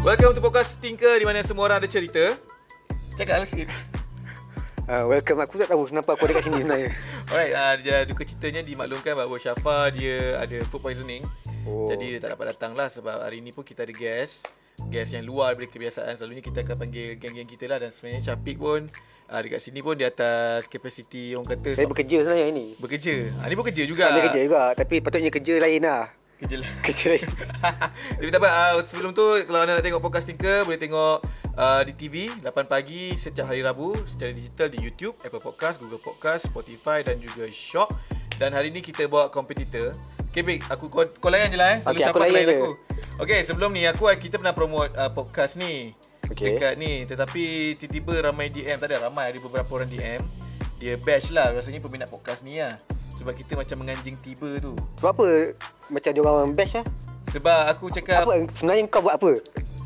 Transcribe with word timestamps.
Welcome 0.00 0.32
to 0.32 0.40
podcast 0.40 0.80
Tinker 0.80 1.20
di 1.20 1.28
mana 1.28 1.44
semua 1.44 1.68
orang 1.68 1.84
ada 1.84 1.88
cerita. 1.88 2.32
Cakap 3.20 3.44
lah 3.44 3.48
sikit. 3.48 3.68
Uh, 4.90 5.06
welcome 5.06 5.38
aku 5.38 5.54
tak 5.60 5.70
tahu 5.70 5.86
kenapa 5.86 6.18
aku 6.18 6.26
ada 6.26 6.40
kat 6.40 6.50
sini 6.50 6.66
sebenarnya. 6.66 6.90
Alright, 7.30 7.52
uh, 7.54 7.74
dia 7.78 7.96
duka 8.08 8.26
ceritanya 8.26 8.64
dimaklumkan 8.66 9.14
bahawa 9.14 9.36
Syafa 9.38 9.92
dia 9.94 10.40
ada 10.40 10.58
food 10.66 10.82
poisoning. 10.82 11.22
Oh. 11.62 11.86
Jadi 11.86 12.16
dia 12.16 12.18
tak 12.18 12.34
dapat 12.34 12.56
datang 12.56 12.72
lah 12.74 12.90
sebab 12.90 13.22
hari 13.22 13.38
ni 13.38 13.54
pun 13.54 13.62
kita 13.62 13.86
ada 13.86 13.94
guest. 13.94 14.50
Guest 14.88 15.14
yang 15.14 15.28
luar 15.28 15.54
daripada 15.54 15.68
kebiasaan. 15.68 16.16
Selalunya 16.16 16.42
kita 16.42 16.64
akan 16.64 16.76
panggil 16.80 17.14
geng-geng 17.20 17.46
kita 17.46 17.68
lah 17.68 17.78
dan 17.78 17.92
sebenarnya 17.92 18.34
Syafiq 18.34 18.56
pun 18.58 18.88
uh, 19.30 19.40
dekat 19.44 19.60
sini 19.60 19.78
pun 19.78 19.94
di 19.94 20.02
atas 20.02 20.66
kapasiti 20.66 21.36
orang 21.38 21.54
kata 21.54 21.76
Saya 21.76 21.86
bekerja 21.86 22.24
sebenarnya 22.26 22.46
ini. 22.50 22.66
bekerja. 22.80 23.14
Ah 23.38 23.46
ni 23.46 23.54
pun 23.54 23.68
kerja 23.68 23.82
juga. 23.86 24.10
Ada 24.10 24.32
kerja 24.32 24.40
juga 24.42 24.62
tapi 24.74 24.98
patutnya 24.98 25.30
kerja 25.30 25.54
lain 25.60 25.84
lah. 25.86 26.08
Kerja. 26.40 26.56
Kerja 26.80 27.04
lain. 27.12 27.28
Tapi 28.16 28.30
tak 28.32 28.40
apa, 28.40 28.48
uh, 28.48 28.72
sebelum 28.80 29.12
tu 29.12 29.24
kalau 29.44 29.60
anda 29.60 29.76
nak 29.76 29.84
tengok 29.84 30.00
podcast 30.00 30.24
Tinker 30.24 30.64
boleh 30.64 30.80
tengok 30.80 31.20
uh, 31.60 31.80
di 31.84 31.92
TV 31.92 32.32
8 32.40 32.64
pagi 32.64 33.12
setiap 33.20 33.52
hari 33.52 33.60
Rabu 33.60 33.92
secara 34.08 34.32
digital 34.32 34.72
di 34.72 34.80
YouTube, 34.80 35.20
Apple 35.20 35.44
Podcast, 35.44 35.76
Google 35.76 36.00
Podcast, 36.00 36.48
Spotify 36.48 37.04
dan 37.04 37.20
juga 37.20 37.44
Shock. 37.52 37.92
Dan 38.40 38.56
hari 38.56 38.72
ni 38.72 38.80
kita 38.80 39.04
bawa 39.04 39.28
kompetitor. 39.28 39.92
Okay, 40.32 40.40
Bik, 40.40 40.64
aku 40.72 40.88
kau, 40.88 41.04
kau 41.20 41.28
layan 41.28 41.52
je 41.52 41.58
lah 41.60 41.76
eh. 41.76 41.78
Selalu 41.84 41.92
Okay, 41.92 42.04
siapa 42.08 42.16
aku 42.16 42.32
layan 42.32 42.48
aku. 42.56 42.70
Okay, 43.20 43.40
sebelum 43.44 43.70
ni 43.76 43.82
aku 43.84 44.08
kita 44.16 44.40
pernah 44.40 44.56
promote 44.56 44.96
uh, 44.96 45.12
podcast 45.12 45.60
ni. 45.60 45.92
Okay. 46.30 46.56
Dekat 46.56 46.78
ni, 46.80 47.04
tetapi 47.04 47.74
tiba-tiba 47.76 48.30
ramai 48.30 48.48
DM, 48.48 48.78
tak 48.80 48.94
ada 48.94 49.10
ramai 49.10 49.28
ada 49.28 49.38
beberapa 49.42 49.68
orang 49.76 49.90
DM. 49.90 50.22
Dia 50.80 50.96
bash 50.96 51.34
lah 51.34 51.52
rasanya 51.52 51.84
peminat 51.84 52.08
podcast 52.08 52.40
ni 52.46 52.62
lah. 52.62 52.80
Sebab 53.20 53.32
kita 53.36 53.52
macam 53.52 53.76
menganjing 53.84 54.16
tiba 54.24 54.56
tu. 54.58 54.72
Sebab 54.96 55.10
apa 55.12 55.28
macam 55.92 56.10
dia 56.10 56.20
orang 56.24 56.56
bash 56.56 56.80
lah? 56.80 56.86
Sebab 57.30 57.60
aku 57.70 57.84
cakap 57.92 58.26
Apa 58.26 58.48
sebenarnya 58.56 58.82
kau 58.88 59.04
buat 59.04 59.20
apa? 59.20 59.32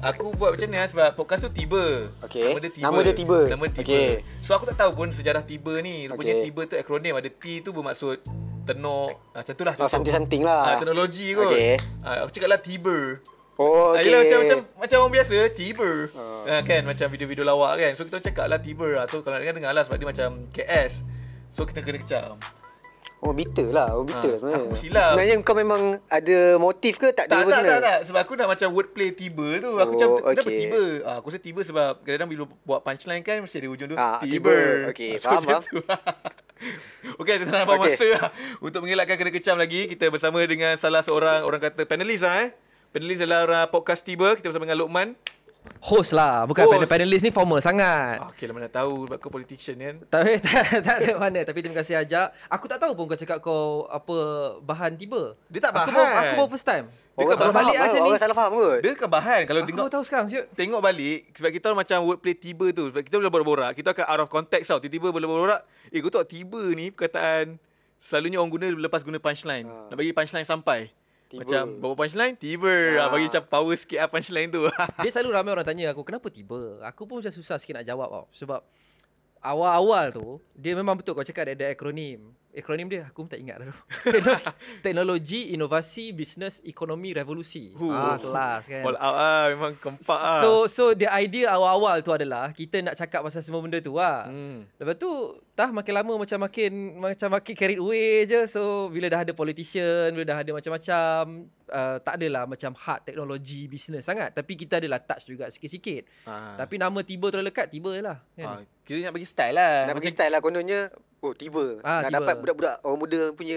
Aku 0.05 0.37
buat 0.37 0.52
macam 0.52 0.69
ni 0.69 0.77
lah 0.77 0.85
sebab 0.85 1.16
podcast 1.16 1.49
tu 1.49 1.51
tiba. 1.51 2.12
Okey. 2.23 2.52
Nama 2.52 2.60
dia 2.60 2.71
tiba. 2.71 2.85
Nama 2.85 2.99
dia 3.01 3.15
Tiba. 3.16 3.38
Nama 3.49 3.65
tiba. 3.73 3.88
Okey. 3.88 4.10
So 4.45 4.52
aku 4.52 4.68
tak 4.68 4.77
tahu 4.77 4.90
pun 4.93 5.09
sejarah 5.09 5.43
tiba 5.43 5.80
ni. 5.80 6.07
Rupanya 6.07 6.38
Okey. 6.38 6.45
tiba 6.45 6.60
tu 6.68 6.74
akronim. 6.77 7.16
Ada 7.16 7.30
T 7.32 7.65
tu 7.65 7.73
bermaksud 7.73 8.21
tenor. 8.68 9.16
Ah, 9.32 9.40
macam 9.40 9.55
tu 9.57 9.65
lah. 9.65 9.74
Oh, 9.80 9.88
something-something 9.88 10.43
lah. 10.45 10.60
Ah, 10.62 10.74
teknologi 10.77 11.32
kot. 11.32 11.57
Okey. 11.57 11.80
Ah, 12.05 12.24
aku 12.24 12.37
cakap 12.37 12.49
lah 12.52 12.60
tiba. 12.60 12.96
Oh, 13.57 13.96
Ah, 13.96 14.02
okey. 14.02 14.12
yelah, 14.12 14.21
macam, 14.29 14.38
macam 14.45 14.59
macam 14.77 14.96
orang 15.01 15.15
biasa 15.16 15.37
tiba. 15.57 15.90
Ah. 16.21 16.43
Ah, 16.52 16.60
kan 16.60 16.80
macam 16.85 17.07
video-video 17.09 17.45
lawak 17.49 17.73
kan. 17.80 17.90
So 17.96 18.05
kita 18.05 18.21
cakap 18.21 18.46
lah 18.52 18.60
tiba. 18.60 19.01
Ah, 19.01 19.09
so 19.09 19.24
kalau 19.24 19.37
nak 19.37 19.49
dengar 19.49 19.57
dengar 19.57 19.73
lah 19.73 19.82
sebab 19.88 19.96
dia 19.96 20.09
macam 20.12 20.29
KS. 20.52 21.01
So 21.49 21.65
kita 21.65 21.80
kena 21.80 21.96
kecam. 21.96 22.37
Oh, 23.25 23.33
bitter 23.33 23.73
lah. 23.73 23.89
Oh, 23.91 24.05
bitter 24.05 24.37
lah 24.37 24.39
sebenarnya. 24.39 24.61
aku 24.63 24.77
silap. 24.77 25.11
Sebenarnya 25.11 25.35
kau 25.41 25.57
memang 25.57 25.80
ada 26.07 26.39
motif 26.57 27.01
ke 27.01 27.09
tak? 27.09 27.25
Tak, 27.25 27.41
ada 27.41 27.51
tak, 27.51 27.63
tak, 27.65 27.79
tak. 27.80 27.99
Sebab 28.05 28.21
aku 28.21 28.33
nak 28.37 28.49
macam 28.53 28.69
wordplay 28.71 29.11
tiba 29.11 29.49
tu. 29.59 29.73
Aku 29.75 29.80
Oh, 29.80 29.93
macam, 29.97 30.09
kenapa 30.21 30.45
okey. 30.45 30.59
tiba? 30.61 30.83
Ah, 31.03 31.15
aku 31.19 31.27
rasa 31.29 31.41
tiba 31.41 31.61
sebab 31.61 31.89
kadang-kadang 31.99 32.29
bila 32.29 32.43
buat 32.63 32.80
punchline 32.80 33.21
kan, 33.21 33.41
mesti 33.41 33.57
ada 33.57 33.69
hujung 33.71 33.89
tu. 33.89 33.97
Ah, 33.97 34.21
tiba. 34.21 34.52
tiba. 34.52 34.57
Okey, 34.93 35.11
So, 35.17 35.25
faham, 35.27 35.41
macam 35.41 35.61
tu. 35.63 35.77
Okey, 37.21 37.35
kita 37.39 37.45
tak 37.47 37.59
nampak 37.59 37.77
Okey. 37.79 37.91
masa 37.91 38.07
lah. 38.15 38.30
Untuk 38.61 38.80
mengelakkan 38.83 39.17
kena 39.17 39.30
kecam 39.30 39.57
lagi, 39.57 39.80
kita 39.87 40.05
bersama 40.07 40.39
dengan 40.45 40.77
salah 40.77 41.01
seorang, 41.01 41.43
orang 41.43 41.61
kata 41.63 41.85
panelis 41.85 42.21
lah 42.21 42.45
eh. 42.45 42.52
Panelis 42.91 43.19
dalam 43.19 43.49
uh, 43.49 43.67
podcast 43.67 44.05
tiba. 44.05 44.37
Kita 44.37 44.47
bersama 44.47 44.65
dengan 44.65 44.80
Lokman. 44.80 45.09
Host 45.80 46.12
lah 46.12 46.45
Bukan 46.45 46.65
Host. 46.65 46.73
panel 46.74 46.88
panelist 46.88 47.20
ni 47.20 47.29
formal 47.29 47.59
sangat 47.59 48.16
Ah, 48.16 48.29
Okey 48.29 48.45
lah 48.45 48.52
mana 48.52 48.68
tahu 48.68 49.04
sebab 49.04 49.16
kau 49.16 49.29
politician 49.29 49.76
kan. 49.76 49.96
Tapi 50.06 50.37
tak, 50.38 50.65
tak 50.87 50.96
ada 50.98 51.12
mana 51.15 51.40
Tapi 51.40 51.59
terima 51.59 51.76
kasih 51.76 51.98
ajak 51.98 52.32
Aku 52.48 52.65
tak 52.65 52.76
tahu 52.79 52.93
pun 52.93 53.04
kau 53.06 53.16
cakap 53.16 53.38
kau 53.38 53.84
Apa 53.87 54.16
Bahan 54.60 54.95
tiba 54.95 55.37
Dia 55.46 55.60
tak 55.60 55.73
Aku 55.74 55.88
bahan. 55.88 55.95
baru, 55.95 56.04
aku 56.15 56.32
baru 56.37 56.51
first 56.51 56.65
time 56.65 56.87
Dia 56.87 57.16
Orang 57.16 57.29
kan 57.30 57.37
salah 57.38 57.54
balik 57.54 57.76
macam 57.76 57.95
ni. 57.95 58.01
Orang 58.04 58.21
salah 58.21 58.37
faham 58.37 58.52
kot. 58.54 58.79
Dia 58.80 58.90
kan 58.95 59.09
bahan. 59.09 59.40
Kalau 59.45 59.60
Aku 59.60 59.68
tengok 59.71 59.88
tahu 59.88 60.02
sekarang 60.02 60.26
siut 60.26 60.45
Tengok 60.52 60.80
balik 60.80 61.21
Sebab 61.32 61.51
kita 61.51 61.65
orang 61.66 61.80
macam 61.80 61.99
wordplay 62.02 62.34
tiba 62.34 62.66
tu 62.71 62.84
Sebab 62.87 63.02
kita 63.02 63.15
boleh 63.16 63.30
borak-borak 63.30 63.71
Kita 63.73 63.88
akan 63.90 64.04
out 64.06 64.21
of 64.21 64.28
context 64.28 64.69
tau 64.69 64.78
Tiba-tiba 64.78 65.09
boleh 65.10 65.25
borak 65.27 65.60
Eh 65.89 65.99
kau 65.99 66.09
tahu 66.09 66.21
tak 66.21 66.31
tiba 66.31 66.60
ni 66.71 66.89
Perkataan 66.89 67.56
Selalunya 67.97 68.37
orang 68.37 68.53
guna 68.53 68.66
Lepas 68.71 69.00
guna 69.00 69.16
punchline 69.16 69.65
Ha. 69.65 69.89
Nak 69.89 69.97
bagi 69.97 70.10
punchline 70.10 70.44
sampai 70.44 70.93
Tiba. 71.34 71.43
Macam 71.43 71.65
bawa 71.83 71.95
punchline 71.99 72.34
Tiba. 72.39 72.75
Ha. 73.03 73.11
Bagi 73.11 73.27
macam 73.27 73.45
power 73.50 73.75
sikit 73.75 73.99
lah 73.99 74.09
punchline 74.09 74.50
tu. 74.55 74.62
Dia 75.05 75.11
selalu 75.11 75.31
ramai 75.34 75.50
orang 75.50 75.67
tanya 75.67 75.91
aku 75.91 76.06
Kenapa 76.06 76.31
tiba? 76.31 76.78
Aku 76.87 77.11
pun 77.11 77.19
macam 77.19 77.34
susah 77.34 77.59
sikit 77.59 77.83
nak 77.83 77.87
jawab 77.87 78.09
tau. 78.09 78.27
Sebab 78.31 78.62
Awal-awal 79.43 80.15
tu 80.15 80.39
Dia 80.55 80.78
memang 80.78 80.95
betul 80.95 81.19
kau 81.19 81.27
cakap 81.27 81.50
dia 81.50 81.55
ada 81.59 81.67
akronim 81.75 82.33
Akronim 82.54 82.87
dia 82.87 83.10
Aku 83.10 83.26
pun 83.26 83.31
tak 83.31 83.42
ingat 83.42 83.59
dah 83.60 83.66
tu 83.70 83.76
Teknologi, 84.81 85.50
Inovasi 85.54 86.15
Bisnes 86.15 86.62
Ekonomi 86.62 87.10
Revolusi 87.12 87.75
Huh. 87.75 87.91
Ah 87.91 88.16
kelas 88.16 88.70
kan 88.70 88.82
All 88.87 88.98
out 88.98 89.15
lah 89.19 89.42
Memang 89.50 89.72
kempak 89.78 90.20
lah 90.20 90.41
So 90.41 90.70
so 90.70 90.94
the 90.94 91.10
idea 91.10 91.50
awal-awal 91.50 92.00
tu 92.00 92.10
adalah 92.10 92.50
kita 92.50 92.81
nak 92.81 92.94
cakap 92.94 93.25
pasal 93.25 93.41
semua 93.41 93.60
benda 93.62 93.78
tu 93.81 93.94
lah. 93.97 94.26
Hmm. 94.28 94.66
Lepas 94.78 94.97
tu 94.98 95.10
tah 95.54 95.70
makin 95.70 95.94
lama 95.94 96.12
macam 96.19 96.38
makin 96.42 96.98
macam 96.98 97.28
makin 97.31 97.54
carried 97.54 97.81
away 97.81 98.26
je. 98.26 98.47
So 98.50 98.91
bila 98.91 99.06
dah 99.10 99.22
ada 99.22 99.32
politician, 99.32 100.12
bila 100.12 100.25
dah 100.26 100.38
ada 100.42 100.50
macam-macam 100.50 101.47
uh, 101.71 101.97
tak 102.03 102.15
adalah 102.21 102.44
macam 102.47 102.75
hard 102.75 103.00
teknologi 103.06 103.66
business 103.71 104.06
sangat 104.06 104.34
tapi 104.34 104.59
kita 104.59 104.82
adalah 104.82 105.00
touch 105.03 105.31
juga 105.31 105.48
sikit-sikit. 105.48 106.06
ha. 106.26 106.54
Tapi 106.59 106.78
nama 106.78 106.98
tiba 107.03 107.31
tu 107.31 107.38
lekat 107.41 107.71
tiba 107.71 107.94
je 107.94 108.03
lah 108.03 108.19
kan. 108.34 108.65
Kita 108.84 109.00
nak 109.00 109.16
bagi 109.16 109.25
style 109.25 109.56
lah 109.56 109.88
Nak 109.88 109.97
bagi 109.97 110.12
style 110.12 110.28
lah 110.28 110.41
kononnya 110.44 110.92
Oh 111.25 111.33
tiba 111.33 111.81
Ah, 111.81 112.05
Nak 112.05 112.12
tiba. 112.12 112.17
dapat 112.21 112.35
budak-budak 112.37 112.77
Orang 112.85 112.99
muda 113.01 113.21
punya 113.33 113.57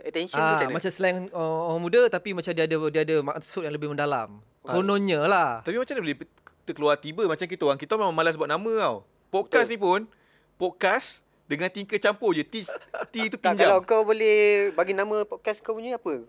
Attention 0.00 0.38
tu 0.38 0.40
Ah, 0.40 0.54
macam 0.54 0.66
mana 0.70 0.76
macam 0.78 0.90
slang 0.90 1.26
uh, 1.30 1.60
orang 1.68 1.82
muda 1.82 2.00
tapi 2.06 2.30
macam 2.30 2.52
dia 2.54 2.64
ada 2.64 2.76
dia 2.86 3.02
ada 3.02 3.16
maksud 3.18 3.66
yang 3.66 3.74
lebih 3.74 3.90
mendalam. 3.90 4.38
Ah. 4.62 4.78
Kononnya 4.78 5.26
lah. 5.26 5.50
Tapi 5.60 5.74
macam 5.74 5.90
mana 5.90 6.02
boleh 6.04 6.16
kita 6.22 6.72
keluar 6.72 6.94
tiba 6.94 7.26
Macam 7.26 7.44
kita 7.44 7.62
orang 7.64 7.76
Kita 7.76 7.98
memang 7.98 8.14
malas 8.14 8.38
buat 8.38 8.46
nama 8.46 8.72
tau 8.78 8.96
Podcast 9.28 9.66
Betul. 9.66 9.74
ni 9.74 9.82
pun 9.82 10.00
Podcast 10.54 11.06
Dengan 11.44 11.66
tinker 11.66 11.98
campur 11.98 12.30
je 12.30 12.46
T, 12.46 12.62
T 13.10 13.14
tu 13.26 13.34
tak, 13.34 13.58
pinjam 13.58 13.66
Kalau 13.66 13.78
kau 13.82 14.02
boleh 14.04 14.70
Bagi 14.70 14.94
nama 14.94 15.26
podcast 15.26 15.58
kau 15.58 15.74
punya 15.74 15.98
apa 15.98 16.22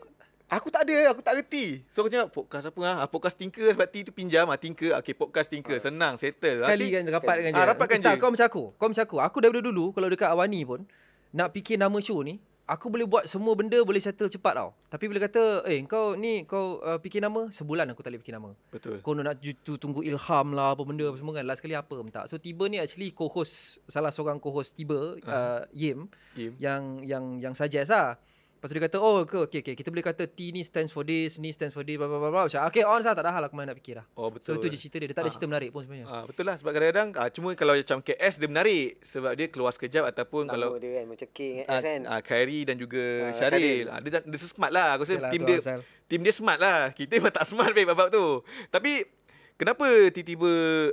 Aku 0.51 0.67
tak 0.67 0.83
ada, 0.83 1.15
aku 1.15 1.23
tak 1.23 1.39
reti. 1.39 1.79
So 1.87 2.03
aku 2.03 2.11
cakap 2.11 2.27
podcast 2.35 2.67
apa 2.67 2.79
ah? 2.83 2.95
Ah, 2.99 3.07
Podcast 3.07 3.39
Tinker 3.39 3.71
sebab 3.71 3.87
T 3.87 4.03
tu 4.03 4.11
pinjam 4.11 4.43
ah 4.51 4.59
Tinker. 4.59 4.91
Okey, 4.99 5.15
podcast 5.15 5.47
Tinker. 5.47 5.79
Senang, 5.79 6.19
settle. 6.19 6.59
Sekali 6.59 6.91
kan 6.91 7.07
rapatkan 7.07 7.55
je. 7.55 7.55
Ah, 7.55 7.65
rapatkan 7.71 8.03
tak, 8.03 8.19
je. 8.19 8.19
kau 8.19 8.35
macam 8.35 8.47
aku. 8.51 8.63
Kau 8.75 8.91
macam 8.91 9.03
aku. 9.07 9.17
Aku 9.23 9.37
daripada 9.39 9.63
dulu 9.63 9.95
kalau 9.95 10.11
dekat 10.11 10.27
Awani 10.27 10.67
pun 10.67 10.83
nak 11.31 11.55
fikir 11.55 11.79
nama 11.79 11.95
show 12.03 12.19
ni, 12.19 12.35
aku 12.67 12.91
boleh 12.91 13.07
buat 13.07 13.31
semua 13.31 13.55
benda 13.55 13.79
boleh 13.79 14.03
settle 14.03 14.27
cepat 14.27 14.59
tau. 14.59 14.75
Tapi 14.91 15.07
bila 15.07 15.23
kata, 15.23 15.63
"Eh, 15.71 15.87
kau 15.87 16.19
ni 16.19 16.43
kau 16.43 16.83
uh, 16.83 16.99
fikir 16.99 17.23
nama, 17.23 17.47
sebulan 17.47 17.87
aku 17.95 18.03
tak 18.03 18.11
boleh 18.11 18.19
fikir 18.19 18.35
nama." 18.35 18.51
Betul. 18.75 18.99
Kau 18.99 19.15
nak 19.15 19.39
tu 19.63 19.79
tunggu 19.79 20.03
ilham 20.03 20.51
lah 20.51 20.75
apa 20.75 20.83
benda 20.83 21.07
apa 21.07 21.15
semua 21.15 21.31
kan. 21.31 21.47
Last 21.47 21.63
sekali 21.63 21.79
apa 21.79 21.95
pun 21.95 22.11
tak. 22.11 22.27
So 22.27 22.35
Tiba 22.35 22.67
ni 22.67 22.75
actually 22.75 23.15
co-host 23.15 23.79
salah 23.87 24.11
seorang 24.11 24.35
co-host 24.43 24.75
Tiba 24.75 25.15
uh, 25.15 25.63
Yim 25.71 26.11
Game. 26.35 26.59
yang 26.59 26.99
yang 27.07 27.39
yang 27.39 27.55
suggest 27.55 27.95
lah. 27.95 28.19
Lepas 28.61 28.67
tu 28.67 28.77
dia 28.77 28.85
kata, 28.85 28.97
oh 28.97 29.25
ke, 29.25 29.41
okay, 29.41 29.59
okay, 29.59 29.73
kita 29.73 29.89
boleh 29.89 30.05
kata 30.05 30.29
T 30.29 30.53
ni 30.53 30.61
stands 30.61 30.93
for 30.93 31.01
this, 31.01 31.35
ni 31.35 31.49
stands 31.49 31.73
for 31.73 31.81
this, 31.81 31.97
blah, 31.97 32.05
blah, 32.05 32.21
blah, 32.21 32.29
blah. 32.29 32.43
Macam, 32.45 32.61
okay, 32.63 32.85
on 32.85 33.01
lah, 33.01 33.17
tak 33.17 33.25
ada 33.25 33.33
hal 33.33 33.41
aku 33.41 33.57
mana 33.57 33.73
nak 33.73 33.81
fikir 33.81 33.97
lah. 33.97 34.05
Oh, 34.13 34.29
So 34.37 34.53
betul. 34.53 34.53
itu 34.61 34.65
je 34.69 34.77
cerita 34.79 34.95
dia. 34.95 35.07
Dia 35.07 35.17
tak 35.17 35.25
ada 35.25 35.25
Ah. 35.25 35.33
cerita 35.33 35.47
menarik 35.49 35.69
pun 35.71 35.81
sebenarnya. 35.81 36.05
Ah, 36.05 36.23
betul 36.23 36.45
lah 36.45 36.55
sebab 36.55 36.69
kadang-kadang 36.71 37.07
ah, 37.17 37.27
cuma 37.27 37.49
kalau 37.53 37.73
macam 37.73 37.97
KS 37.99 38.33
dia 38.37 38.45
menarik 38.47 39.01
sebab 39.01 39.31
dia 39.33 39.47
keluar 39.47 39.71
sekejap 39.71 40.05
ataupun 40.07 40.45
Nama 40.45 40.53
kalau 40.53 40.69
dia 40.77 40.91
kan 40.93 41.05
Macam 41.09 41.27
King 41.31 41.53
ah, 41.65 41.81
kan 41.81 41.99
ah, 42.05 42.21
Khairi 42.21 42.59
dan 42.63 42.77
juga 42.77 43.01
Ah, 43.01 43.33
Syaril. 43.33 43.85
Ah, 43.87 43.97
dia, 43.97 44.21
dia 44.21 44.37
smart 44.39 44.69
lah. 44.71 44.87
Aku 44.93 45.03
rasa 45.03 45.13
Yalah, 45.17 45.31
tim 45.33 45.41
dia 45.41 45.57
asal. 45.57 45.79
tim 46.05 46.21
dia 46.21 46.29
smart 46.31 46.59
lah. 46.61 46.79
Kita 46.93 47.17
memang 47.17 47.33
tak 47.33 47.45
smart 47.47 47.73
babe 47.73 47.89
babak 47.89 48.13
tu. 48.13 48.45
Tapi 48.69 49.09
kenapa 49.55 49.89
tiba-tiba 50.09 50.51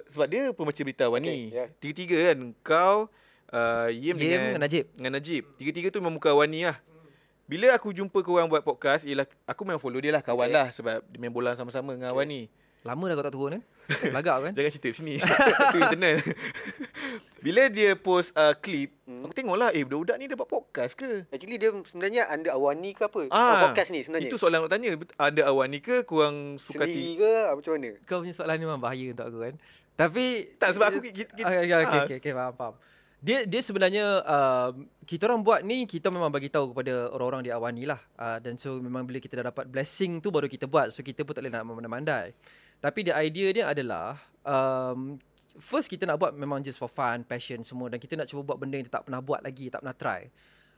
sebab 0.08 0.24
dia 0.26 0.42
pembaca 0.50 0.80
berita 0.80 1.04
awal 1.04 1.20
ni. 1.20 1.52
Okay, 1.52 1.52
ya. 1.52 1.64
Tiga-tiga 1.76 2.16
kan 2.24 2.38
kau 2.60 2.96
uh, 3.50 3.88
Yim, 3.88 4.12
Yim 4.12 4.16
dengan 4.16 4.40
dengan 4.46 4.62
Najib. 4.64 4.84
dengan 4.94 5.12
Najib. 5.14 5.42
Tiga-tiga 5.54 5.88
tu 5.90 6.00
memang 6.00 6.16
muka 6.16 6.32
awal 6.32 6.48
ni 6.48 6.64
lah. 6.64 6.80
Bila 7.48 7.72
aku 7.72 7.91
jumpa 7.91 8.20
korang 8.20 8.44
buat 8.47 8.60
podcast, 8.60 9.03
ialah 9.03 9.25
aku 9.42 9.64
memang 9.64 9.81
follow 9.81 9.97
dia 9.97 10.12
lah 10.12 10.20
kawan 10.20 10.47
Okay. 10.47 10.54
lah 10.54 10.66
sebab 10.69 11.00
dia 11.03 11.16
main 11.16 11.32
bola 11.32 11.53
sama-sama 11.53 11.97
dengan 11.97 12.12
awal 12.12 12.22
ni. 12.22 12.45
Lama 12.84 13.00
dah 13.03 13.15
kau 13.15 13.24
tak 13.24 13.33
turun 13.33 13.50
kan? 13.50 13.62
Lagak 14.12 14.36
kan? 14.45 14.53
Jangan 14.53 14.71
cerita 14.71 14.89
sini. 14.92 15.16
Itu 15.65 15.78
internal. 15.78 16.21
Bila 17.45 17.66
dia 17.68 17.97
post 17.97 18.34
uh, 18.34 18.53
klip, 18.54 18.92
Hmm. 19.03 19.24
aku 19.24 19.33
tengok 19.33 19.56
lah, 19.56 19.72
eh 19.72 19.80
budak-budak 19.80 20.15
ni 20.15 20.28
dia 20.28 20.36
buat 20.36 20.45
podcast 20.47 20.92
ke? 20.92 21.24
Actually 21.27 21.56
dia 21.56 21.72
sebenarnya 21.72 22.28
Under 22.28 22.53
Awani 22.53 22.92
ke 22.92 23.03
apa 23.03 23.24
Ah, 23.33 23.41
oh, 23.41 23.56
Podcast 23.65 23.89
ni 23.89 24.04
sebenarnya 24.04 24.28
Itu 24.28 24.36
soalan 24.36 24.60
nak 24.60 24.68
tanya. 24.68 24.92
Bet- 24.92 25.16
Ada 25.16 25.48
awal 25.48 25.66
ni 25.66 25.80
ke 25.80 26.04
kurang 26.04 26.54
suka 26.54 26.84
Sendiri 26.84 27.16
hati? 27.16 27.16
ke 27.16 27.33
Macam 27.50 27.72
mana 27.72 27.91
Kau 28.04 28.21
punya 28.21 28.34
soalan 28.36 28.54
ni 28.54 28.62
memang 28.62 28.77
bahaya 28.78 29.06
untuk 29.09 29.24
aku 29.24 29.39
kan. 29.41 29.54
Tapi 29.97 30.24
Tak, 30.54 30.77
sebab 30.77 30.86
aku... 30.92 30.98
Kita, 31.00 31.33
kita, 31.33 31.33
Okay, 31.42 31.59
okay, 31.59 31.77
okay, 31.80 31.89
ah, 31.91 32.04
okay, 32.04 32.16
okay, 32.21 32.33
faham, 32.33 32.53
faham. 32.53 32.74
Dia 33.18 33.42
dia 33.42 33.59
sebenarnya 33.59 34.22
uh, 34.22 34.70
kita 35.03 35.26
orang 35.26 35.42
buat 35.42 35.66
ni 35.66 35.91
kita 35.91 36.06
memang 36.06 36.30
bagi 36.30 36.54
tahu 36.54 36.70
kepada 36.70 37.10
orang-orang 37.10 37.42
di 37.42 37.50
Awani 37.50 37.82
lah. 37.82 37.98
Uh, 38.15 38.38
dan 38.38 38.54
so 38.54 38.78
memang 38.78 39.10
bila 39.10 39.18
kita 39.18 39.42
dah 39.42 39.50
dapat 39.50 39.66
blessing 39.66 40.22
tu 40.22 40.30
baru 40.30 40.47
kita 40.47 40.70
buat. 40.70 40.94
So 40.94 41.03
kita 41.03 41.26
pun 41.26 41.34
tak 41.34 41.42
boleh 41.42 41.50
nak 41.50 41.66
memandai-mandai. 41.66 42.30
Tapi 42.78 43.10
the 43.10 43.15
idea 43.18 43.50
dia 43.50 43.65
adalah 43.66 44.15
um, 44.47 45.18
first 45.59 45.91
kita 45.91 46.06
nak 46.06 46.22
buat 46.22 46.30
memang 46.30 46.62
just 46.62 46.78
for 46.78 46.86
fun, 46.86 47.26
passion 47.26 47.66
semua 47.66 47.91
dan 47.91 47.98
kita 47.98 48.15
nak 48.15 48.30
cuba 48.30 48.54
buat 48.54 48.62
benda 48.62 48.78
yang 48.78 48.86
kita 48.86 49.03
tak 49.03 49.10
pernah 49.10 49.18
buat 49.18 49.42
lagi, 49.42 49.66
tak 49.66 49.82
pernah 49.82 49.98
try. 49.98 50.30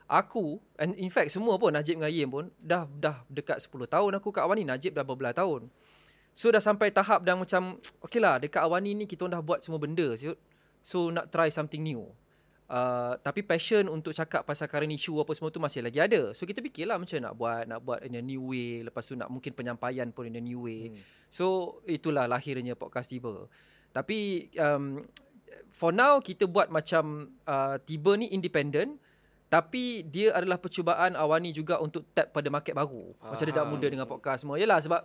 Aku 0.09 0.57
and 0.81 0.97
in 0.97 1.13
fact 1.13 1.29
semua 1.29 1.61
pun 1.61 1.71
Najib 1.71 2.01
dengan 2.01 2.09
Yim 2.09 2.29
pun 2.33 2.45
dah 2.57 2.89
dah 2.89 3.21
dekat 3.29 3.61
10 3.61 3.85
tahun 3.85 4.11
aku 4.17 4.33
kat 4.33 4.41
Awani. 4.41 4.65
Najib 4.65 4.97
dah 4.97 5.05
berbelas 5.05 5.37
tahun. 5.37 5.69
So 6.33 6.49
dah 6.49 6.59
sampai 6.59 6.89
tahap 6.89 7.21
dah 7.21 7.37
macam 7.37 7.77
okay 8.05 8.17
lah 8.17 8.41
dekat 8.41 8.65
Awani 8.65 8.97
ni 8.97 9.05
kita 9.05 9.29
orang 9.29 9.37
dah 9.37 9.41
buat 9.45 9.61
semua 9.61 9.77
benda 9.77 10.09
siut. 10.17 10.41
So 10.81 11.13
nak 11.13 11.29
try 11.29 11.53
something 11.53 11.85
new. 11.85 12.09
Uh, 12.71 13.19
tapi 13.19 13.43
passion 13.43 13.83
untuk 13.91 14.15
cakap 14.15 14.47
pasal 14.47 14.71
current 14.71 14.95
issue 14.95 15.19
apa 15.19 15.35
semua 15.35 15.51
tu 15.51 15.59
masih 15.59 15.83
lagi 15.83 15.99
ada. 15.99 16.31
So 16.31 16.47
kita 16.47 16.63
fikirlah 16.63 16.95
macam 16.95 17.19
nak 17.19 17.35
buat 17.35 17.67
nak 17.67 17.79
buat 17.83 17.99
in 18.07 18.15
a 18.15 18.23
new 18.23 18.47
way, 18.47 18.79
lepas 18.87 19.03
tu 19.03 19.19
nak 19.19 19.27
mungkin 19.27 19.51
penyampaian 19.51 20.07
pun 20.15 20.31
in 20.31 20.39
a 20.39 20.43
new 20.43 20.63
way. 20.63 20.87
Hmm. 20.87 20.95
So 21.27 21.45
itulah 21.83 22.31
lahirnya 22.31 22.79
podcast 22.79 23.11
Tiba. 23.11 23.51
Tapi 23.91 24.47
um, 24.55 25.03
for 25.67 25.91
now 25.91 26.23
kita 26.23 26.47
buat 26.47 26.71
macam 26.71 27.35
uh, 27.43 27.75
Tiba 27.83 28.15
ni 28.15 28.31
independent 28.31 28.95
tapi 29.51 30.07
dia 30.07 30.31
adalah 30.31 30.55
percubaan 30.55 31.11
Awani 31.19 31.51
juga 31.51 31.75
untuk 31.83 32.07
tap 32.15 32.31
pada 32.31 32.47
market 32.47 32.71
baru. 32.71 33.11
Macam 33.19 33.43
dia 33.43 33.51
dah 33.51 33.67
Faham. 33.67 33.75
muda 33.75 33.87
dengan 33.91 34.07
podcast 34.07 34.47
semua. 34.47 34.55
Yalah 34.55 34.79
sebab 34.79 35.03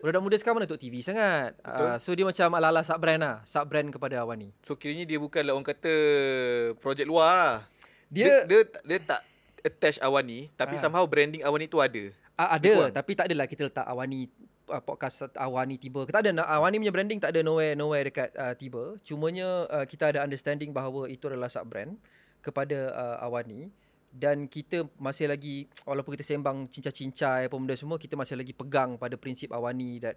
budak 0.00 0.22
muda 0.22 0.36
sekarang 0.36 0.60
mana 0.60 0.66
untuk 0.68 0.80
TV 0.80 1.00
sangat. 1.00 1.56
Betul. 1.60 1.86
Uh, 1.88 1.96
so 1.96 2.10
dia 2.12 2.24
macam 2.28 2.48
ala-ala 2.56 2.84
sub 2.84 3.00
brand 3.00 3.20
lah. 3.20 3.36
Sub 3.42 3.64
brand 3.64 3.88
kepada 3.88 4.20
Awani. 4.22 4.52
So 4.62 4.76
kiranya 4.76 5.08
dia 5.08 5.16
bukanlah 5.16 5.56
orang 5.56 5.66
kata 5.66 5.92
projek 6.80 7.08
luar 7.08 7.26
lah. 7.26 7.52
Dia, 8.12 8.46
dia, 8.46 8.62
dia, 8.62 8.80
dia 8.86 8.98
tak 9.02 9.20
attach 9.66 9.98
Awani 9.98 10.52
tapi 10.54 10.78
Ah. 10.78 10.80
somehow 10.80 11.04
branding 11.08 11.42
Awani 11.42 11.66
tu 11.66 11.80
ada. 11.82 12.12
Ah, 12.36 12.54
Lebih 12.60 12.76
ada 12.76 13.00
tapi 13.00 13.12
tak 13.16 13.32
adalah 13.32 13.46
kita 13.48 13.66
letak 13.66 13.86
Awani 13.88 14.28
uh, 14.68 14.82
podcast 14.84 15.32
Awani 15.34 15.80
tiba. 15.80 16.04
Kita 16.04 16.20
ada 16.20 16.30
nak 16.30 16.46
Awani 16.46 16.76
punya 16.78 16.92
branding 16.94 17.18
tak 17.18 17.32
ada 17.34 17.40
nowhere 17.40 17.74
nowhere 17.74 18.04
dekat 18.06 18.30
uh, 18.36 18.54
tiba. 18.54 18.94
Cumanya 19.02 19.64
uh, 19.72 19.84
kita 19.88 20.12
ada 20.12 20.20
understanding 20.22 20.70
bahawa 20.70 21.08
itu 21.08 21.26
adalah 21.26 21.48
sub 21.48 21.66
brand 21.66 21.96
kepada 22.44 22.92
uh, 22.94 23.26
Awani 23.26 23.72
dan 24.16 24.48
kita 24.48 24.88
masih 24.96 25.28
lagi 25.28 25.68
walaupun 25.88 26.16
kita 26.16 26.24
sembang 26.24 26.64
cincai-cincai 26.72 27.52
apa 27.52 27.54
benda 27.54 27.76
semua 27.76 28.00
kita 28.00 28.16
masih 28.16 28.40
lagi 28.40 28.56
pegang 28.56 28.96
pada 28.96 29.20
prinsip 29.20 29.52
Awani 29.52 30.00
that 30.00 30.16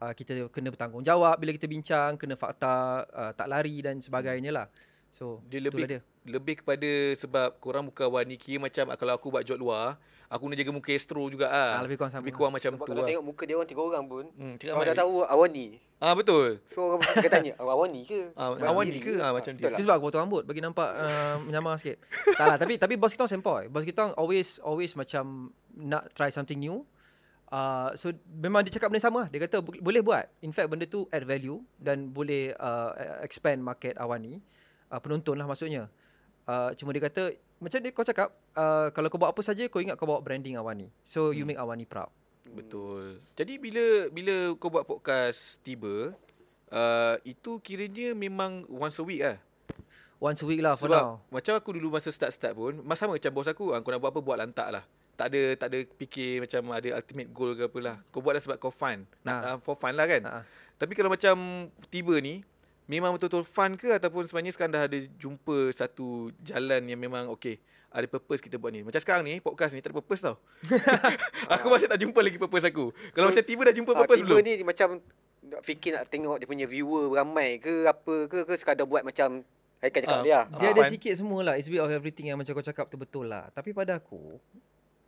uh, 0.00 0.12
kita 0.16 0.48
kena 0.48 0.72
bertanggungjawab 0.72 1.36
bila 1.36 1.50
kita 1.54 1.68
bincang, 1.68 2.16
kena 2.16 2.34
fakta, 2.34 3.04
uh, 3.12 3.32
tak 3.36 3.46
lari 3.46 3.84
dan 3.84 4.00
sebagainya 4.00 4.50
lah. 4.50 4.66
So, 5.10 5.42
Dia 5.50 5.58
lebih 5.58 5.90
dia. 5.90 6.00
lebih 6.22 6.62
kepada 6.62 6.90
sebab 7.18 7.58
korang 7.58 7.90
bukan 7.90 8.06
Awani 8.08 8.38
kira 8.38 8.62
macam 8.62 8.94
kalau 8.94 9.12
aku 9.18 9.26
buat 9.34 9.44
job 9.44 9.58
luar, 9.58 9.98
aku 10.30 10.46
kena 10.46 10.56
jaga 10.56 10.70
muka 10.70 10.90
Astro 10.90 11.26
juga 11.26 11.46
Ah, 11.46 11.76
ah. 11.76 11.82
lebih 11.82 11.98
kurang 11.98 12.08
sama. 12.08 12.22
Lebih 12.22 12.34
kurang 12.34 12.52
macam 12.52 12.70
Sebab 12.70 12.78
tu 12.78 12.88
kalau 12.88 13.02
lah. 13.02 13.08
tengok 13.10 13.24
muka 13.26 13.42
dia 13.42 13.54
orang 13.54 13.68
tiga 13.68 13.82
orang 13.82 14.04
pun, 14.06 14.24
Hmm, 14.32 14.54
kau 14.56 14.80
dah 14.80 14.96
tahu 14.96 15.12
Awani. 15.26 15.66
Ah 15.98 16.14
betul. 16.14 16.62
So 16.66 16.78
orang 16.88 17.02
akan 17.04 17.28
tanya, 17.30 17.52
"Oh, 17.56 17.68
Awani 17.68 18.00
ke? 18.02 18.32
Ah, 18.32 18.54
Buat 18.54 18.62
Awani 18.64 18.88
sendiri 18.88 19.04
ke? 19.04 19.14
Ah, 19.18 19.30
macam 19.30 19.52
betul 19.52 19.60
dia. 19.60 19.68
lah. 19.68 19.76
Sebab 19.76 19.94
aku 19.94 20.04
potong 20.06 20.22
rambut 20.22 20.42
bagi 20.44 20.60
nampak 20.60 20.88
uh, 20.88 21.36
menyamar 21.42 21.76
sikit. 21.76 22.00
tak 22.32 22.46
lah 22.46 22.56
tapi 22.56 22.74
tapi 22.76 22.94
bos 22.94 23.10
kita 23.10 23.22
orang 23.22 23.34
sempoi. 23.34 23.62
Bos 23.66 23.82
kita 23.82 23.98
orang 24.00 24.14
always 24.16 24.48
always 24.62 24.94
macam 24.94 25.50
nak 25.72 26.08
try 26.12 26.28
something 26.28 26.56
new. 26.56 26.86
Uh, 27.46 27.90
so 27.92 28.08
memang 28.32 28.62
dia 28.62 28.70
cakap 28.70 28.88
benda 28.88 29.02
sama 29.02 29.18
lah. 29.20 29.28
Dia 29.28 29.42
kata 29.42 29.58
"Bo- 29.58 29.74
boleh 29.76 30.00
buat. 30.00 30.24
In 30.40 30.48
fact 30.48 30.70
benda 30.70 30.86
tu 30.86 31.04
add 31.08 31.20
value 31.22 31.58
dan 31.76 32.08
boleh 32.08 32.54
uh, 32.54 32.94
expand 33.20 33.58
market 33.58 33.92
Awani. 33.96 34.38
Uh, 34.86 34.98
penonton 34.98 35.34
lah 35.34 35.44
maksudnya. 35.44 35.90
Uh, 36.46 36.70
cuma 36.72 36.90
dia 36.90 37.02
kata 37.02 37.34
macam 37.60 37.78
dia 37.78 37.92
kau 37.92 38.02
cakap 38.02 38.28
uh, 38.56 38.88
kalau 38.90 39.06
kau 39.06 39.20
buat 39.20 39.30
apa 39.30 39.40
saja 39.40 39.68
kau 39.68 39.78
ingat 39.78 39.94
kau 39.94 40.08
bawa 40.08 40.18
branding 40.18 40.56
Awani. 40.56 40.88
So 41.04 41.30
you 41.30 41.44
Hmm. 41.44 41.52
make 41.52 41.60
Awani 41.60 41.84
proud. 41.84 42.08
Betul. 42.50 43.20
Jadi 43.36 43.56
bila 43.56 44.10
bila 44.10 44.34
kau 44.56 44.68
buat 44.68 44.82
podcast 44.82 45.60
tiba, 45.60 46.16
uh, 46.68 47.14
itu 47.22 47.60
kiranya 47.60 48.10
memang 48.10 48.66
once 48.66 48.98
a 48.98 49.04
week 49.04 49.22
lah. 49.22 49.38
Once 50.18 50.42
a 50.42 50.46
week 50.48 50.60
lah 50.60 50.74
for 50.74 50.90
Sebab 50.90 51.00
now. 51.00 51.12
macam 51.28 51.52
aku 51.54 51.70
dulu 51.72 51.94
masa 51.94 52.10
start-start 52.10 52.52
pun, 52.52 52.76
masa 52.82 53.06
sama 53.06 53.16
macam 53.16 53.30
bos 53.30 53.46
aku, 53.46 53.72
ah, 53.72 53.80
kau 53.80 53.88
nak 53.88 54.00
buat 54.02 54.12
apa 54.12 54.20
buat 54.20 54.36
lantak 54.36 54.68
lah. 54.68 54.84
Tak 55.14 55.32
ada 55.32 55.42
tak 55.56 55.68
ada 55.72 55.78
fikir 55.96 56.40
macam 56.40 56.60
ada 56.72 56.88
ultimate 56.96 57.28
goal 57.30 57.52
ke 57.52 57.68
apalah. 57.68 57.96
Kau 58.08 58.20
buat 58.20 58.36
lah 58.36 58.42
sebab 58.42 58.56
kau 58.56 58.72
fun. 58.72 59.04
Nak 59.20 59.24
Nah. 59.24 59.40
uh, 59.46 59.56
for 59.60 59.76
fun 59.76 59.92
lah 59.92 60.04
kan. 60.04 60.22
Ha. 60.24 60.40
Tapi 60.74 60.92
kalau 60.96 61.12
macam 61.12 61.36
tiba 61.88 62.16
ni 62.18 62.40
memang 62.90 63.14
betul-betul 63.14 63.46
fun 63.46 63.72
ke 63.74 63.94
ataupun 63.94 64.26
sebenarnya 64.26 64.50
sekarang 64.50 64.72
dah 64.72 64.84
ada 64.84 64.98
jumpa 65.14 65.70
satu 65.70 66.06
jalan 66.42 66.82
yang 66.84 66.98
memang 66.98 67.30
okey 67.30 67.56
ada 67.88 68.06
purpose 68.06 68.38
kita 68.40 68.54
buat 68.54 68.70
ni. 68.70 68.82
Macam 68.82 68.98
sekarang 68.98 69.22
ni 69.22 69.38
podcast 69.38 69.70
ni 69.70 69.78
tak 69.78 69.90
ada 69.90 69.98
purpose 69.98 70.22
tau. 70.22 70.38
aku 71.48 71.66
masih 71.66 71.86
tak 71.86 71.98
jumpa 71.98 72.18
lagi 72.18 72.34
purpose 72.36 72.62
aku. 72.64 72.90
Kalau 73.10 73.30
macam 73.30 73.42
tiba 73.42 73.62
dah 73.62 73.74
jumpa 73.74 73.90
Ah, 73.92 73.98
purpose 74.00 74.20
tiba 74.20 74.30
belum? 74.32 74.42
ni 74.42 74.62
macam 74.62 74.88
nak 75.42 75.60
fikir 75.60 75.90
nak 75.92 76.06
tengok 76.06 76.36
dia 76.36 76.46
punya 76.46 76.66
viewer 76.66 77.10
ramai 77.10 77.56
ke 77.56 77.86
apa 77.86 78.26
ke 78.26 78.44
ke 78.44 78.54
sekadar 78.54 78.84
buat 78.84 79.02
macam 79.02 79.42
Haikal 79.80 80.04
cakap 80.04 80.12
Ah, 80.14 80.22
dia. 80.22 80.40
Dia 80.54 80.66
Ah, 80.66 80.72
ada 80.72 80.82
fun. 80.84 80.92
sikit 80.92 81.12
semua 81.14 81.40
lah. 81.42 81.54
It's 81.56 81.64
a 81.64 81.72
bit 81.72 81.80
of 81.80 81.88
everything 81.88 82.28
yang 82.28 82.36
macam 82.36 82.52
kau 82.52 82.60
cakap 82.60 82.86
tu 82.86 82.94
betul 82.94 83.24
lah. 83.24 83.48
Tapi 83.48 83.72
pada 83.72 83.96
aku, 83.96 84.36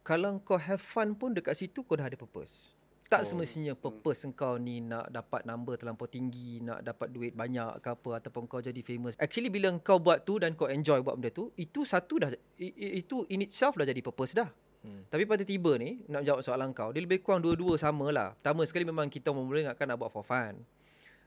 kalau 0.02 0.40
kau 0.40 0.56
have 0.56 0.80
fun 0.80 1.12
pun 1.12 1.30
dekat 1.30 1.52
situ 1.52 1.84
kau 1.84 1.92
dah 1.92 2.08
ada 2.08 2.16
purpose. 2.16 2.72
Tak 3.12 3.20
Oh. 3.20 3.28
semestinya 3.28 3.76
purpose 3.76 4.24
engkau 4.24 4.56
ni 4.56 4.80
nak 4.80 5.12
dapat 5.12 5.44
number 5.44 5.76
terlampau 5.76 6.08
tinggi, 6.08 6.64
nak 6.64 6.80
dapat 6.80 7.12
duit 7.12 7.36
banyak 7.36 7.84
ke 7.84 7.92
apa 7.92 8.10
ataupun 8.24 8.48
kau 8.48 8.64
jadi 8.64 8.80
famous. 8.80 9.20
Actually 9.20 9.52
bila 9.52 9.68
kau 9.84 10.00
buat 10.00 10.24
tu 10.24 10.40
dan 10.40 10.56
kau 10.56 10.64
enjoy 10.64 11.04
buat 11.04 11.20
benda 11.20 11.28
tu, 11.28 11.52
itu 11.60 11.84
satu 11.84 12.24
dah 12.24 12.32
itu 12.56 13.28
in 13.28 13.44
itself 13.44 13.76
dah 13.76 13.84
jadi 13.84 14.00
purpose 14.00 14.32
dah. 14.32 14.48
Hmm. 14.80 15.04
Tapi 15.12 15.28
pada 15.28 15.44
tiba 15.44 15.76
ni 15.76 16.00
nak 16.08 16.24
jawab 16.24 16.40
soalan 16.40 16.72
kau, 16.72 16.88
dia 16.90 17.04
lebih 17.04 17.20
kurang 17.20 17.44
dua-dua 17.44 17.76
sama 17.76 18.08
lah. 18.08 18.32
Pertama 18.32 18.64
sekali 18.64 18.88
memang 18.88 19.12
kita 19.12 19.28
mula 19.28 19.60
ingatkan 19.60 19.92
nak 19.92 20.00
buat 20.00 20.08
for 20.08 20.24
fun. 20.24 20.56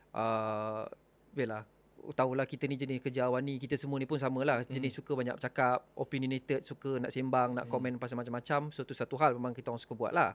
Uh, 0.09 0.89
Yalah 1.35 1.67
Tahulah 2.15 2.47
kita 2.47 2.71
ni 2.71 2.79
jenis 2.79 3.03
kerja 3.03 3.27
awan 3.27 3.43
ni 3.43 3.59
Kita 3.59 3.75
semua 3.75 3.99
ni 3.99 4.07
pun 4.07 4.15
sama 4.15 4.47
lah 4.47 4.63
Jenis 4.63 4.95
suka 4.95 5.11
banyak 5.11 5.35
bercakap 5.35 5.83
Opinionated 5.99 6.63
Suka 6.63 6.95
nak 7.03 7.11
sembang 7.11 7.51
Nak 7.51 7.67
Hmm. 7.67 7.73
komen 7.75 7.99
pasal 7.99 8.15
macam-macam 8.15 8.71
So 8.71 8.87
tu 8.87 8.95
satu 8.95 9.19
hal 9.19 9.35
Memang 9.35 9.51
kita 9.51 9.75
orang 9.75 9.83
suka 9.83 9.91
buat 9.91 10.15
lah 10.15 10.31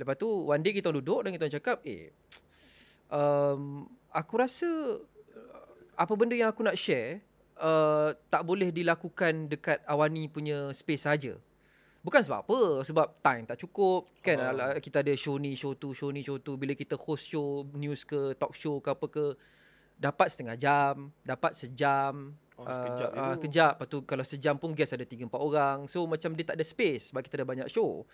Lepas 0.00 0.16
tu 0.16 0.48
One 0.48 0.64
day 0.64 0.72
kita 0.72 0.88
duduk 0.88 1.20
Dan 1.20 1.36
kita 1.36 1.52
cakap 1.60 1.84
Eh 1.84 2.08
um, 3.12 3.84
Aku 4.16 4.40
rasa 4.40 4.66
uh, 4.96 5.70
Apa 6.00 6.16
benda 6.16 6.32
yang 6.32 6.48
aku 6.48 6.64
nak 6.64 6.80
share 6.80 7.20
uh, 7.60 8.16
Tak 8.32 8.48
boleh 8.48 8.72
dilakukan 8.72 9.52
Dekat 9.52 9.84
Awani 9.84 10.32
punya 10.32 10.72
space 10.72 11.04
saja. 11.04 11.36
Bukan 12.00 12.24
sebab 12.24 12.48
apa 12.48 12.60
Sebab 12.80 13.06
time 13.20 13.44
tak 13.44 13.60
cukup. 13.60 14.08
Kan 14.24 14.40
Oh. 14.40 14.72
kita 14.80 15.04
ada 15.04 15.12
show 15.12 15.36
ni 15.36 15.52
Show 15.52 15.76
tu 15.76 15.92
Show 15.92 16.08
ni 16.08 16.24
show 16.24 16.40
tu. 16.40 16.56
Bila 16.56 16.72
kita 16.72 16.96
host 16.96 17.28
show 17.28 17.68
News 17.76 18.08
ke 18.08 18.32
Talk 18.40 18.56
show 18.56 18.80
ke 18.80 18.88
apa 18.96 19.06
ke 19.06 19.36
Dapat 20.00 20.32
setengah 20.32 20.56
jam 20.56 21.12
Dapat 21.20 21.52
sejam. 21.52 22.32
Oh, 22.56 22.64
sekejap 22.64 23.10
uh, 23.12 23.36
tu. 23.36 23.48
Kejap. 23.48 23.72
Lepas 23.76 23.88
tu 23.92 23.98
kalau 24.08 24.24
sejam 24.24 24.56
pun 24.56 24.72
Guest 24.72 24.96
ada 24.96 25.04
3-4 25.04 25.28
orang. 25.36 25.78
So 25.88 26.08
macam 26.08 26.32
dia 26.32 26.48
tak 26.48 26.56
ada 26.56 26.64
space 26.64 27.12
Sebab 27.12 27.20
kita 27.20 27.44
ada 27.44 27.46
banyak 27.46 27.68
show 27.68 28.08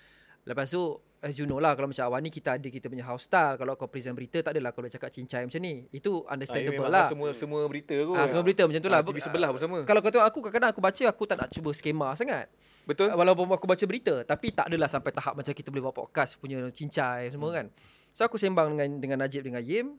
Lepas 0.46 0.70
tu 0.70 0.82
As 1.18 1.34
you 1.42 1.44
know 1.48 1.58
lah 1.58 1.74
Kalau 1.74 1.90
macam 1.90 2.06
awal 2.06 2.22
ni 2.22 2.30
Kita 2.30 2.54
ada 2.54 2.68
kita 2.70 2.86
punya 2.86 3.02
house 3.02 3.26
style 3.26 3.58
Kalau 3.58 3.74
kau 3.74 3.90
present 3.90 4.14
berita 4.14 4.38
Tak 4.46 4.54
adalah 4.54 4.70
kau 4.70 4.86
cakap 4.86 5.10
cincai 5.10 5.42
macam 5.42 5.58
ni 5.58 5.90
Itu 5.90 6.22
Ah, 6.30 6.38
understandable 6.38 6.86
memang 6.86 6.92
lah 6.94 7.10
Semua 7.10 7.34
semua 7.34 7.60
berita 7.66 7.98
kot. 7.98 8.14
Ah, 8.14 8.30
semua 8.30 8.44
berita 8.46 8.62
macam 8.62 8.78
tu 8.78 8.90
lah. 8.90 9.00
Ah, 9.02 9.22
sebelah 9.26 9.48
pun 9.50 9.60
sama. 9.60 9.78
Kalau 9.82 10.00
kau 10.00 10.10
tengok 10.14 10.26
aku 10.30 10.38
kadang-kadang 10.46 10.70
aku 10.70 10.80
baca 10.80 11.02
aku 11.10 11.22
tak 11.26 11.36
nak 11.42 11.48
cuba 11.50 11.70
skema 11.74 12.14
sangat. 12.14 12.46
Betul? 12.86 13.10
Walaupun 13.10 13.50
aku 13.50 13.66
baca 13.66 13.84
berita 13.90 14.22
tapi 14.22 14.54
tak 14.54 14.70
adalah 14.70 14.86
sampai 14.86 15.10
tahap 15.10 15.34
macam 15.34 15.50
kita 15.50 15.68
boleh 15.74 15.82
buat 15.90 15.96
podcast 15.98 16.38
punya 16.38 16.62
cincai 16.70 17.26
semua 17.34 17.50
kan. 17.50 17.66
So 18.14 18.22
aku 18.22 18.38
sembang 18.38 18.78
dengan 18.78 18.88
dengan 19.02 19.18
Najib 19.26 19.42
dengan 19.42 19.60
Yim. 19.66 19.98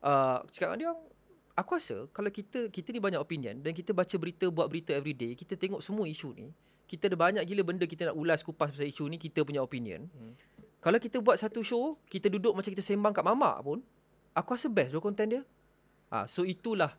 Uh, 0.00 0.40
cakap 0.48 0.74
dengan 0.74 0.80
dia 0.80 0.90
aku 1.54 1.70
rasa 1.78 1.96
kalau 2.10 2.30
kita 2.30 2.68
kita 2.68 2.90
ni 2.90 2.98
banyak 2.98 3.20
opinion 3.22 3.62
dan 3.62 3.72
kita 3.72 3.94
baca 3.94 4.14
berita 4.18 4.50
buat 4.50 4.66
berita 4.66 4.90
every 4.94 5.14
day, 5.14 5.38
kita 5.38 5.54
tengok 5.54 5.80
semua 5.80 6.04
isu 6.10 6.34
ni, 6.34 6.50
kita 6.84 7.08
ada 7.08 7.16
banyak 7.16 7.42
gila 7.48 7.62
benda 7.64 7.84
kita 7.88 8.12
nak 8.12 8.16
ulas 8.16 8.44
kupas 8.44 8.72
pasal 8.76 8.88
isu 8.88 9.08
ni, 9.08 9.16
kita 9.16 9.42
punya 9.42 9.64
opinion. 9.64 10.04
Hmm. 10.12 10.32
Kalau 10.84 11.00
kita 11.00 11.24
buat 11.24 11.40
satu 11.40 11.64
show, 11.64 11.96
kita 12.12 12.28
duduk 12.28 12.52
macam 12.52 12.68
kita 12.68 12.84
sembang 12.84 13.16
kat 13.16 13.24
mamak 13.24 13.56
pun, 13.64 13.80
aku 14.36 14.52
rasa 14.52 14.68
best 14.68 14.92
doh 14.92 15.00
konten 15.00 15.32
dia. 15.32 15.42
Ha, 16.12 16.28
so 16.28 16.44
itulah 16.44 16.92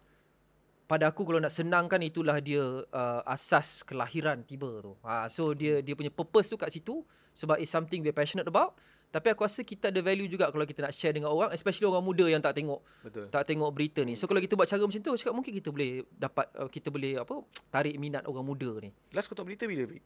pada 0.89 1.10
aku 1.10 1.22
kalau 1.22 1.38
nak 1.38 1.54
senangkan 1.54 2.01
itulah 2.01 2.42
dia 2.42 2.62
uh, 2.82 3.22
asas 3.30 3.86
kelahiran 3.86 4.42
tiba 4.42 4.82
tu. 4.82 4.98
Ha, 5.06 5.30
so 5.30 5.54
dia 5.54 5.86
dia 5.86 5.94
punya 5.94 6.10
purpose 6.10 6.50
tu 6.50 6.58
kat 6.58 6.74
situ 6.74 7.06
sebab 7.38 7.62
it's 7.62 7.70
something 7.70 8.01
we're 8.01 8.15
passionate 8.15 8.50
about. 8.50 8.74
Tapi 9.15 9.31
aku 9.31 9.48
rasa 9.48 9.63
kita 9.63 9.95
ada 9.95 10.03
value 10.03 10.27
juga 10.27 10.51
kalau 10.51 10.67
kita 10.67 10.84
nak 10.84 10.91
share 10.91 11.15
dengan 11.15 11.31
orang 11.31 11.55
especially 11.55 11.88
orang 11.88 12.03
muda 12.03 12.27
yang 12.27 12.43
tak 12.43 12.51
tengok 12.51 12.84
Betul. 13.00 13.31
tak 13.31 13.48
tengok 13.48 13.72
berita 13.72 14.03
ni. 14.03 14.19
So 14.19 14.27
kalau 14.27 14.43
kita 14.43 14.60
buat 14.60 14.67
cara 14.67 14.84
macam 14.84 15.00
tu, 15.00 15.15
cakap 15.15 15.31
mungkin 15.31 15.55
kita 15.55 15.72
boleh 15.72 16.03
dapat 16.12 16.51
uh, 16.60 16.67
kita 16.67 16.91
boleh 16.91 17.24
apa 17.24 17.39
tarik 17.72 17.95
minat 17.95 18.27
orang 18.27 18.43
muda 18.43 18.75
ni. 18.84 18.91
Last 19.15 19.31
kau 19.31 19.39
tengok 19.39 19.55
berita 19.55 19.72
bila, 19.72 19.88
Vic? 19.88 20.03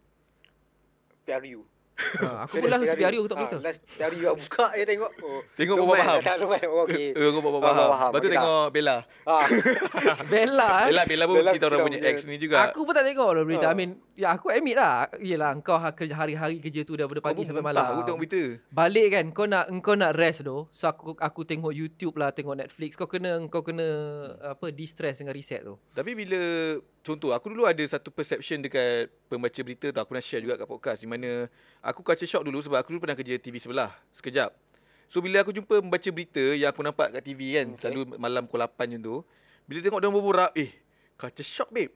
PRU. 1.26 1.66
Ha, 2.00 2.28
aku 2.48 2.64
pun 2.64 2.70
last 2.72 2.96
hari 2.96 3.18
aku 3.20 3.28
tak 3.28 3.38
berita. 3.44 3.58
Ah, 3.60 3.64
last 3.66 3.80
PRU 3.84 4.24
aku 4.30 4.40
buka 4.46 4.68
je 4.72 4.84
tengok. 4.88 5.12
Oh, 5.20 5.42
Tengok 5.58 5.76
bawa 5.84 5.94
faham. 6.00 6.20
Tak 6.24 6.36
lumai. 6.40 6.62
Oh, 6.70 6.84
okey. 6.88 7.08
Bawa 7.18 7.60
Ah, 7.60 7.60
faham. 7.60 7.90
faham. 7.92 8.12
Lepas 8.14 8.22
tu 8.22 8.30
tengok 8.32 8.66
Bella. 8.72 8.98
Ah. 9.28 9.46
Bella 10.32 10.70
eh. 10.86 10.88
Bella, 10.94 11.04
Bella 11.04 11.24
pun 11.28 11.36
Bella 11.42 11.52
kita 11.58 11.66
orang 11.68 11.80
punya 11.84 12.00
ex 12.06 12.18
ni 12.24 12.38
juga. 12.38 12.56
Aku 12.72 12.88
pun 12.88 12.94
tak 12.96 13.04
tengok 13.04 13.30
lah 13.36 13.44
berita. 13.44 13.68
Ah. 13.68 13.74
I 13.74 13.76
mean 13.76 13.92
Ya 14.20 14.36
aku 14.36 14.52
admit 14.52 14.76
lah 14.76 15.08
Yelah 15.24 15.56
kau 15.64 15.80
ha- 15.80 15.96
kerja 15.96 16.12
hari-hari 16.12 16.60
kerja 16.60 16.84
tu 16.84 17.00
Daripada 17.00 17.24
pagi 17.24 17.40
Kau 17.40 17.48
sampai 17.48 17.64
malam 17.64 17.80
Aku 17.96 18.04
tengok 18.04 18.20
berita. 18.20 18.44
Balik 18.68 19.08
kan 19.16 19.26
kau 19.32 19.48
nak 19.48 19.72
kau 19.80 19.96
nak 19.96 20.12
rest 20.20 20.44
tu. 20.44 20.68
So 20.76 20.92
aku 20.92 21.16
aku 21.16 21.48
tengok 21.48 21.72
YouTube 21.72 22.20
lah, 22.20 22.36
tengok 22.36 22.60
Netflix. 22.60 23.00
Kau 23.00 23.08
kena 23.08 23.40
kau 23.48 23.64
kena 23.64 23.88
apa 24.44 24.76
distress 24.76 25.24
dengan 25.24 25.32
reset 25.32 25.64
tu. 25.64 25.80
Tapi 25.96 26.12
bila 26.18 26.40
contoh 27.00 27.32
aku 27.32 27.56
dulu 27.56 27.64
ada 27.64 27.80
satu 27.88 28.12
perception 28.12 28.60
dekat 28.60 29.08
pembaca 29.32 29.60
berita 29.64 29.88
tu 29.90 30.00
aku 30.04 30.10
pernah 30.12 30.26
share 30.26 30.44
juga 30.44 30.60
kat 30.60 30.68
podcast 30.68 31.00
di 31.00 31.08
mana 31.08 31.48
aku 31.80 32.04
culture 32.04 32.28
shock 32.28 32.44
dulu 32.44 32.60
sebab 32.60 32.84
aku 32.84 32.92
dulu 32.92 33.08
pernah 33.08 33.16
kerja 33.16 33.40
TV 33.40 33.56
sebelah 33.62 33.94
sekejap. 34.12 34.52
So 35.08 35.24
bila 35.24 35.42
aku 35.42 35.56
jumpa 35.56 35.80
membaca 35.80 36.10
berita 36.12 36.44
yang 36.54 36.70
aku 36.76 36.84
nampak 36.84 37.16
kat 37.16 37.24
TV 37.24 37.56
kan 37.56 37.68
okay. 37.74 37.88
Selalu 37.88 38.20
malam 38.20 38.46
pukul 38.46 38.62
8 38.68 38.76
macam 38.76 39.00
tu 39.00 39.16
bila 39.66 39.80
tengok 39.80 40.00
dia 40.04 40.10
berborak 40.12 40.52
eh 40.60 40.72
culture 41.16 41.48
shock 41.48 41.70
babe. 41.72 41.94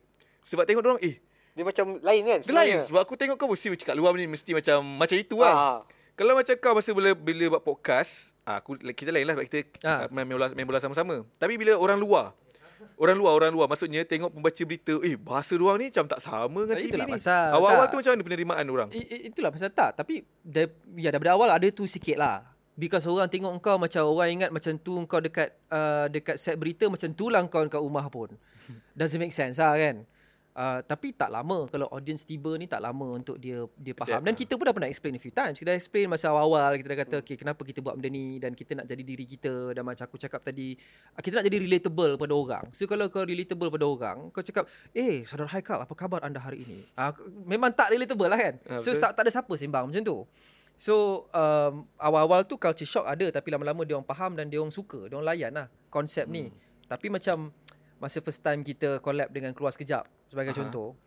Sebab 0.47 0.63
tengok 0.63 0.83
dia 0.83 0.93
eh 1.11 1.15
Dia 1.53 1.61
macam 1.61 1.85
lain 2.01 2.21
kan? 2.25 2.39
dia 2.41 2.53
lain 2.53 2.75
sebab 2.89 3.01
aku 3.05 3.13
tengok 3.13 3.37
kau 3.37 3.45
mesti 3.45 3.77
cakap 3.77 3.93
luar 3.93 4.17
ni 4.17 4.25
mesti 4.25 4.57
macam 4.57 4.81
macam 4.97 5.17
itu 5.17 5.37
lah. 5.37 5.53
Ah. 5.53 5.77
Kalau 6.17 6.33
macam 6.33 6.53
kau 6.57 6.73
masa 6.73 6.89
bila 6.93 7.13
bila 7.13 7.57
buat 7.57 7.61
podcast, 7.61 8.33
ah, 8.45 8.57
aku 8.57 8.77
kita 8.93 9.13
lain 9.13 9.29
lah 9.29 9.37
sebab 9.37 9.45
kita 9.45 9.59
ah. 9.85 10.09
main 10.09 10.25
bola 10.25 10.49
main 10.57 10.65
bola 10.65 10.81
sama-sama. 10.81 11.21
Tapi 11.37 11.53
bila 11.61 11.77
orang 11.77 12.01
luar, 12.01 12.33
orang 12.97 13.17
luar 13.21 13.37
orang 13.37 13.53
luar 13.53 13.69
maksudnya 13.69 14.01
tengok 14.01 14.33
pembaca 14.33 14.61
berita, 14.65 14.97
eh 15.05 15.13
bahasa 15.13 15.53
ruang 15.53 15.77
ni 15.77 15.93
macam 15.93 16.09
tak 16.09 16.21
sama 16.25 16.59
dengan 16.65 16.77
TV 16.81 16.89
itulah 16.89 17.05
ni. 17.05 17.13
pasal, 17.21 17.47
Awal-awal 17.53 17.85
tak. 17.85 17.91
tu 17.93 17.97
macam 18.01 18.11
mana 18.17 18.23
penerimaan 18.25 18.65
orang? 18.73 18.89
Itulah 19.29 19.49
pasal 19.53 19.69
tak 19.69 19.89
tapi 19.93 20.25
ya 20.97 21.09
daripada 21.13 21.37
awal 21.37 21.53
ada 21.53 21.67
tu 21.69 21.85
sikit 21.85 22.17
lah. 22.17 22.49
Because 22.73 23.05
orang 23.05 23.29
tengok 23.29 23.53
kau 23.61 23.77
macam 23.77 24.09
orang 24.09 24.29
ingat 24.33 24.49
macam 24.49 24.73
tu 24.81 24.97
kau 25.05 25.21
dekat 25.21 25.53
uh, 25.69 26.09
dekat 26.09 26.41
set 26.41 26.57
berita 26.57 26.89
macam 26.89 27.13
tu 27.13 27.29
lah 27.29 27.45
kau 27.45 27.61
kat 27.69 27.77
rumah 27.77 28.09
pun. 28.09 28.33
Doesn't 28.97 29.21
make 29.21 29.37
sense 29.37 29.61
lah 29.61 29.77
kan. 29.77 30.09
Uh, 30.53 30.85
tapi 30.85 31.17
tak 31.17 31.33
lama 31.33 31.65
kalau 31.65 31.89
audience 31.89 32.29
tiba 32.29 32.53
ni 32.61 32.69
tak 32.69 32.77
lama 32.85 33.17
untuk 33.17 33.41
dia 33.41 33.65
dia 33.73 33.97
faham. 33.97 34.21
Dan 34.21 34.37
kita 34.37 34.53
pun 34.53 34.69
dah 34.69 34.73
pernah 34.77 34.85
explain 34.85 35.17
a 35.17 35.21
few 35.21 35.33
times. 35.33 35.57
Kita 35.57 35.73
dah 35.73 35.77
explain 35.81 36.05
masa 36.05 36.29
awal-awal 36.29 36.77
kita 36.77 36.93
dah 36.93 36.99
kata 37.01 37.15
okay 37.25 37.33
kenapa 37.41 37.65
kita 37.65 37.81
buat 37.81 37.97
benda 37.97 38.13
ni? 38.13 38.37
Dan 38.37 38.53
kita 38.53 38.77
nak 38.77 38.85
jadi 38.85 39.01
diri 39.01 39.25
kita. 39.25 39.73
Dan 39.73 39.81
macam 39.81 40.05
aku 40.05 40.21
cakap 40.21 40.45
tadi 40.45 40.77
uh, 41.17 41.21
kita 41.25 41.41
nak 41.41 41.45
jadi 41.49 41.57
relatable 41.57 42.21
pada 42.21 42.33
orang. 42.37 42.65
So 42.69 42.85
kalau 42.85 43.09
kau 43.09 43.25
relatable 43.25 43.73
pada 43.73 43.85
orang 43.89 44.17
kau 44.29 44.45
cakap 44.45 44.69
eh 44.93 45.25
saudara 45.25 45.49
Haikal 45.49 45.81
apa 45.81 45.93
khabar 45.97 46.21
anda 46.21 46.37
hari 46.37 46.61
ini? 46.69 46.85
Uh, 46.93 47.09
memang 47.49 47.73
tak 47.73 47.89
relatable 47.89 48.29
lah 48.29 48.37
kan? 48.37 48.53
Ah, 48.69 48.77
so 48.77 48.93
tak, 48.93 49.17
tak 49.17 49.25
ada 49.25 49.33
siapa 49.33 49.53
sembang 49.57 49.89
macam 49.89 50.05
tu. 50.05 50.21
So 50.77 51.25
um, 51.33 51.89
awal-awal 51.97 52.45
tu 52.45 52.61
culture 52.61 52.85
shock 52.85 53.09
ada 53.09 53.25
tapi 53.33 53.49
lama-lama 53.49 53.89
dia 53.89 53.97
orang 53.97 54.05
faham 54.05 54.37
dan 54.37 54.53
dia 54.53 54.61
orang 54.61 54.73
suka, 54.73 55.09
dia 55.09 55.17
orang 55.17 55.33
layan 55.33 55.51
lah 55.57 55.65
konsep 55.89 56.29
hmm. 56.29 56.33
ni. 56.37 56.45
Tapi 56.85 57.09
macam 57.09 57.49
masa 57.97 58.21
first 58.21 58.45
time 58.45 58.61
kita 58.61 59.01
collab 59.01 59.33
dengan 59.33 59.49
Keluar 59.57 59.73
Sekejap 59.73 60.05
sebagai 60.33 60.57
Aha. 60.57 60.59
contoh, 60.65 60.97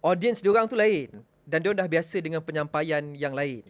audience 0.00 0.40
dia 0.40 0.48
orang 0.48 0.64
tu 0.64 0.72
lain 0.72 1.12
dan 1.44 1.60
dia 1.60 1.76
dah 1.76 1.84
biasa 1.84 2.24
dengan 2.24 2.40
penyampaian 2.40 3.04
yang 3.12 3.36
lain. 3.36 3.60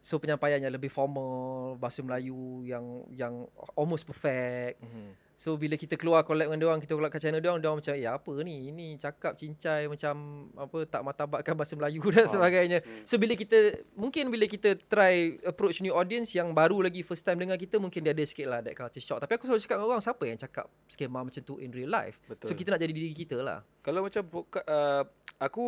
So 0.00 0.16
penyampaian 0.16 0.64
yang 0.64 0.72
lebih 0.72 0.88
formal, 0.88 1.76
bahasa 1.76 2.00
Melayu 2.00 2.64
yang 2.64 3.04
yang 3.12 3.44
almost 3.76 4.08
perfect. 4.08 4.80
Hmm. 4.80 5.12
So 5.36 5.56
bila 5.56 5.76
kita 5.76 5.96
keluar 5.96 6.20
collab 6.24 6.48
dengan 6.48 6.60
dia 6.60 6.68
orang, 6.68 6.80
kita 6.84 6.92
collab 6.96 7.12
kat 7.12 7.20
channel 7.24 7.40
dia 7.40 7.48
orang, 7.48 7.60
dia 7.64 7.68
orang 7.72 7.80
macam, 7.80 7.94
"Ya, 7.96 8.10
apa 8.16 8.32
ni? 8.44 8.68
Ini 8.72 8.96
cakap 8.96 9.36
cincai 9.36 9.88
macam 9.88 10.48
apa 10.56 10.84
tak 10.84 11.00
martabatkan 11.00 11.52
bahasa 11.56 11.76
Melayu 11.76 12.00
dan 12.16 12.28
Ah. 12.28 12.32
sebagainya." 12.32 12.78
Hmm. 12.80 13.04
So 13.08 13.20
bila 13.20 13.36
kita 13.36 13.56
mungkin 13.96 14.28
bila 14.32 14.44
kita 14.48 14.76
try 14.88 15.36
approach 15.44 15.84
new 15.84 15.92
audience 15.92 16.32
yang 16.32 16.52
baru 16.52 16.80
lagi 16.80 17.00
first 17.04 17.24
time 17.24 17.40
dengar 17.40 17.60
kita 17.60 17.76
mungkin 17.76 18.00
dia 18.00 18.12
ada 18.16 18.24
sikit 18.24 18.48
lah 18.48 18.60
that 18.64 18.76
culture 18.76 19.04
shock. 19.04 19.20
Tapi 19.20 19.36
aku 19.36 19.48
selalu 19.48 19.60
cakap 19.64 19.76
dengan 19.80 19.88
orang 19.96 20.04
siapa 20.04 20.24
yang 20.28 20.38
cakap 20.40 20.64
skema 20.88 21.20
macam 21.24 21.40
tu 21.44 21.60
in 21.60 21.72
real 21.72 21.92
life. 21.92 22.24
So 22.24 22.32
Betul. 22.32 22.56
kita 22.56 22.68
nak 22.72 22.80
jadi 22.80 22.92
diri 22.96 23.12
kita 23.12 23.36
lah. 23.40 23.60
Kalau 23.84 24.00
macam 24.04 24.24
uh, 24.32 25.04
aku 25.40 25.64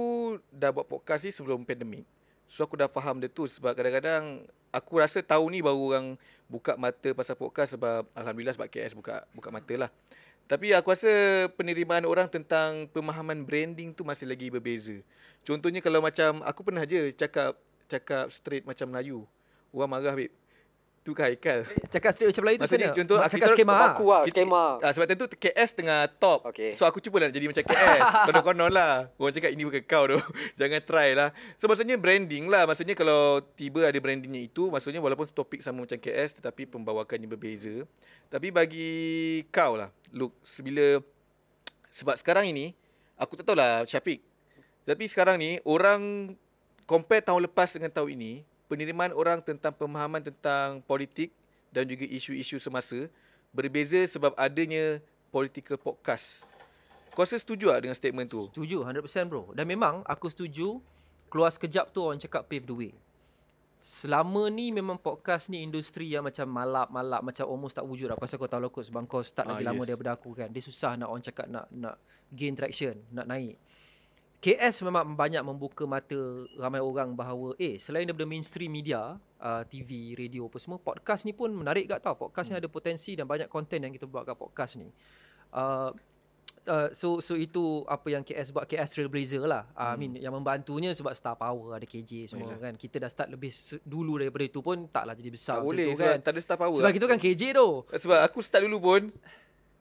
dah 0.52 0.72
buat 0.72 0.88
podcast 0.88 1.28
ni 1.28 1.32
sebelum 1.32 1.64
pandemik. 1.64 2.04
So 2.52 2.68
aku 2.68 2.76
dah 2.76 2.84
faham 2.84 3.16
dia 3.16 3.32
tu 3.32 3.48
sebab 3.48 3.72
kadang-kadang 3.72 4.44
aku 4.68 5.00
rasa 5.00 5.24
tahun 5.24 5.48
ni 5.56 5.64
baru 5.64 5.80
orang 5.88 6.06
buka 6.52 6.76
mata 6.76 7.08
pasal 7.16 7.32
podcast 7.32 7.80
sebab 7.80 8.04
alhamdulillah 8.12 8.52
sebab 8.52 8.68
KS 8.68 8.92
buka 8.92 9.24
buka 9.32 9.48
mata 9.48 9.72
lah. 9.72 9.88
Tapi 10.44 10.76
aku 10.76 10.92
rasa 10.92 11.08
penerimaan 11.56 12.04
orang 12.04 12.28
tentang 12.28 12.92
pemahaman 12.92 13.40
branding 13.40 13.96
tu 13.96 14.04
masih 14.04 14.28
lagi 14.28 14.52
berbeza. 14.52 15.00
Contohnya 15.48 15.80
kalau 15.80 16.04
macam 16.04 16.44
aku 16.44 16.60
pernah 16.60 16.84
je 16.84 17.08
cakap 17.16 17.56
cakap 17.88 18.28
straight 18.28 18.68
macam 18.68 18.92
Melayu. 18.92 19.24
Orang 19.72 19.96
marah 19.96 20.12
babe. 20.12 20.41
Tu 21.02 21.10
kan 21.18 21.26
Haikal. 21.26 21.66
Cakap 21.90 22.14
straight 22.14 22.30
macam 22.30 22.42
Melayu 22.46 22.56
tu 22.56 22.62
Maksudnya 22.62 22.86
macam 22.86 22.94
mana? 22.94 23.00
contoh, 23.02 23.18
Mak 23.18 23.30
cakap 23.34 23.48
skema. 23.50 23.72
lah. 23.74 23.86
Aku 23.90 24.04
lah, 24.06 24.22
Kita- 24.22 24.38
skema. 24.38 24.64
Ah, 24.78 24.90
sebab 24.94 25.06
tentu 25.10 25.24
KS 25.34 25.70
tengah 25.74 26.00
top. 26.14 26.38
Okey. 26.46 26.70
So 26.78 26.86
aku 26.86 27.02
cuba 27.02 27.18
lah 27.18 27.26
nak 27.26 27.34
jadi 27.34 27.46
macam 27.50 27.62
KS. 27.66 28.02
Konon-konon 28.30 28.70
lah. 28.70 29.10
Orang 29.18 29.34
cakap 29.34 29.50
ini 29.50 29.66
bukan 29.66 29.82
kau 29.82 30.04
tu. 30.06 30.18
Jangan 30.62 30.80
try 30.86 31.10
lah. 31.18 31.34
So 31.58 31.66
maksudnya 31.66 31.98
branding 31.98 32.46
lah. 32.46 32.70
Maksudnya 32.70 32.94
kalau 32.94 33.42
tiba 33.58 33.82
ada 33.82 33.98
brandingnya 33.98 34.46
itu, 34.46 34.70
maksudnya 34.70 35.02
walaupun 35.02 35.26
topik 35.26 35.58
sama 35.58 35.82
macam 35.82 35.98
KS 35.98 36.38
tetapi 36.38 36.70
pembawakannya 36.70 37.26
berbeza. 37.26 37.82
Tapi 38.30 38.54
bagi 38.54 38.90
kau 39.50 39.74
lah, 39.74 39.90
look, 40.14 40.30
bila 40.62 41.02
sebab 41.90 42.14
sekarang 42.14 42.46
ini 42.46 42.78
aku 43.18 43.34
tak 43.34 43.50
tahu 43.50 43.58
lah 43.58 43.82
Syafiq. 43.90 44.22
Tapi 44.86 45.04
sekarang 45.10 45.34
ni 45.34 45.58
orang 45.66 46.30
compare 46.86 47.26
tahun 47.26 47.50
lepas 47.50 47.74
dengan 47.74 47.90
tahun 47.90 48.14
ini, 48.14 48.32
penerimaan 48.72 49.12
orang 49.12 49.44
tentang 49.44 49.76
pemahaman 49.76 50.24
tentang 50.24 50.80
politik 50.88 51.28
dan 51.68 51.84
juga 51.84 52.08
isu-isu 52.08 52.56
semasa 52.56 53.04
berbeza 53.52 54.00
sebab 54.08 54.32
adanya 54.40 54.96
political 55.28 55.76
podcast. 55.76 56.48
Kau 57.12 57.20
rasa 57.20 57.36
setuju 57.36 57.68
tak 57.68 57.84
dengan 57.84 57.92
statement 57.92 58.32
tu? 58.32 58.48
Setuju 58.48 58.80
100% 58.88 59.28
bro. 59.28 59.52
Dan 59.52 59.68
memang 59.68 60.00
aku 60.08 60.32
setuju 60.32 60.80
keluar 61.28 61.52
sekejap 61.52 61.92
tu 61.92 62.00
orang 62.00 62.16
cakap 62.16 62.48
pave 62.48 62.64
the 62.64 62.72
way. 62.72 62.92
Selama 63.84 64.48
ni 64.48 64.72
memang 64.72 64.96
podcast 64.96 65.52
ni 65.52 65.60
industri 65.60 66.08
yang 66.08 66.24
macam 66.24 66.48
malap-malap 66.48 67.20
macam 67.20 67.44
almost 67.44 67.76
tak 67.76 67.84
wujud. 67.84 68.08
Aku 68.16 68.24
rasa 68.24 68.40
kau 68.40 68.48
tahu 68.48 68.64
lah 68.64 68.70
kot 68.72 68.88
sebab 68.88 69.04
kau 69.04 69.20
start 69.20 69.52
Ah, 69.52 69.60
lagi 69.60 69.68
lama 69.68 69.84
yes. 69.84 69.88
daripada 69.92 70.10
aku 70.16 70.32
kan. 70.32 70.48
Dia 70.48 70.62
susah 70.64 70.96
nak 70.96 71.12
orang 71.12 71.20
cakap 71.20 71.50
nak 71.52 71.68
nak 71.68 72.00
gain 72.32 72.56
traction, 72.56 72.96
nak 73.12 73.28
naik. 73.28 73.60
KS 74.42 74.82
memang 74.82 75.14
banyak 75.14 75.38
membuka 75.46 75.86
mata 75.86 76.18
ramai 76.58 76.82
orang 76.82 77.14
bahawa 77.14 77.54
eh 77.62 77.78
selain 77.78 78.10
daripada 78.10 78.26
mainstream 78.26 78.74
media, 78.74 79.14
uh, 79.38 79.62
TV, 79.62 80.18
radio 80.18 80.50
apa 80.50 80.58
semua, 80.58 80.82
podcast 80.82 81.22
ni 81.22 81.30
pun 81.30 81.54
menarik 81.54 81.86
gak 81.86 82.02
tau. 82.02 82.18
Podcast 82.18 82.50
ni 82.50 82.58
ada 82.58 82.66
potensi 82.66 83.14
dan 83.14 83.30
banyak 83.30 83.46
konten 83.46 83.86
yang 83.86 83.94
kita 83.94 84.10
buat 84.10 84.26
kat 84.26 84.34
podcast 84.34 84.82
ni. 84.82 84.90
Uh, 85.54 85.94
uh, 86.66 86.90
so 86.90 87.22
so 87.22 87.38
itu 87.38 87.86
apa 87.86 88.10
yang 88.10 88.26
KS 88.26 88.50
buat 88.50 88.66
KS 88.66 88.98
Trailblazer 88.98 89.46
lah. 89.46 89.62
Uh, 89.78 89.94
I 89.94 90.02
mean 90.02 90.18
yang 90.18 90.34
membantunya 90.34 90.90
sebab 90.90 91.14
Star 91.14 91.38
Power 91.38 91.78
ada 91.78 91.86
KJ 91.86 92.34
semua 92.34 92.50
Yalah. 92.50 92.66
kan. 92.66 92.74
Kita 92.74 92.98
dah 92.98 93.14
start 93.14 93.30
lebih 93.30 93.54
dulu 93.86 94.18
daripada 94.18 94.42
itu 94.42 94.58
pun 94.58 94.90
taklah 94.90 95.14
jadi 95.14 95.30
besar 95.30 95.62
Tak 95.62 95.70
macam 95.70 95.70
boleh 95.70 95.86
tu 95.86 96.02
kan. 96.02 96.18
tak 96.18 96.32
ada 96.34 96.40
star 96.42 96.58
power. 96.58 96.74
Sebab 96.82 96.90
itu 96.90 97.06
kan 97.06 97.18
KJ 97.22 97.42
tu. 97.54 97.68
Sebab 97.94 98.18
aku 98.26 98.42
start 98.42 98.66
dulu 98.66 98.82
pun 98.82 99.02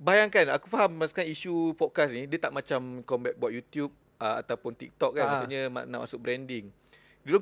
Bayangkan 0.01 0.49
aku 0.49 0.65
faham 0.65 0.97
Maksudkan 0.97 1.29
isu 1.29 1.77
podcast 1.77 2.09
ni 2.09 2.25
Dia 2.25 2.41
tak 2.41 2.57
macam 2.57 3.05
Combat 3.05 3.37
buat 3.37 3.53
YouTube 3.53 3.93
uh, 4.21 4.37
Ataupun 4.37 4.71
TikTok 4.71 5.17
kan 5.17 5.25
Ah. 5.25 5.29
Maksudnya 5.35 5.61
mak- 5.67 5.89
nak 5.89 6.05
masuk 6.05 6.21
branding 6.21 6.69
Dulu 7.21 7.41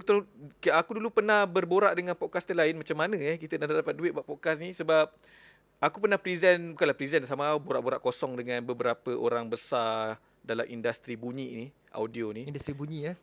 aku, 0.71 0.91
dulu 0.91 1.07
pernah 1.07 1.43
berborak 1.43 1.91
dengan 1.93 2.15
podcaster 2.15 2.51
lain 2.51 2.75
Macam 2.75 2.95
mana 2.95 3.15
eh 3.15 3.35
Kita 3.35 3.55
nak 3.55 3.71
dapat 3.75 3.95
duit 3.95 4.11
buat 4.11 4.23
podcast 4.23 4.59
ni 4.59 4.71
Sebab 4.71 5.07
Aku 5.79 5.99
pernah 5.99 6.19
present 6.19 6.75
Bukanlah 6.75 6.95
present 6.95 7.23
Sama 7.23 7.55
borak-borak 7.55 7.99
kosong 7.99 8.35
Dengan 8.35 8.59
beberapa 8.59 9.15
orang 9.15 9.47
besar 9.47 10.19
Dalam 10.39 10.67
industri 10.67 11.15
bunyi 11.15 11.47
ni 11.53 11.67
Audio 11.89 12.29
ni 12.29 12.45
Industri 12.45 12.69
bunyi 12.71 13.01
ya. 13.07 13.13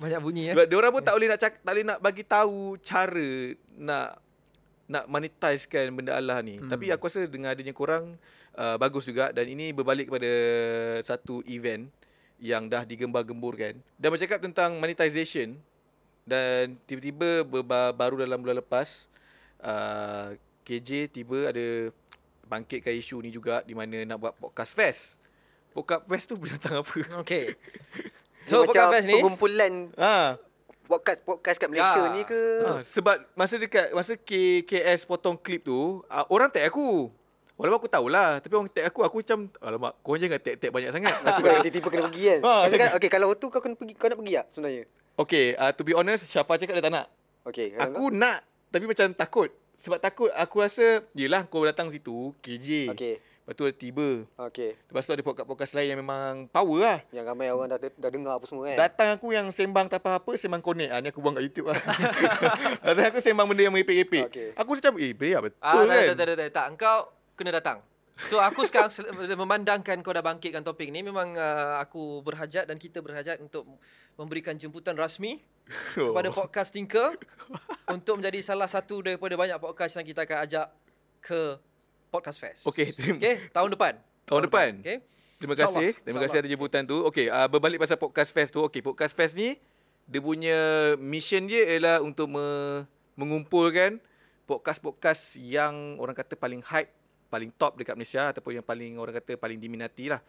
Banyak 0.00 0.20
bunyi 0.20 0.50
ya. 0.50 0.52
sebab 0.54 0.66
dia 0.66 0.74
orang 0.74 0.90
pun 0.90 1.02
tak 1.02 1.14
boleh 1.14 1.28
nak 1.30 1.38
cak, 1.38 1.52
tak 1.62 1.70
boleh 1.70 1.86
nak 1.86 1.98
bagi 2.02 2.24
tahu 2.26 2.74
cara 2.82 3.30
nak 3.78 4.18
nak 4.90 5.04
monetizekan 5.06 5.94
benda 5.94 6.18
Allah 6.18 6.42
ni. 6.42 6.58
Hmm. 6.58 6.66
Hmm. 6.66 6.70
Tapi 6.74 6.90
aku 6.90 7.06
rasa 7.06 7.24
dengan 7.24 7.54
adanya 7.54 7.70
korang 7.70 8.18
uh, 8.54 8.76
bagus 8.76 9.04
juga 9.04 9.30
dan 9.30 9.44
ini 9.44 9.70
berbalik 9.70 10.08
kepada 10.08 10.30
satu 11.00 11.40
event 11.44 11.88
yang 12.36 12.66
dah 12.66 12.82
digembar-gemburkan. 12.82 13.78
Dan 13.94 14.08
bercakap 14.10 14.42
tentang 14.42 14.74
monetization 14.76 15.54
dan 16.22 16.78
tiba-tiba 16.84 17.42
berba- 17.42 17.92
baru 17.92 18.18
dalam 18.18 18.38
bulan 18.38 18.58
lepas 18.58 19.06
uh, 19.58 20.34
KJ 20.62 21.10
tiba 21.10 21.50
ada 21.50 21.90
bangkitkan 22.44 22.94
isu 22.94 23.18
ni 23.18 23.30
juga 23.30 23.62
di 23.62 23.72
mana 23.72 24.02
nak 24.04 24.18
buat 24.18 24.34
podcast 24.34 24.72
fest. 24.72 25.02
Podcast 25.72 26.04
fest 26.04 26.26
tu 26.28 26.36
binatang 26.36 26.82
apa? 26.82 26.94
Okay. 27.24 27.56
So, 28.44 28.60
So, 28.62 28.66
macam 28.66 28.68
podcast 28.68 28.92
fest 28.92 29.06
ni 29.06 29.14
pengumpulan 29.16 29.72
Ha, 29.96 30.36
podcast 30.84 31.18
podcast 31.22 31.56
kat 31.56 31.68
Malaysia 31.70 32.02
Ya. 32.02 32.12
ni 32.12 32.22
ke? 32.22 32.42
Ha, 32.66 32.72
sebab 32.84 33.16
masa 33.32 33.54
dekat 33.56 33.86
masa 33.90 34.12
K, 34.14 34.30
KS 34.62 35.06
potong 35.06 35.38
klip 35.38 35.64
tu, 35.64 36.02
uh, 36.04 36.24
orang 36.28 36.50
tag 36.50 36.68
aku. 36.68 37.08
Walaupun 37.62 37.78
aku 37.78 37.86
tahulah, 37.86 38.42
tapi 38.42 38.58
orang 38.58 38.66
tag 38.74 38.90
aku, 38.90 39.06
aku 39.06 39.22
macam 39.22 39.46
alamak, 39.62 39.94
kau 40.02 40.18
jangan 40.18 40.42
tag-tag 40.42 40.74
banyak 40.74 40.90
sangat. 40.90 41.14
Nanti 41.22 41.40
kau 41.46 41.50
tiba-tiba 41.62 41.88
kena 41.94 42.02
pergi 42.10 42.22
kan. 42.26 42.40
Ha, 42.42 42.52
kan 42.66 42.88
okey 42.98 43.06
kalau 43.06 43.28
tu 43.38 43.46
kau 43.54 43.62
kena 43.62 43.78
pergi 43.78 43.94
kau 43.94 44.10
nak 44.10 44.18
pergi 44.18 44.34
tak 44.34 44.46
sebenarnya? 44.50 44.82
okay, 45.14 45.46
uh, 45.54 45.70
to 45.70 45.86
be 45.86 45.94
honest, 45.94 46.26
Syafa 46.26 46.58
cakap 46.58 46.74
dia 46.74 46.82
tak 46.82 46.90
nak. 46.90 47.06
Okey. 47.46 47.78
Aku 47.78 48.10
nak, 48.10 48.42
tapi 48.74 48.90
macam 48.90 49.14
takut. 49.14 49.46
Sebab 49.78 50.02
takut, 50.02 50.34
aku 50.34 50.58
rasa, 50.58 51.06
yelah 51.14 51.46
kau 51.46 51.62
datang 51.62 51.86
situ, 51.86 52.34
KJ. 52.42 52.98
Okey. 52.98 53.14
Lepas 53.42 53.54
tu 53.58 53.62
ada 53.66 53.74
tiba. 53.74 54.08
Okey. 54.50 54.70
Lepas 54.78 55.02
tu 55.02 55.12
ada 55.14 55.22
podcast-podcast 55.22 55.74
lain 55.74 55.94
yang 55.94 56.00
memang 56.02 56.46
power 56.46 56.78
lah. 56.78 56.98
Yang 57.10 57.26
ramai 57.26 57.50
orang 57.50 57.74
dah 57.74 57.78
dah 57.78 58.10
dengar 58.10 58.38
apa 58.38 58.46
semua 58.46 58.70
kan. 58.70 58.78
Datang 58.78 59.08
aku 59.18 59.34
yang 59.34 59.50
sembang 59.50 59.90
tak 59.90 59.98
apa-apa, 59.98 60.38
sembang 60.38 60.62
connect. 60.62 60.90
Ah, 60.94 61.02
ni 61.02 61.10
aku 61.10 61.18
buang 61.18 61.34
kat 61.34 61.46
YouTube 61.46 61.70
lah. 61.70 61.78
Datang 62.86 63.06
aku 63.10 63.18
sembang 63.18 63.46
benda 63.50 63.66
yang 63.66 63.74
merepek-repek. 63.74 64.24
Okey. 64.30 64.48
Aku 64.54 64.78
macam, 64.78 64.92
eh, 64.98 65.10
beria 65.14 65.38
Ah, 65.38 65.42
betul 65.42 65.58
tak, 65.58 65.90
kan? 65.90 66.02
tak, 66.02 66.14
tak, 66.14 66.26
tak, 66.26 66.36
tak, 66.38 66.50
tak. 66.54 66.66
Engkau 66.70 66.98
kena 67.34 67.52
datang. 67.52 67.80
So 68.22 68.38
aku 68.38 68.62
sekarang 68.64 68.92
memandangkan 69.42 69.98
kau 70.00 70.12
dah 70.12 70.20
bangkitkan 70.20 70.60
topik 70.60 70.88
ni 70.88 71.00
memang 71.00 71.32
uh, 71.32 71.80
aku 71.80 72.20
berhajat 72.20 72.68
dan 72.68 72.76
kita 72.76 73.00
berhajat 73.00 73.40
untuk 73.40 73.64
memberikan 74.14 74.54
jemputan 74.54 74.94
rasmi 74.94 75.40
Oh. 75.96 76.10
kepada 76.10 76.28
podcast 76.28 76.74
Tinker 76.74 77.16
untuk 77.86 78.18
menjadi 78.18 78.42
salah 78.42 78.66
satu 78.66 79.00
daripada 79.00 79.32
banyak 79.32 79.56
podcast 79.56 79.94
yang 79.94 80.04
kita 80.04 80.26
akan 80.26 80.38
ajak 80.42 80.66
ke 81.20 81.40
Podcast 82.08 82.36
Fest. 82.36 82.66
Okey, 82.66 82.92
terima- 82.92 83.16
Okey, 83.16 83.34
tahun 83.48 83.68
depan. 83.72 83.92
Tahun 84.26 84.42
depan. 84.44 84.70
Okey. 84.84 84.98
Terima 85.38 85.56
kasih. 85.56 85.88
Terima 85.96 86.20
kasih 86.20 86.36
atas 86.38 86.50
jemputan 86.50 86.82
tu. 86.84 87.00
Okey, 87.02 87.26
uh, 87.26 87.48
berbalik 87.48 87.78
pasal 87.78 87.96
podcast 87.96 88.30
fest 88.30 88.52
tu. 88.52 88.60
Okey, 88.60 88.78
podcast 88.78 89.16
fest 89.16 89.32
ni 89.32 89.56
dia 90.04 90.20
punya 90.20 90.58
mission 90.98 91.46
dia 91.46 91.62
ialah 91.64 92.02
untuk 92.02 92.28
me- 92.28 92.84
mengumpulkan 93.14 93.96
podcast-podcast 94.44 95.38
yang 95.38 95.96
orang 95.96 96.12
kata 96.12 96.34
paling 96.34 96.60
hype, 96.60 96.90
paling 97.32 97.48
top 97.56 97.80
dekat 97.80 97.96
Malaysia 97.96 98.28
ataupun 98.28 98.60
yang 98.60 98.66
paling 98.66 99.00
orang 99.00 99.16
kata 99.16 99.40
paling 99.40 99.56
diminati 99.56 100.12
lah. 100.12 100.20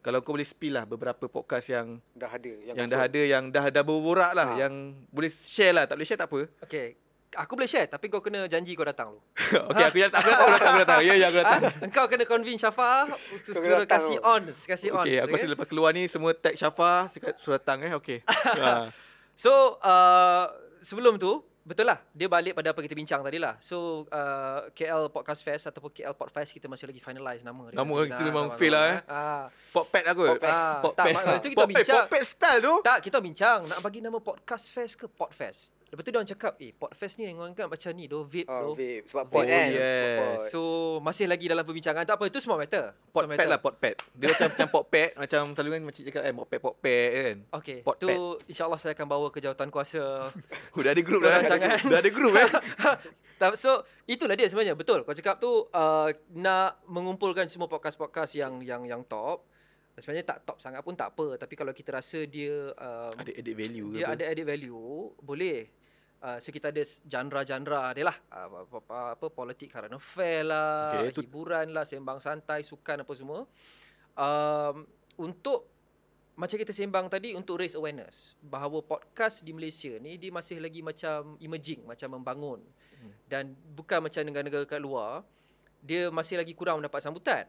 Kalau 0.00 0.20
kau 0.20 0.32
boleh 0.32 0.44
spill 0.44 0.76
lah 0.76 0.84
beberapa 0.84 1.28
podcast 1.28 1.68
yang 1.68 2.00
dah 2.12 2.28
ada 2.28 2.52
yang, 2.64 2.76
yang, 2.76 2.88
dah 2.88 3.00
ada 3.00 3.20
yang 3.20 3.44
dah 3.48 3.64
dah 3.68 3.80
berborak 3.80 4.32
lah 4.32 4.48
Ha. 4.52 4.64
yang 4.64 4.92
boleh 5.08 5.28
share 5.28 5.72
lah. 5.72 5.84
Tak 5.84 5.96
boleh 5.96 6.08
share 6.08 6.20
tak 6.20 6.28
apa. 6.28 6.40
Okey. 6.64 6.88
Aku 7.30 7.52
boleh 7.54 7.68
share 7.68 7.86
tapi 7.86 8.08
kau 8.08 8.18
kena 8.18 8.44
janji 8.44 8.72
kau 8.72 8.82
datang 8.82 9.12
dulu. 9.12 9.20
Okey, 9.70 9.84
aku 9.86 9.96
datang, 10.02 10.20
aku 10.20 10.30
datang, 10.30 10.40
aku 10.40 10.50
datang, 10.50 10.72
aku 10.72 10.80
datang. 10.82 11.00
Ya, 11.00 11.14
ya, 11.14 11.26
aku 11.28 11.38
datang. 11.38 11.60
Ah, 11.62 11.72
engkau 11.84 12.04
kena 12.08 12.24
convince 12.24 12.58
Syafa 12.58 13.06
kena 13.06 13.54
suruh 13.54 13.86
kasih 13.86 14.16
tu. 14.18 14.24
on, 14.26 14.42
kasih 14.50 14.88
on. 14.90 15.04
Okey, 15.04 15.16
aku 15.20 15.32
rasa 15.36 15.46
lepas 15.46 15.68
keluar 15.68 15.90
ni 15.92 16.02
semua 16.08 16.32
tag 16.32 16.56
Syafa, 16.56 17.06
suruh 17.38 17.60
datang 17.60 17.84
eh. 17.84 17.92
Okey. 17.94 18.18
Ha. 18.60 18.88
So 19.36 19.52
uh, 19.80 20.48
sebelum 20.80 21.16
tu 21.16 21.44
betul 21.70 21.86
lah 21.86 22.02
dia 22.10 22.26
balik 22.26 22.58
pada 22.58 22.74
apa 22.74 22.80
kita 22.82 22.98
bincang 22.98 23.22
tadi 23.22 23.38
lah. 23.38 23.54
So 23.62 24.04
uh, 24.10 24.66
KL 24.74 25.06
Podcast 25.14 25.46
Fest 25.46 25.70
ataupun 25.70 25.94
KL 25.94 26.18
Podfest 26.18 26.50
kita 26.50 26.66
masih 26.66 26.90
lagi 26.90 26.98
finalize 26.98 27.46
nama 27.46 27.70
dia. 27.70 27.78
Nama 27.78 27.92
kita 28.10 28.22
memang 28.26 28.46
nama- 28.50 28.58
fail 28.58 28.72
lah, 28.74 28.84
eh. 28.90 28.98
Ah. 29.06 29.44
Popet 29.70 30.04
aku. 30.10 30.24
Popet. 30.34 30.50
Ah, 30.50 30.82
Popet. 30.82 31.14
tak, 31.14 31.38
itu 31.38 31.48
kita 31.54 31.62
Popet, 31.62 31.76
bincang. 31.78 32.04
Popet 32.10 32.22
style 32.26 32.60
tu. 32.60 32.74
Tak, 32.82 32.98
kita 33.06 33.18
bincang 33.22 33.58
nak 33.70 33.78
bagi 33.78 34.02
nama 34.02 34.18
Podcast 34.18 34.74
Fest 34.74 34.98
ke 34.98 35.06
Podfest. 35.06 35.79
Lepas 35.90 36.02
tu 36.02 36.10
dia 36.10 36.18
orang 36.18 36.30
cakap, 36.30 36.52
eh 36.56 36.70
Podfest 36.70 37.18
ni 37.18 37.26
yang 37.26 37.36
orang 37.36 37.50
kan 37.50 37.66
macam 37.66 37.90
ni 37.92 38.06
doh, 38.06 38.22
vape 38.22 38.46
Oh, 38.46 38.72
vape. 38.72 39.02
Sebab 39.04 39.24
Oh, 39.26 39.32
pot 39.32 39.42
kan. 39.42 39.68
yes. 39.68 40.16
Pot. 40.16 40.38
So 40.48 40.60
masih 41.00 41.26
lagi 41.26 41.44
dalam 41.44 41.62
perbincangan. 41.62 42.06
Tak 42.06 42.14
apa, 42.14 42.24
itu 42.26 42.38
semua 42.38 42.56
matter. 42.56 42.94
Pot 43.10 43.26
Semua 43.26 43.34
pet 43.34 43.38
matter. 43.42 43.50
lah 43.50 43.58
pot 43.58 43.74
pet. 43.74 43.94
Dia 44.14 44.26
macam 44.30 44.46
macam 44.48 44.66
pot 44.70 44.84
pet, 44.86 45.10
macam 45.14 45.40
selalu 45.50 45.70
kan 45.70 45.82
macam 45.84 46.02
cakap 46.06 46.22
eh 46.22 46.32
pot 46.32 46.46
pet 46.46 46.60
pot 46.60 46.74
pet 46.78 47.08
kan. 47.10 47.36
Okay, 47.58 47.78
Pot 47.82 47.96
tu 47.98 48.08
insyaAllah 48.46 48.78
saya 48.78 48.94
akan 48.94 49.06
bawa 49.06 49.26
ke 49.28 49.38
jawatan 49.38 49.68
kuasa 49.68 50.30
Oh, 50.70 50.80
dah 50.84 50.94
ada 50.94 51.02
group 51.02 51.20
dah. 51.20 51.42
Perancangan. 51.42 51.78
Dah 51.82 51.98
ada 51.98 52.10
group 52.10 52.34
eh. 52.34 52.48
So 53.56 53.82
itulah 54.04 54.36
dia 54.36 54.46
sebenarnya 54.46 54.76
betul. 54.76 55.00
Kau 55.00 55.10
cakap 55.10 55.40
tu 55.40 55.48
uh, 55.66 56.08
nak 56.30 56.84
mengumpulkan 56.84 57.48
semua 57.48 57.66
podcast-podcast 57.66 58.36
yang 58.36 58.60
yang 58.60 58.84
yang 58.84 59.02
top. 59.02 59.48
Sebenarnya 59.96 60.28
tak 60.28 60.38
top 60.44 60.60
sangat 60.60 60.80
pun 60.80 60.92
tak 60.92 61.12
apa, 61.12 61.36
tapi 61.36 61.56
kalau 61.56 61.72
kita 61.72 61.92
rasa 61.92 62.24
dia 62.24 62.72
um, 62.72 63.12
Ada 63.16 63.32
edit 63.34 63.52
value 63.52 63.88
dia 63.90 64.06
ke 64.06 64.12
ada 64.12 64.24
added 64.28 64.46
value, 64.46 65.12
boleh. 65.18 65.68
Uh, 66.20 66.36
so 66.36 66.52
kita 66.52 66.68
ada 66.68 66.84
genre-genre 67.08 67.96
dia 67.96 68.04
lah. 68.04 68.16
Uh, 68.28 68.68
apa, 68.68 69.16
apa, 69.16 69.26
politik 69.32 69.72
current 69.72 69.96
affair 69.96 70.44
lah, 70.44 71.00
okay, 71.00 71.16
tu- 71.16 71.24
hiburan 71.24 71.72
lah, 71.72 71.88
sembang 71.88 72.20
santai, 72.20 72.60
sukan 72.60 73.08
apa 73.08 73.12
semua. 73.16 73.48
Um, 74.20 74.84
untuk 75.16 75.64
macam 76.36 76.56
kita 76.56 76.72
sembang 76.72 77.08
tadi 77.08 77.32
untuk 77.36 77.60
raise 77.60 77.76
awareness 77.76 78.36
bahawa 78.40 78.80
podcast 78.80 79.44
di 79.44 79.52
Malaysia 79.52 79.92
ni 80.00 80.16
dia 80.16 80.32
masih 80.32 80.60
lagi 80.60 80.80
macam 80.80 81.36
emerging, 81.40 81.84
macam 81.84 82.20
membangun. 82.20 82.60
Dan 83.24 83.56
bukan 83.72 84.04
macam 84.04 84.20
negara-negara 84.20 84.64
kat 84.68 84.80
luar, 84.82 85.24
dia 85.80 86.12
masih 86.12 86.36
lagi 86.36 86.52
kurang 86.52 86.84
mendapat 86.84 87.00
sambutan. 87.00 87.48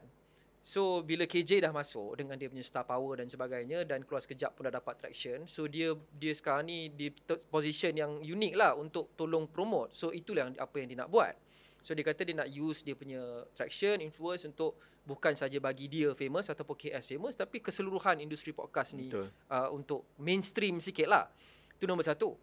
So 0.62 1.02
bila 1.02 1.26
KJ 1.26 1.58
dah 1.66 1.74
masuk 1.74 2.14
dengan 2.14 2.38
dia 2.38 2.46
punya 2.46 2.62
star 2.62 2.86
power 2.86 3.18
dan 3.18 3.26
sebagainya 3.26 3.82
dan 3.82 4.06
keluar 4.06 4.22
sekejap 4.22 4.54
pun 4.54 4.70
dah 4.70 4.78
dapat 4.78 4.94
traction. 4.94 5.42
So 5.50 5.66
dia 5.66 5.90
dia 6.14 6.30
sekarang 6.30 6.70
ni 6.70 6.86
di 6.86 7.10
position 7.50 7.98
yang 7.98 8.22
unik 8.22 8.54
lah 8.54 8.78
untuk 8.78 9.10
tolong 9.18 9.50
promote. 9.50 9.90
So 9.90 10.14
itulah 10.14 10.46
yang 10.46 10.54
apa 10.62 10.74
yang 10.78 10.94
dia 10.94 10.98
nak 11.02 11.10
buat. 11.10 11.34
So 11.82 11.98
dia 11.98 12.06
kata 12.06 12.22
dia 12.22 12.38
nak 12.38 12.46
use 12.46 12.86
dia 12.86 12.94
punya 12.94 13.42
traction, 13.58 13.98
influence 13.98 14.46
untuk 14.46 14.78
bukan 15.02 15.34
saja 15.34 15.58
bagi 15.58 15.90
dia 15.90 16.14
famous 16.14 16.46
ataupun 16.46 16.78
KS 16.78 17.10
famous 17.10 17.34
tapi 17.34 17.58
keseluruhan 17.58 18.22
industri 18.22 18.54
podcast 18.54 18.94
ni 18.94 19.10
Betul. 19.10 19.34
uh, 19.50 19.66
untuk 19.74 20.14
mainstream 20.22 20.78
sikit 20.78 21.10
lah. 21.10 21.26
Itu 21.74 21.90
nombor 21.90 22.06
satu. 22.06 22.38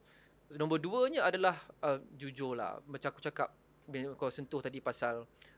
Nombor 0.59 0.83
duanya 0.83 1.23
adalah 1.23 1.55
uh, 1.79 2.03
jujur 2.19 2.59
lah. 2.59 2.83
Macam 2.83 3.15
aku 3.15 3.23
cakap, 3.23 3.55
bila 3.87 4.11
kau 4.19 4.27
sentuh 4.27 4.59
tadi 4.59 4.83
pasal 4.83 5.23
uh, 5.23 5.48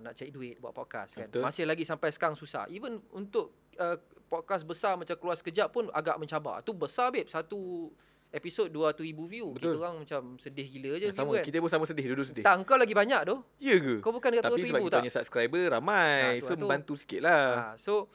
nak 0.00 0.12
cari 0.12 0.30
duit 0.30 0.56
buat 0.56 0.72
podcast 0.72 1.16
kan. 1.16 1.26
Betul. 1.26 1.42
Masih 1.42 1.64
lagi 1.64 1.82
sampai 1.82 2.08
sekarang 2.08 2.34
susah. 2.34 2.66
Even 2.66 2.98
untuk 3.10 3.50
uh, 3.76 3.96
podcast 4.26 4.62
besar 4.62 4.94
macam 4.94 5.14
keluar 5.14 5.34
sekejap 5.34 5.68
pun 5.68 5.86
agak 5.90 6.16
mencabar. 6.16 6.60
Tu 6.60 6.70
besar 6.70 7.08
babe. 7.08 7.26
Satu 7.26 7.90
episod 8.30 8.66
200,000 8.66 9.10
view. 9.26 9.50
Betul. 9.50 9.74
Kita 9.74 9.78
orang 9.80 9.96
macam 10.00 10.22
sedih 10.36 10.66
gila 10.68 10.92
je 10.96 11.10
Sama, 11.10 11.34
view 11.34 11.36
kan. 11.36 11.44
kita 11.44 11.56
pun 11.58 11.66
sama 11.68 11.84
sedih, 11.84 12.06
dulu 12.08 12.22
sedih. 12.22 12.42
Tak, 12.42 12.62
kau 12.62 12.78
lagi 12.78 12.94
banyak 12.94 13.20
tu. 13.24 13.36
Ya 13.58 13.74
ke? 13.74 13.94
Kau 13.98 14.10
bukan 14.10 14.28
dekat 14.30 14.46
Tapi 14.46 14.62
sebab 14.62 14.78
200,000 14.78 14.78
kita 14.80 14.86
tak? 14.88 15.00
punya 15.00 15.12
subscriber 15.12 15.62
ramai, 15.68 16.18
tu 16.36 16.40
so 16.40 16.46
lah 16.46 16.54
tu. 16.54 16.60
membantu 16.60 16.94
sikit 16.94 17.20
lah. 17.20 17.44
Ha, 17.50 17.64
so 17.74 18.06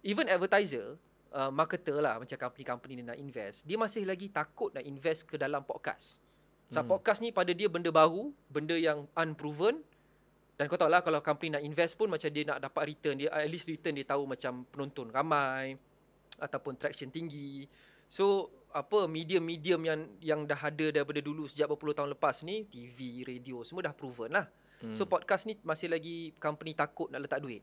even 0.00 0.24
advertiser, 0.26 0.96
uh, 1.30 1.50
marketer 1.50 1.98
lah 1.98 2.16
macam 2.16 2.32
company-company 2.38 2.92
ni 2.94 3.04
nak 3.04 3.18
invest, 3.18 3.64
dia 3.64 3.76
masih 3.76 4.04
lagi 4.04 4.28
takut 4.30 4.72
nak 4.72 4.82
invest 4.82 5.24
ke 5.24 5.36
dalam 5.36 5.60
podcast. 5.62 6.16
Sebab 6.66 6.82
Hmm. 6.82 6.92
podcast 6.94 7.18
ni 7.20 7.28
pada 7.28 7.52
dia 7.52 7.68
benda 7.68 7.90
baru, 7.90 8.32
benda 8.48 8.72
yang 8.72 9.04
unproven 9.12 9.84
dan 10.56 10.72
kau 10.72 10.80
tahu 10.80 10.88
lah 10.88 11.04
kalau 11.04 11.20
company 11.20 11.52
nak 11.52 11.62
invest 11.62 12.00
pun 12.00 12.08
macam 12.08 12.32
dia 12.32 12.48
nak 12.48 12.64
dapat 12.64 12.96
return, 12.96 13.20
dia 13.20 13.28
at 13.28 13.44
least 13.44 13.68
return 13.68 13.92
dia 13.92 14.08
tahu 14.08 14.24
macam 14.24 14.64
penonton 14.72 15.12
ramai 15.12 15.76
ataupun 16.40 16.80
traction 16.80 17.12
tinggi. 17.12 17.68
So 18.08 18.48
apa 18.72 19.04
medium-medium 19.04 19.80
yang 19.84 20.00
yang 20.24 20.40
dah 20.48 20.56
ada 20.56 20.88
daripada 20.88 21.20
dulu 21.20 21.44
sejak 21.44 21.68
berpuluh 21.68 21.92
tahun 21.92 22.16
lepas 22.16 22.40
ni, 22.40 22.64
TV, 22.64 23.20
radio 23.28 23.60
semua 23.68 23.92
dah 23.92 23.92
proven 23.92 24.32
lah. 24.32 24.48
Hmm. 24.80 24.96
So 24.96 25.04
podcast 25.04 25.44
ni 25.44 25.60
masih 25.60 25.92
lagi 25.92 26.32
company 26.40 26.72
takut 26.72 27.12
nak 27.12 27.28
letak 27.28 27.44
duit. 27.44 27.60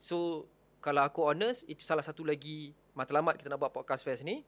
So 0.00 0.48
kalau 0.80 1.04
aku 1.04 1.28
honest 1.28 1.68
itu 1.68 1.84
salah 1.84 2.00
satu 2.00 2.24
lagi 2.24 2.72
matlamat 2.96 3.36
kita 3.36 3.52
nak 3.52 3.60
buat 3.60 3.72
podcast 3.76 4.00
fest 4.00 4.24
ni 4.24 4.40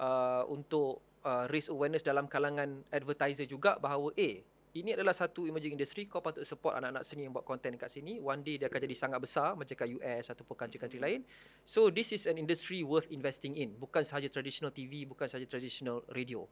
uh, 0.00 0.48
untuk 0.48 1.04
uh, 1.20 1.44
raise 1.52 1.68
awareness 1.68 2.00
dalam 2.00 2.24
kalangan 2.24 2.80
advertiser 2.88 3.44
juga 3.44 3.76
bahawa 3.76 4.08
eh 4.16 4.40
ini 4.82 4.92
adalah 4.92 5.16
satu 5.16 5.46
emerging 5.46 5.78
industry. 5.78 6.04
Kau 6.04 6.20
patut 6.20 6.44
support 6.44 6.76
anak-anak 6.76 7.04
seni 7.06 7.24
yang 7.24 7.32
buat 7.32 7.46
konten 7.46 7.76
kat 7.76 7.88
sini. 7.88 8.18
One 8.18 8.42
day 8.42 8.60
dia 8.60 8.66
akan 8.66 8.80
jadi 8.82 8.96
sangat 8.96 9.18
besar 9.22 9.54
macam 9.56 9.72
kat 9.72 9.88
US 9.96 10.24
ataupun 10.32 10.54
country-country 10.56 11.00
lain. 11.00 11.20
So 11.62 11.88
this 11.88 12.12
is 12.12 12.28
an 12.28 12.36
industry 12.36 12.82
worth 12.82 13.08
investing 13.08 13.56
in. 13.56 13.72
Bukan 13.76 14.04
sahaja 14.04 14.28
traditional 14.28 14.72
TV 14.72 15.06
bukan 15.06 15.28
sahaja 15.30 15.46
traditional 15.46 16.04
radio. 16.12 16.44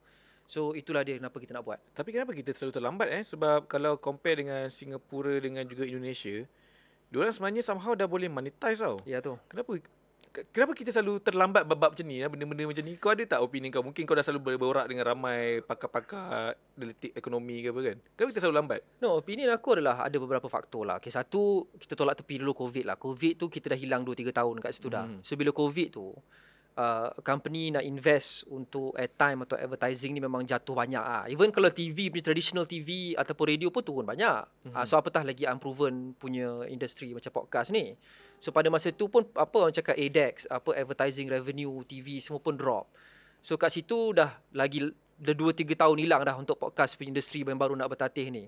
So 0.44 0.76
itulah 0.76 1.00
dia 1.04 1.16
kenapa 1.16 1.40
kita 1.40 1.56
nak 1.56 1.64
buat. 1.64 1.80
Tapi 1.96 2.12
kenapa 2.12 2.36
kita 2.36 2.52
selalu 2.52 2.72
terlambat 2.76 3.08
eh? 3.12 3.24
Sebab 3.24 3.64
kalau 3.64 3.96
compare 3.96 4.44
dengan 4.44 4.68
Singapura 4.68 5.40
dengan 5.40 5.64
juga 5.64 5.88
Indonesia, 5.88 6.44
diorang 7.08 7.32
sebenarnya 7.32 7.64
somehow 7.64 7.96
dah 7.96 8.04
boleh 8.04 8.28
monetize 8.28 8.80
tau. 8.80 9.00
ya 9.08 9.24
tu. 9.24 9.40
Kenapa 9.48 9.80
ke- 9.80 10.03
kenapa 10.50 10.72
kita 10.74 10.90
selalu 10.90 11.22
terlambat 11.22 11.62
bab-bab 11.62 11.94
macam 11.94 12.06
ni 12.10 12.18
ya? 12.18 12.26
benda-benda 12.26 12.66
macam 12.66 12.82
ni 12.82 12.98
kau 12.98 13.14
ada 13.14 13.22
tak 13.22 13.40
opinion 13.40 13.70
kau 13.70 13.86
mungkin 13.86 14.02
kau 14.02 14.18
dah 14.18 14.26
selalu 14.26 14.40
ber- 14.42 14.58
berorak 14.58 14.86
dengan 14.90 15.06
ramai 15.06 15.62
pakar-pakar 15.62 16.58
detik 16.74 17.14
ekonomi 17.14 17.62
ke 17.62 17.70
apa 17.70 17.80
kan 17.94 17.96
kenapa 18.18 18.30
kita 18.34 18.40
selalu 18.42 18.56
lambat 18.58 18.80
No, 18.98 19.20
opinion 19.20 19.52
aku 19.52 19.76
adalah 19.76 20.00
ada 20.00 20.16
beberapa 20.16 20.48
faktor 20.48 20.88
lah. 20.88 20.96
Okay, 20.96 21.12
satu, 21.12 21.68
kita 21.76 21.92
tolak 21.92 22.16
tepi 22.16 22.40
dulu 22.40 22.56
COVID 22.56 22.88
lah. 22.88 22.96
COVID 22.96 23.36
tu 23.36 23.52
kita 23.52 23.76
dah 23.76 23.78
hilang 23.78 24.00
2-3 24.00 24.32
tahun 24.32 24.56
kat 24.64 24.70
situ 24.72 24.88
dah. 24.88 25.04
Hmm. 25.04 25.20
So, 25.20 25.36
bila 25.36 25.52
COVID 25.52 25.88
tu, 25.92 26.08
uh, 26.78 27.10
company 27.22 27.70
nak 27.74 27.84
invest 27.86 28.46
untuk 28.50 28.94
airtime 28.98 29.46
atau 29.46 29.56
advertising 29.58 30.14
ni 30.14 30.20
memang 30.22 30.42
jatuh 30.46 30.74
banyak 30.74 31.00
ah. 31.00 31.24
Even 31.30 31.50
kalau 31.54 31.70
TV 31.70 32.10
punya 32.10 32.24
traditional 32.24 32.64
TV 32.66 33.14
ataupun 33.14 33.44
radio 33.54 33.68
pun 33.70 33.82
turun 33.82 34.06
banyak. 34.06 34.70
Mhm. 34.70 34.74
Uh, 34.74 34.84
so 34.86 34.98
apatah 34.98 35.22
lagi 35.22 35.46
unproven 35.46 36.14
punya 36.18 36.66
industri 36.70 37.12
macam 37.14 37.30
podcast 37.30 37.70
ni. 37.70 37.94
So 38.44 38.52
pada 38.52 38.68
masa 38.68 38.92
tu 38.92 39.08
pun 39.08 39.24
apa 39.32 39.56
orang 39.56 39.72
cakap 39.72 39.96
ADEX, 39.96 40.44
apa 40.52 40.76
advertising 40.76 41.32
revenue 41.32 41.80
TV 41.88 42.20
semua 42.20 42.44
pun 42.44 42.52
drop. 42.52 42.92
So 43.40 43.56
kat 43.56 43.72
situ 43.72 44.12
dah 44.12 44.36
lagi 44.52 44.84
dah 45.16 45.32
2 45.32 45.56
3 45.56 45.72
tahun 45.72 45.96
hilang 45.96 46.28
dah 46.28 46.36
untuk 46.36 46.60
podcast 46.60 47.00
punya 47.00 47.16
industri 47.16 47.40
yang 47.40 47.56
baru 47.56 47.72
nak 47.72 47.88
bertatih 47.88 48.28
ni. 48.28 48.44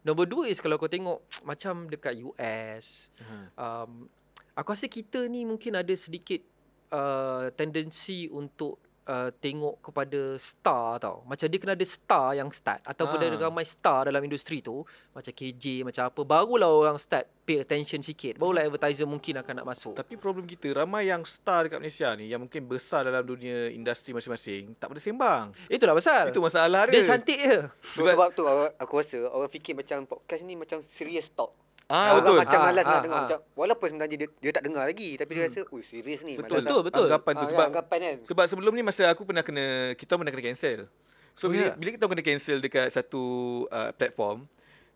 Nombor 0.00 0.24
dua 0.28 0.48
is 0.48 0.64
kalau 0.64 0.80
kau 0.80 0.88
tengok 0.88 1.20
macam 1.48 1.92
dekat 1.92 2.24
US, 2.24 3.12
um, 3.60 4.08
aku 4.56 4.72
rasa 4.72 4.88
kita 4.88 5.28
ni 5.28 5.44
mungkin 5.44 5.76
ada 5.76 5.92
sedikit 5.92 6.40
uh, 6.88 7.52
tendensi 7.52 8.32
untuk 8.32 8.80
uh, 9.04 9.30
tengok 9.34 9.80
kepada 9.80 10.36
star 10.36 10.98
tau. 10.98 11.22
Macam 11.24 11.46
dia 11.46 11.58
kena 11.58 11.72
ada 11.72 11.84
star 11.84 12.34
yang 12.34 12.48
start 12.48 12.80
ataupun 12.82 13.18
Ah. 13.18 13.26
ada 13.26 13.36
ramai 13.42 13.64
star 13.64 14.06
dalam 14.06 14.20
industri 14.20 14.60
tu, 14.60 14.84
macam 15.10 15.30
KJ, 15.30 15.84
macam 15.84 16.08
apa, 16.08 16.20
barulah 16.22 16.68
orang 16.68 16.96
start 16.96 17.24
pay 17.44 17.60
attention 17.60 18.00
sikit. 18.00 18.36
Barulah 18.36 18.64
advertiser 18.64 19.04
mungkin 19.04 19.36
akan 19.36 19.54
nak 19.60 19.66
masuk. 19.66 19.94
Tapi 19.94 20.16
problem 20.16 20.44
kita 20.44 20.72
ramai 20.72 21.08
yang 21.08 21.24
star 21.24 21.64
dekat 21.64 21.78
Malaysia 21.78 22.08
ni 22.14 22.28
yang 22.28 22.40
mungkin 22.40 22.64
besar 22.64 23.04
dalam 23.04 23.20
dunia 23.20 23.68
industri 23.68 24.12
masing-masing 24.12 24.76
tak 24.76 24.88
pada 24.88 25.00
sembang. 25.00 25.46
Itulah 25.66 25.92
pasal. 25.92 26.28
Itu 26.28 26.40
masalah 26.40 26.88
dia 26.88 27.00
dia. 27.00 27.08
cantik 27.08 27.38
je. 27.38 27.58
So, 27.80 28.04
sebab 28.04 28.32
tu 28.32 28.44
orang- 28.44 28.72
aku 28.76 28.92
rasa 28.96 29.28
orang 29.28 29.48
fikir 29.48 29.72
macam 29.72 30.04
podcast 30.04 30.40
ni 30.40 30.56
macam 30.56 30.80
serious 30.82 31.28
talk. 31.28 31.52
Ah 31.84 32.10
Orang 32.10 32.16
betul. 32.18 32.36
Macam 32.40 32.58
Ah, 32.58 32.64
malas 32.64 32.84
ah, 32.84 32.88
nak 32.88 33.00
dengar. 33.00 33.14
ah. 33.14 33.22
Macam, 33.22 33.38
walaupun 33.52 33.86
sebenarnya 33.86 34.16
dia, 34.16 34.28
dia 34.40 34.50
tak 34.50 34.64
dengar 34.64 34.84
lagi. 34.84 35.10
Tapi 35.14 35.30
dia 35.30 35.42
rasa, 35.44 35.60
ui 35.68 35.82
serius 35.82 36.20
ni. 36.22 36.32
Betul. 36.34 36.64
Betul, 36.64 36.80
betul. 36.82 37.06
Anggapan 37.06 37.32
tu 37.34 37.44
Ah, 37.44 37.50
sebab 37.50 37.66
anggapan 37.68 37.98
kan. 38.00 38.16
sebab 38.24 38.44
sebelum 38.46 38.72
ni 38.72 38.82
masa 38.82 39.04
aku 39.06 39.22
pernah 39.22 39.44
kena 39.44 39.64
kita 39.92 40.16
pernah 40.16 40.32
kena 40.32 40.44
cancel. 40.46 40.88
So 41.32 41.46
Oh, 41.46 41.50
bila, 41.50 41.64
ya? 41.66 41.74
bila 41.74 41.88
kita 41.90 42.04
kena 42.04 42.22
cancel 42.22 42.58
dekat 42.58 42.86
satu 42.88 43.22
uh, 43.68 43.90
platform, 43.92 44.48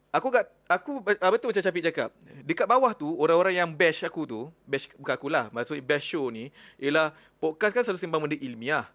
aku 0.09 0.29
kat 0.31 0.49
aku 0.67 0.91
uh, 0.99 1.31
betul 1.31 1.49
macam 1.49 1.61
Syafiq 1.61 1.85
cakap. 1.85 2.09
Dekat 2.41 2.65
bawah 2.65 2.93
tu 2.93 3.11
orang-orang 3.13 3.59
yang 3.59 3.69
bash 3.69 4.01
aku 4.03 4.25
tu, 4.25 4.41
bash 4.65 4.89
bukan 4.95 5.13
akulah, 5.13 5.45
maksud 5.51 5.77
bash 5.83 6.09
show 6.09 6.31
ni 6.31 6.49
ialah 6.77 7.11
podcast 7.37 7.75
kan 7.75 7.83
selalu 7.83 8.01
sembang 8.01 8.21
benda 8.23 8.39
ilmiah. 8.39 8.89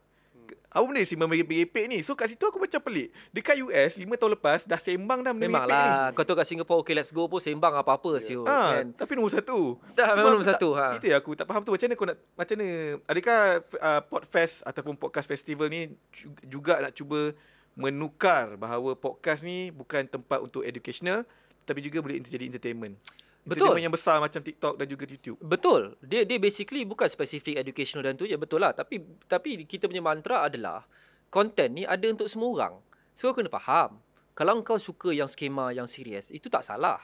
Apa 0.74 0.84
benda 0.84 1.00
sembang 1.00 1.30
merepek 1.30 1.86
ni? 1.86 2.02
So 2.02 2.12
kat 2.12 2.28
situ 2.28 2.42
aku 2.42 2.58
macam 2.58 2.82
pelik. 2.82 3.14
Dekat 3.30 3.62
US 3.62 3.94
5 3.94 4.10
tahun 4.10 4.32
lepas 4.34 4.60
dah 4.64 4.76
sembang 4.76 5.22
dah 5.22 5.30
benda 5.30 5.46
Memang 5.46 5.64
merepek 5.64 5.78
ni. 5.78 5.90
lah. 5.94 6.10
Kau 6.12 6.24
tahu 6.24 6.34
kat 6.34 6.48
Singapore, 6.48 6.80
okay 6.82 6.94
let's 6.94 7.10
go 7.10 7.26
pun 7.26 7.38
sembang 7.38 7.74
apa-apa 7.76 8.18
Ya. 8.18 8.26
siul. 8.26 8.44
Ha, 8.44 8.60
Kan? 8.74 8.86
tapi 8.92 9.14
nombor 9.14 9.30
satu. 9.32 9.78
Tak, 9.94 10.06
Cuma 10.10 10.18
memang 10.18 10.34
nombor 10.36 10.50
satu, 10.50 10.70
Tak, 10.72 10.82
ha. 10.84 10.98
Itu 10.98 11.06
yang 11.08 11.20
aku 11.20 11.32
tak 11.34 11.46
faham 11.46 11.62
tu. 11.62 11.70
Macam 11.70 11.86
mana 11.86 11.96
kau 11.96 12.08
nak, 12.08 12.18
macam 12.34 12.56
mana, 12.56 12.68
adakah 13.06 13.40
uh, 13.78 14.02
Podfest 14.04 14.56
ataupun 14.64 14.94
Podcast 14.96 15.28
Festival 15.28 15.68
ni 15.68 15.82
ju- 16.10 16.34
juga 16.44 16.82
nak 16.82 16.92
cuba 16.92 17.38
menukar 17.74 18.54
bahawa 18.56 18.94
podcast 18.94 19.42
ni 19.42 19.70
bukan 19.70 20.06
tempat 20.06 20.38
untuk 20.40 20.62
educational 20.62 21.26
tapi 21.64 21.80
juga 21.80 22.00
boleh 22.00 22.20
jadi 22.20 22.44
entertainment. 22.44 23.00
Betul. 23.44 23.76
Entertainment 23.76 23.84
yang 23.84 23.96
besar 23.96 24.16
macam 24.24 24.40
TikTok 24.40 24.74
dan 24.80 24.88
juga 24.88 25.04
YouTube. 25.04 25.38
Betul. 25.44 26.00
Dia 26.00 26.24
dia 26.24 26.40
basically 26.40 26.88
bukan 26.88 27.12
spesifik 27.12 27.60
educational 27.60 28.08
dan 28.08 28.16
tu 28.16 28.24
je 28.24 28.40
betul 28.40 28.64
lah. 28.64 28.72
Tapi 28.72 29.04
tapi 29.28 29.68
kita 29.68 29.92
punya 29.92 30.00
mantra 30.00 30.48
adalah 30.48 30.88
content 31.28 31.72
ni 31.76 31.84
ada 31.84 32.08
untuk 32.08 32.32
semua 32.32 32.50
orang. 32.56 32.74
So 33.12 33.28
kau 33.30 33.44
kena 33.44 33.52
faham. 33.52 34.00
Kalau 34.34 34.58
kau 34.66 34.80
suka 34.82 35.14
yang 35.14 35.30
skema 35.30 35.70
yang 35.70 35.86
serius, 35.86 36.34
itu 36.34 36.50
tak 36.50 36.66
salah. 36.66 36.98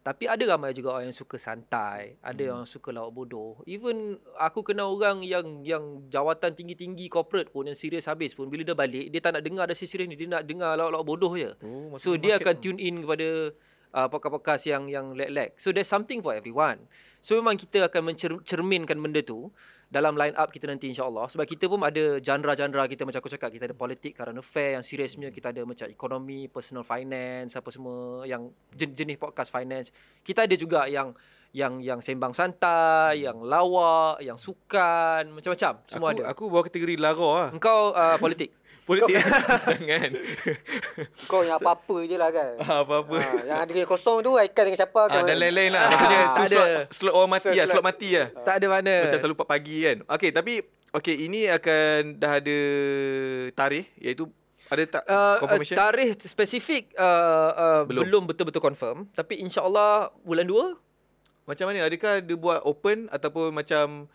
Tapi 0.00 0.24
ada 0.24 0.40
ramai 0.48 0.72
juga 0.72 0.96
orang 0.96 1.12
yang 1.12 1.18
suka 1.20 1.36
santai, 1.36 2.16
ada 2.24 2.40
Hmm. 2.40 2.48
yang 2.48 2.60
suka 2.64 2.88
lawak 2.88 3.12
bodoh. 3.12 3.60
Even 3.68 4.16
aku 4.40 4.64
kenal 4.64 4.96
orang 4.96 5.20
yang 5.20 5.60
yang 5.60 6.08
jawatan 6.08 6.56
tinggi-tinggi 6.56 7.12
corporate 7.12 7.52
pun 7.52 7.68
yang 7.68 7.76
serius 7.76 8.08
habis 8.08 8.32
pun 8.32 8.48
bila 8.48 8.64
dia 8.64 8.72
balik, 8.72 9.12
dia 9.12 9.20
tak 9.20 9.36
nak 9.36 9.44
dengar 9.44 9.68
ada 9.68 9.76
si 9.76 9.84
serius 9.84 10.08
ni, 10.08 10.16
dia 10.16 10.24
nak 10.24 10.48
dengar 10.48 10.72
lawak-lawak 10.72 11.04
bodoh 11.04 11.36
je. 11.36 11.52
Oh, 11.60 12.00
So 12.00 12.16
dia 12.16 12.40
akan 12.40 12.54
tune 12.56 12.80
in 12.80 13.04
kepada 13.04 13.52
uh, 13.94 14.08
podcast-podcast 14.10 14.62
yang 14.70 14.82
yang 14.90 15.06
lag-lag. 15.14 15.54
So 15.58 15.74
there's 15.74 15.90
something 15.90 16.22
for 16.22 16.34
everyone. 16.34 16.86
So 17.20 17.36
memang 17.36 17.60
kita 17.60 17.90
akan 17.90 18.14
mencerminkan 18.14 18.96
benda 18.96 19.20
tu 19.20 19.52
dalam 19.90 20.14
line 20.14 20.38
up 20.38 20.54
kita 20.54 20.70
nanti 20.70 20.86
insyaAllah. 20.86 21.26
Sebab 21.26 21.44
kita 21.44 21.66
pun 21.66 21.82
ada 21.82 22.22
genre-genre 22.22 22.86
kita 22.86 23.02
macam 23.02 23.18
aku 23.18 23.30
cakap. 23.34 23.50
Kita 23.50 23.66
ada 23.66 23.76
politik, 23.76 24.14
current 24.14 24.38
affair 24.38 24.78
yang 24.78 24.84
serius 24.86 25.18
punya. 25.18 25.34
Kita 25.34 25.50
ada 25.50 25.66
macam 25.66 25.90
ekonomi, 25.90 26.46
personal 26.46 26.86
finance, 26.86 27.58
apa 27.58 27.68
semua. 27.74 28.22
Yang 28.22 28.54
jen- 28.78 28.94
jenis 28.94 29.18
podcast 29.18 29.50
finance. 29.50 29.90
Kita 30.22 30.46
ada 30.46 30.54
juga 30.54 30.86
yang 30.86 31.10
yang 31.50 31.82
yang 31.82 31.98
sembang 31.98 32.30
santai, 32.30 33.26
yang 33.26 33.42
lawak, 33.42 34.22
yang 34.22 34.38
sukan, 34.38 35.34
macam-macam. 35.34 35.72
Semua 35.90 36.08
aku, 36.14 36.22
ada. 36.22 36.22
Aku 36.30 36.42
bawa 36.46 36.62
kategori 36.62 36.94
lara 36.94 37.28
lah. 37.34 37.48
Engkau 37.50 37.90
uh, 37.90 38.14
politik. 38.22 38.54
Politik. 38.90 39.14
Jangan. 39.70 40.10
Kau 41.24 41.40
yang 41.40 41.56
apa-apa 41.56 41.96
je 42.02 42.16
lah 42.18 42.30
kan. 42.30 42.52
Ah, 42.58 42.82
Apa-apa. 42.82 43.16
Ha, 43.16 43.30
yang 43.46 43.58
ada 43.62 43.70
yang 43.72 43.86
kosong 43.86 44.18
tu 44.20 44.34
Aikal 44.34 44.66
dengan 44.66 44.78
siapa 44.78 45.06
Ah, 45.06 45.22
dan 45.22 45.36
lain-lain 45.36 45.70
lah. 45.70 45.86
Maksudnya 45.86 46.18
tu 46.18 46.26
tak 46.26 46.42
ada. 46.42 46.50
slot, 46.50 46.68
slot 46.90 47.14
orang 47.14 47.30
mati 47.30 47.48
lah. 47.48 47.66
slot. 47.66 47.84
Mati 47.84 48.08
lah. 48.12 48.26
tak 48.42 48.54
ada 48.58 48.66
mana. 48.66 48.94
Macam 49.06 49.18
selalu 49.18 49.34
4 49.38 49.46
pagi 49.46 49.76
kan. 49.80 49.96
Okey, 50.10 50.30
tapi 50.34 50.52
okey 50.90 51.16
ini 51.22 51.40
akan 51.46 51.98
dah 52.18 52.32
ada 52.36 52.58
tarikh 53.54 53.86
iaitu 53.96 54.26
ada 54.66 54.82
tak 54.88 55.02
Uh, 55.04 55.38
confirmation? 55.38 55.74
Uh, 55.74 55.80
tarikh 55.80 56.10
spesifik 56.20 56.84
uh, 56.94 57.02
uh, 57.02 57.80
Belum. 57.86 57.86
belum. 57.86 58.02
belum 58.06 58.22
betul-betul 58.26 58.62
confirm 58.62 59.06
tapi 59.12 59.38
insyaallah 59.38 60.10
bulan 60.22 60.46
2 60.46 60.90
macam 61.42 61.66
mana? 61.66 61.82
Adakah 61.82 62.22
dia 62.22 62.38
buat 62.38 62.62
open 62.62 63.10
ataupun 63.10 63.50
macam 63.50 64.06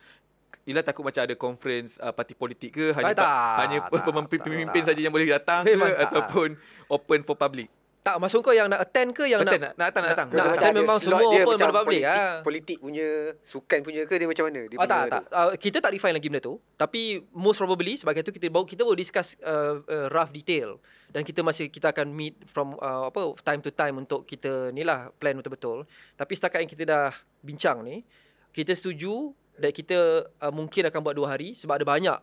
Yelah 0.66 0.82
takut 0.82 1.06
macam 1.06 1.22
ada 1.22 1.38
conference 1.38 2.02
uh, 2.02 2.10
parti 2.10 2.34
politik 2.34 2.74
ke 2.74 2.86
hanya 2.98 3.14
tak, 3.14 3.30
hanya 3.62 3.78
tak, 3.86 4.02
pemimpin 4.02 4.38
tak, 4.42 4.50
pemimpin 4.50 4.82
tak. 4.82 4.88
saja 4.90 5.02
yang 5.06 5.14
boleh 5.14 5.30
datang 5.30 5.62
Memang 5.62 5.94
ke 5.94 6.02
tak. 6.02 6.06
ataupun 6.10 6.48
open 6.90 7.22
for 7.22 7.38
public. 7.38 7.70
tak 8.06 8.22
maksud 8.22 8.42
kau 8.46 8.54
yang 8.54 8.70
nak 8.70 8.86
attend 8.86 9.18
ke 9.18 9.26
yang 9.26 9.42
Attend, 9.42 9.62
nak 9.62 9.74
nak 9.78 9.78
nak 9.78 9.86
datang 9.90 10.02
nak 10.02 10.10
datang. 10.14 10.28
nak 10.30 10.38
Nak 10.38 10.58
attend 10.58 10.76
memang 10.78 10.98
semua 11.02 11.26
dia 11.34 11.42
open 11.42 11.58
pada 11.58 11.74
public, 11.74 12.02
politik, 12.02 12.06
ah. 12.06 12.34
Politik 12.46 12.78
punya 12.78 13.08
Sukan 13.42 13.80
punya 13.82 14.02
ke 14.06 14.14
Dia 14.22 14.28
macam 14.30 14.46
mana 14.46 14.62
dia 14.70 14.78
Oh 14.78 14.86
tak 14.86 15.02
tu? 15.02 15.10
tak 15.10 15.24
uh, 15.34 15.50
kita 15.58 15.78
tak 15.82 15.92
define 15.94 16.14
lagi 16.14 16.28
benda 16.30 16.42
tu 16.42 16.54
tapi 16.78 17.02
most 17.34 17.58
probably 17.58 17.94
sebab 17.98 18.14
itu 18.14 18.30
kita 18.34 18.46
baru 18.54 18.66
kita 18.66 18.82
baru 18.86 18.98
discuss 18.98 19.34
uh, 19.42 19.82
uh, 19.86 20.06
rough 20.14 20.30
detail 20.30 20.78
dan 21.10 21.26
kita 21.26 21.42
masih 21.42 21.70
kita 21.70 21.94
akan 21.94 22.10
meet 22.10 22.38
from 22.46 22.78
uh, 22.78 23.10
apa 23.10 23.22
time 23.42 23.62
to 23.66 23.74
time 23.74 23.98
untuk 23.98 24.22
kita 24.26 24.70
ni 24.70 24.86
lah 24.86 25.10
plan 25.18 25.34
betul-betul 25.38 25.86
tapi 26.14 26.34
setakat 26.38 26.62
yang 26.62 26.70
kita 26.70 26.84
dah 26.86 27.10
bincang 27.42 27.82
ni 27.82 28.06
kita 28.54 28.74
setuju 28.78 29.34
dan 29.56 29.72
kita 29.72 30.28
uh, 30.44 30.54
mungkin 30.54 30.88
akan 30.88 31.00
buat 31.00 31.16
dua 31.16 31.28
hari 31.36 31.56
sebab 31.56 31.80
ada 31.80 31.86
banyak 31.88 32.20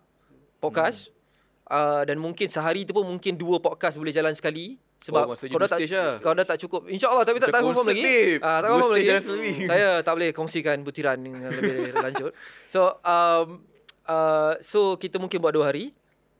podcast 0.60 1.08
hmm. 1.08 1.72
uh, 1.72 2.02
dan 2.04 2.16
mungkin 2.20 2.46
sehari 2.46 2.84
tu 2.84 2.92
pun 2.92 3.04
mungkin 3.08 3.34
dua 3.34 3.58
podcast 3.58 3.96
boleh 3.96 4.12
jalan 4.12 4.36
sekali 4.36 4.76
sebab 5.02 5.34
Oh, 5.34 5.34
kau 5.34 5.58
dah 5.58 5.66
tak 5.66 5.82
lah. 5.82 6.22
kau 6.22 6.30
dah 6.30 6.46
tak 6.46 6.58
cukup 6.62 6.86
insyaallah 6.86 7.26
tapi 7.26 7.42
tak 7.42 7.50
Macam 7.50 7.58
tak 7.58 7.66
confirm 7.66 7.86
konsert 7.90 7.98
lagi. 7.98 8.22
Ah, 8.38 8.58
tak 8.62 8.68
Dua 8.70 8.74
confirm 8.78 8.94
lagi 8.94 9.66
saya 9.66 9.88
tak 10.06 10.12
boleh 10.14 10.30
kongsikan 10.30 10.76
butiran 10.86 11.18
lebih 11.18 11.90
lanjut. 12.06 12.30
So 12.70 13.02
um 13.02 13.66
uh, 14.06 14.54
so 14.62 14.94
kita 15.02 15.18
mungkin 15.18 15.42
buat 15.42 15.58
dua 15.58 15.74
hari 15.74 15.90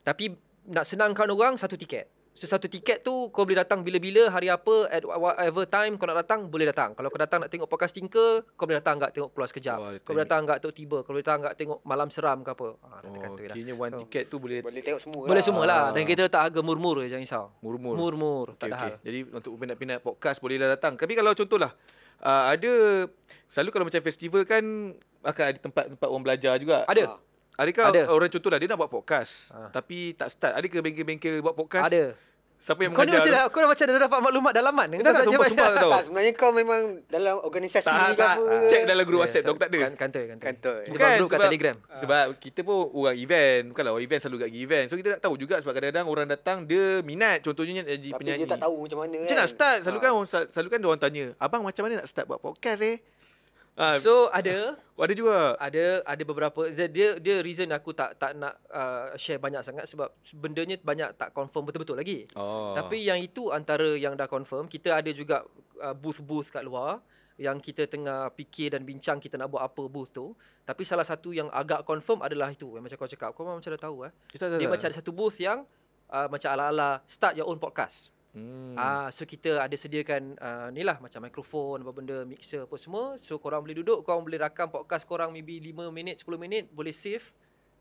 tapi 0.07 0.38
nak 0.70 0.87
senangkan 0.87 1.26
orang 1.35 1.59
satu 1.59 1.74
tiket. 1.74 2.07
So 2.32 2.48
satu 2.48 2.64
tiket 2.64 3.00
tu 3.00 3.28
kau 3.28 3.44
boleh 3.44 3.60
datang 3.60 3.84
bila-bila 3.84 4.26
hari 4.26 4.48
apa 4.48 4.88
at 4.88 5.04
whatever 5.04 5.62
time 5.64 5.94
kau 5.94 6.08
nak 6.08 6.16
datang 6.18 6.48
boleh 6.48 6.64
datang. 6.64 6.90
Kalau 6.92 7.06
kau 7.06 7.20
datang 7.20 7.38
nak 7.38 7.48
tengok 7.48 7.68
podcasting 7.68 8.08
ke 8.08 8.40
kau 8.50 8.64
boleh 8.64 8.80
datang 8.80 8.96
enggak 8.96 9.12
tengok 9.12 9.30
keluar 9.30 9.46
sekejap. 9.46 9.76
Oh, 9.76 9.92
kau 10.00 10.10
boleh 10.10 10.24
datang 10.24 10.40
enggak 10.42 10.58
tengok 10.58 10.72
tiba, 10.74 10.98
kau 10.98 11.12
boleh 11.12 11.20
datang 11.20 11.38
enggak 11.42 11.54
tengok 11.54 11.78
malam 11.82 12.08
seram 12.08 12.40
ke 12.40 12.50
apa. 12.50 12.68
Ha 12.80 12.96
Oh, 13.02 13.36
tu 13.36 13.44
lah. 13.44 13.52
kira 13.52 13.74
one 13.74 13.92
So, 13.92 13.98
ticket 14.00 14.24
tu 14.26 14.36
boleh 14.38 14.58
Boleh 14.58 14.80
tengok 14.80 15.00
semua 15.02 15.22
Boleh 15.22 15.36
lah. 15.36 15.44
semua 15.44 15.62
lah 15.62 15.80
Ah. 15.82 15.88
dan 15.92 16.02
kita 16.02 16.20
letak 16.24 16.42
harga 16.42 16.60
murmur 16.60 16.96
je 16.98 17.08
jangan 17.10 17.22
risau. 17.22 17.44
murmur. 17.60 17.94
Murmur 17.94 18.44
tak 18.52 18.56
Okay, 18.56 18.64
ada 18.64 18.74
okay. 18.74 18.88
hal. 18.88 19.04
Jadi 19.04 19.18
untuk 19.30 19.50
peminat-peminat 19.52 19.98
podcast 20.00 20.38
bolehlah 20.38 20.68
datang. 20.70 20.96
Tapi 20.96 21.12
kalau 21.12 21.32
contohlah 21.32 21.70
uh, 22.18 22.44
ada 22.48 22.72
selalu 23.46 23.68
kalau 23.70 23.84
macam 23.84 24.00
festival 24.00 24.42
kan 24.42 24.64
akan 25.22 25.44
ada 25.46 25.58
tempat-tempat 25.60 26.06
orang 26.06 26.24
belajar 26.24 26.56
juga. 26.56 26.88
Ada. 26.88 27.04
Ah. 27.08 27.18
Adakah 27.52 27.84
Ada. 27.86 28.02
orang 28.08 28.28
contohlah 28.28 28.56
dia 28.56 28.66
nak 28.66 28.78
buat 28.78 28.88
podcast 28.90 29.52
Ah. 29.52 29.68
tapi 29.68 30.12
tak 30.12 30.28
start. 30.28 30.56
Ada 30.56 30.66
ke 30.66 30.78
bengkel-bengkel 30.78 31.38
buat 31.38 31.52
podcast? 31.52 31.86
Ada. 31.86 32.16
Siapa 32.56 32.78
yang 32.78 32.94
Kau 32.94 33.02
ni 33.02 33.10
macam 33.10 33.26
mengajar? 33.26 33.50
kau 33.50 33.58
dah 33.58 33.68
macam 33.68 33.84
dah 33.84 34.02
dapat 34.06 34.20
maklumat 34.22 34.52
dalaman. 34.54 34.86
Tak, 34.86 35.02
tak, 35.02 35.24
sumpah, 35.26 35.46
sumpah 35.50 35.66
tak 35.74 36.02
sebenarnya 36.06 36.32
kau 36.32 36.50
memang 36.54 36.80
Dalam 37.10 37.42
organisasi 37.42 37.82
Tak, 37.82 37.98
ni 37.98 38.06
ke 38.06 38.22
tak. 38.22 38.36
apa 38.38 38.54
Check 38.70 38.82
dalam 38.86 39.02
grup 39.02 39.18
WhatsApp 39.18 39.42
tu 39.42 39.50
aku 39.50 39.58
tak 39.58 39.68
ada. 39.68 39.78
Kan, 39.82 39.92
kantor, 39.98 40.22
kantor. 40.30 40.46
Kantor. 40.46 40.76
Bukan, 40.78 40.94
buat 41.02 41.10
grup 41.18 41.26
kat 41.26 41.34
sebab- 41.34 41.48
Telegram. 41.50 41.76
Sebab 41.92 42.24
kita 42.38 42.60
pun 42.62 42.78
orang 42.94 43.16
event. 43.18 43.62
Bukanlah 43.68 43.90
orang 43.90 44.04
event 44.06 44.20
selalu 44.22 44.36
pergi 44.40 44.60
event. 44.62 44.84
So 44.86 44.94
kita 44.94 45.08
tak 45.12 45.20
tahu 45.20 45.34
juga 45.36 45.54
sebab 45.58 45.72
kadang-kadang 45.74 46.06
orang 46.06 46.26
datang 46.30 46.58
dia 46.62 46.84
minat 47.02 47.42
contohnya 47.42 47.82
jadi 47.82 47.98
Tapi 48.08 48.14
penyanyi. 48.16 48.40
dia 48.40 48.48
tak 48.48 48.62
tahu 48.62 48.74
macam 48.80 48.98
mana 49.00 49.16
Macam 49.18 49.26
kan 49.28 49.36
nak 49.36 49.50
start 49.50 49.78
Selalu 49.82 49.98
Ah. 49.98 50.00
kan 50.00 50.10
orang 50.14 50.28
selalu 50.30 50.68
kan 50.70 50.78
dia 50.78 50.88
orang 50.88 51.02
tanya, 51.02 51.24
"Abang 51.36 51.62
macam 51.62 51.82
mana 51.82 51.94
nak 51.98 52.06
start 52.06 52.26
buat 52.26 52.38
podcast 52.40 52.80
eh?" 52.80 52.96
Ah, 53.72 53.96
So 53.96 54.28
ada 54.28 54.76
ada 55.02 55.14
juga. 55.16 55.56
ada 55.56 56.04
ada 56.04 56.22
beberapa 56.28 56.68
dia 56.68 56.87
dia, 56.87 57.08
dia 57.16 57.40
reason 57.40 57.72
aku 57.72 57.96
tak 57.96 58.20
tak 58.20 58.37
nak 58.37 58.54
uh, 58.68 59.16
share 59.16 59.40
banyak 59.40 59.64
sangat 59.64 59.88
sebab 59.88 60.12
bendanya 60.37 60.76
banyak 60.78 61.16
tak 61.16 61.32
confirm 61.32 61.66
betul-betul 61.66 61.96
lagi. 61.96 62.28
Oh. 62.37 62.76
Tapi 62.76 63.00
yang 63.00 63.18
itu 63.18 63.48
antara 63.48 63.96
yang 63.96 64.12
dah 64.14 64.28
confirm, 64.28 64.68
kita 64.68 65.00
ada 65.00 65.08
juga 65.11 65.42
uh, 65.80 65.96
booth-booth 65.96 66.52
kat 66.52 66.62
luar 66.62 67.00
yang 67.40 67.56
kita 67.58 67.88
tengah 67.88 68.28
fikir 68.37 68.76
dan 68.76 68.85
bincang 68.85 69.16
kita 69.16 69.40
nak 69.40 69.48
buat 69.48 69.64
apa 69.64 69.88
booth 69.88 70.12
tu. 70.12 70.37
Tapi 70.62 70.85
salah 70.85 71.02
satu 71.02 71.32
yang 71.32 71.48
agak 71.50 71.82
confirm 71.88 72.22
adalah 72.22 72.52
itu 72.52 72.76
yang 72.76 72.85
macam 72.85 73.00
kau 73.00 73.11
cakap. 73.11 73.32
Kau 73.32 73.42
memang 73.42 73.58
macam 73.58 73.72
dah 73.72 73.82
tahu 73.82 73.96
eh. 74.06 74.12
kita 74.30 74.61
Dia 74.61 74.68
macam 74.68 74.87
ada 74.87 74.96
satu 75.00 75.11
booth 75.11 75.40
yang 75.40 75.64
uh, 76.12 76.28
macam 76.28 76.48
ala-ala 76.52 77.00
start 77.08 77.35
your 77.35 77.48
own 77.48 77.56
podcast. 77.56 78.12
Hmm. 78.32 78.74
Ah, 78.76 79.08
so 79.12 79.24
kita 79.28 79.60
ada 79.60 79.76
sediakan 79.76 80.36
uh, 80.40 80.68
ni 80.72 80.82
lah 80.82 80.98
macam 80.98 81.22
mikrofon, 81.24 81.84
apa 81.84 81.92
benda, 81.92 82.24
mixer 82.24 82.64
apa 82.64 82.76
semua. 82.80 83.16
So 83.20 83.36
korang 83.38 83.64
boleh 83.64 83.76
duduk, 83.80 84.04
korang 84.04 84.24
boleh 84.24 84.40
rakam 84.40 84.72
podcast 84.72 85.04
korang 85.04 85.32
maybe 85.32 85.60
5 85.60 85.92
minit, 85.92 86.20
10 86.24 86.40
minit, 86.40 86.64
boleh 86.72 86.92
save 86.92 87.30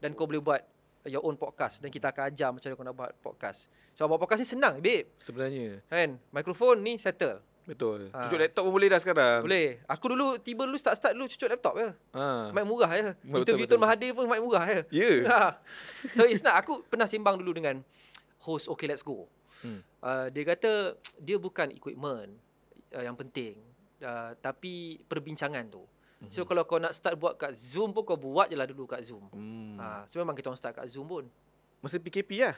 dan 0.03 0.11
kau 0.13 0.27
boleh 0.27 0.43
buat 0.43 0.61
your 1.09 1.25
own 1.25 1.33
podcast 1.37 1.81
dan 1.81 1.89
kita 1.89 2.13
akan 2.13 2.29
ajar 2.29 2.49
macam 2.53 2.67
mana 2.69 2.77
kau 2.77 2.85
nak 2.85 2.95
buat 2.95 3.11
podcast. 3.23 3.71
So 3.97 4.05
buat 4.05 4.21
podcast 4.21 4.45
ni 4.45 4.49
senang, 4.49 4.77
babe. 4.83 5.09
sebenarnya. 5.17 5.81
Kan? 5.89 6.21
Mikrofon 6.29 6.83
ni 6.83 7.01
settle. 7.01 7.41
Betul. 7.61 8.09
Ah. 8.11 8.25
Cucuk 8.25 8.41
laptop 8.41 8.63
pun 8.67 8.73
boleh 8.73 8.89
dah 8.89 8.99
sekarang. 8.99 9.39
Boleh. 9.45 9.79
Aku 9.85 10.05
dulu 10.11 10.41
tiba 10.41 10.65
dulu 10.65 10.77
start-start 10.81 11.13
dulu 11.13 11.29
cucuk 11.29 11.47
laptop 11.47 11.73
je. 11.77 11.89
Ha. 12.17 12.49
Mic 12.49 12.65
murah 12.65 12.91
je. 12.91 13.13
Betul, 13.21 13.41
Interview 13.45 13.65
betul, 13.69 13.77
Tun 13.77 13.83
Mahathir 13.85 14.11
pun 14.17 14.25
mic 14.25 14.41
murah 14.41 14.65
je. 14.65 14.81
Ya. 14.89 15.11
Ha. 15.29 15.41
So 16.15 16.25
it's 16.25 16.41
not 16.41 16.57
aku 16.57 16.81
pernah 16.89 17.05
sembang 17.05 17.37
dulu 17.37 17.53
dengan 17.53 17.85
host 18.41 18.65
Okay 18.75 18.89
Let's 18.89 19.05
Go. 19.05 19.29
Hmm. 19.61 19.79
Uh, 20.01 20.27
dia 20.29 20.43
kata 20.45 20.71
dia 21.25 21.37
bukan 21.37 21.69
equipment 21.71 22.31
uh, 22.93 23.03
yang 23.03 23.15
penting. 23.15 23.57
Uh, 24.01 24.33
tapi 24.41 24.97
perbincangan 25.05 25.69
tu. 25.69 25.85
Mhm. 26.21 26.29
So 26.29 26.45
kalau 26.45 26.65
kau 26.65 26.77
nak 26.77 26.93
start 26.93 27.17
buat 27.17 27.33
kat 27.33 27.53
Zoom 27.53 27.93
pun 27.93 28.05
kau 28.05 28.17
buat 28.17 28.49
je 28.49 28.57
lah 28.57 28.69
dulu 28.69 28.85
kat 28.85 29.01
Zoom. 29.01 29.25
Hmm. 29.33 29.77
Ha, 29.81 30.05
so 30.05 30.21
memang 30.21 30.37
kita 30.37 30.53
orang 30.53 30.61
start 30.61 30.77
kat 30.77 30.85
Zoom 30.85 31.09
pun. 31.09 31.25
Masa 31.81 31.97
PKP 31.97 32.45
lah. 32.45 32.57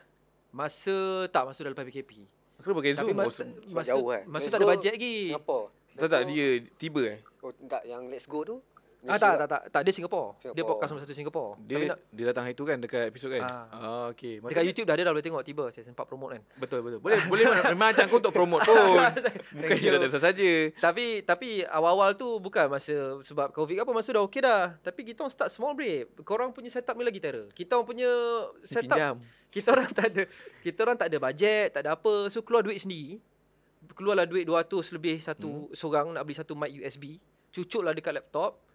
Masa 0.52 1.26
tak 1.32 1.48
masa 1.48 1.64
dah 1.64 1.72
lepas 1.72 1.88
PKP. 1.88 2.28
Aku 2.60 2.76
pakai 2.76 2.92
Tapi 2.92 3.12
Zoom. 3.12 3.16
masa, 3.16 3.44
Mas- 3.48 3.72
masa, 3.72 3.90
jauh, 3.96 4.12
eh. 4.12 4.24
masa 4.28 4.44
Let's 4.44 4.52
tak 4.52 4.60
ada 4.60 4.68
bajet 4.68 4.94
lagi. 5.00 5.16
Singapore. 5.32 5.66
tak 5.94 6.08
tak 6.10 6.22
dia 6.28 6.48
tiba 6.76 7.02
eh. 7.08 7.20
Oh, 7.40 7.52
tak 7.68 7.84
yang 7.88 8.04
let's 8.12 8.28
go 8.28 8.44
tu. 8.44 8.58
Ah 9.04 9.20
tak 9.20 9.36
tak 9.36 9.48
tak 9.52 9.62
tak 9.68 9.82
dia 9.84 9.92
Singapore. 9.92 10.40
Dia 10.40 10.56
Singapore. 10.56 10.68
podcast 10.72 10.90
nombor 10.96 11.04
satu 11.04 11.16
Singapore. 11.16 11.52
Tapi 11.60 11.68
Dia 11.68 11.78
nak, 11.92 12.00
dia 12.08 12.24
datang 12.32 12.44
hari 12.48 12.56
tu 12.56 12.64
kan 12.64 12.78
dekat 12.80 13.04
episod 13.12 13.30
kan. 13.36 13.42
Ah. 13.44 13.68
Ah, 13.68 14.06
okey. 14.16 14.40
dekat 14.40 14.44
Maksudnya- 14.48 14.68
YouTube 14.72 14.88
dah 14.88 14.96
ada 14.96 15.04
dah 15.04 15.12
boleh 15.12 15.26
tengok 15.28 15.44
tiba 15.44 15.64
saya 15.76 15.84
sempat 15.84 16.06
promote 16.08 16.40
kan. 16.40 16.42
Betul 16.56 16.80
betul. 16.88 17.00
Boleh 17.04 17.20
boleh 17.32 17.44
memang 17.76 17.92
ajak 17.92 18.06
kau 18.08 18.24
untuk 18.24 18.32
promote 18.32 18.64
pun. 18.64 18.96
Bukan 19.60 19.76
dia 19.76 19.92
datang 20.00 20.24
saja. 20.24 20.52
Tapi 20.80 21.20
tapi 21.28 21.68
awal-awal 21.68 22.16
tu 22.16 22.40
bukan 22.40 22.72
masa 22.72 23.20
sebab 23.28 23.52
Covid 23.52 23.84
apa 23.84 23.92
masa 23.92 24.16
dah 24.16 24.24
okey 24.24 24.40
dah. 24.40 24.80
Tapi 24.80 25.02
kita 25.12 25.28
orang 25.28 25.34
start 25.36 25.52
small 25.52 25.76
break. 25.76 26.24
Korang 26.24 26.56
punya 26.56 26.72
setup 26.72 26.96
ni 26.96 27.04
lagi 27.04 27.20
terror. 27.20 27.52
Kita 27.52 27.76
orang 27.76 27.88
punya 27.92 28.10
setup 28.64 28.96
Pinjam. 28.96 29.16
kita 29.52 29.68
orang 29.76 29.90
tak 29.92 30.06
ada 30.16 30.24
kita 30.64 30.80
orang 30.80 30.98
tak 30.98 31.08
ada 31.12 31.18
bajet, 31.20 31.68
tak 31.76 31.82
ada 31.84 32.00
apa. 32.00 32.32
So 32.32 32.40
keluar 32.40 32.64
duit 32.64 32.80
sendiri. 32.80 33.20
Keluarlah 34.00 34.24
duit 34.24 34.48
200 34.48 34.96
lebih 34.96 35.20
satu 35.20 35.68
hmm. 35.68 35.76
seorang 35.76 36.16
nak 36.16 36.24
beli 36.24 36.40
satu 36.40 36.56
mic 36.56 36.72
USB. 36.72 37.20
Cucuklah 37.52 37.92
dekat 37.92 38.16
laptop. 38.16 38.73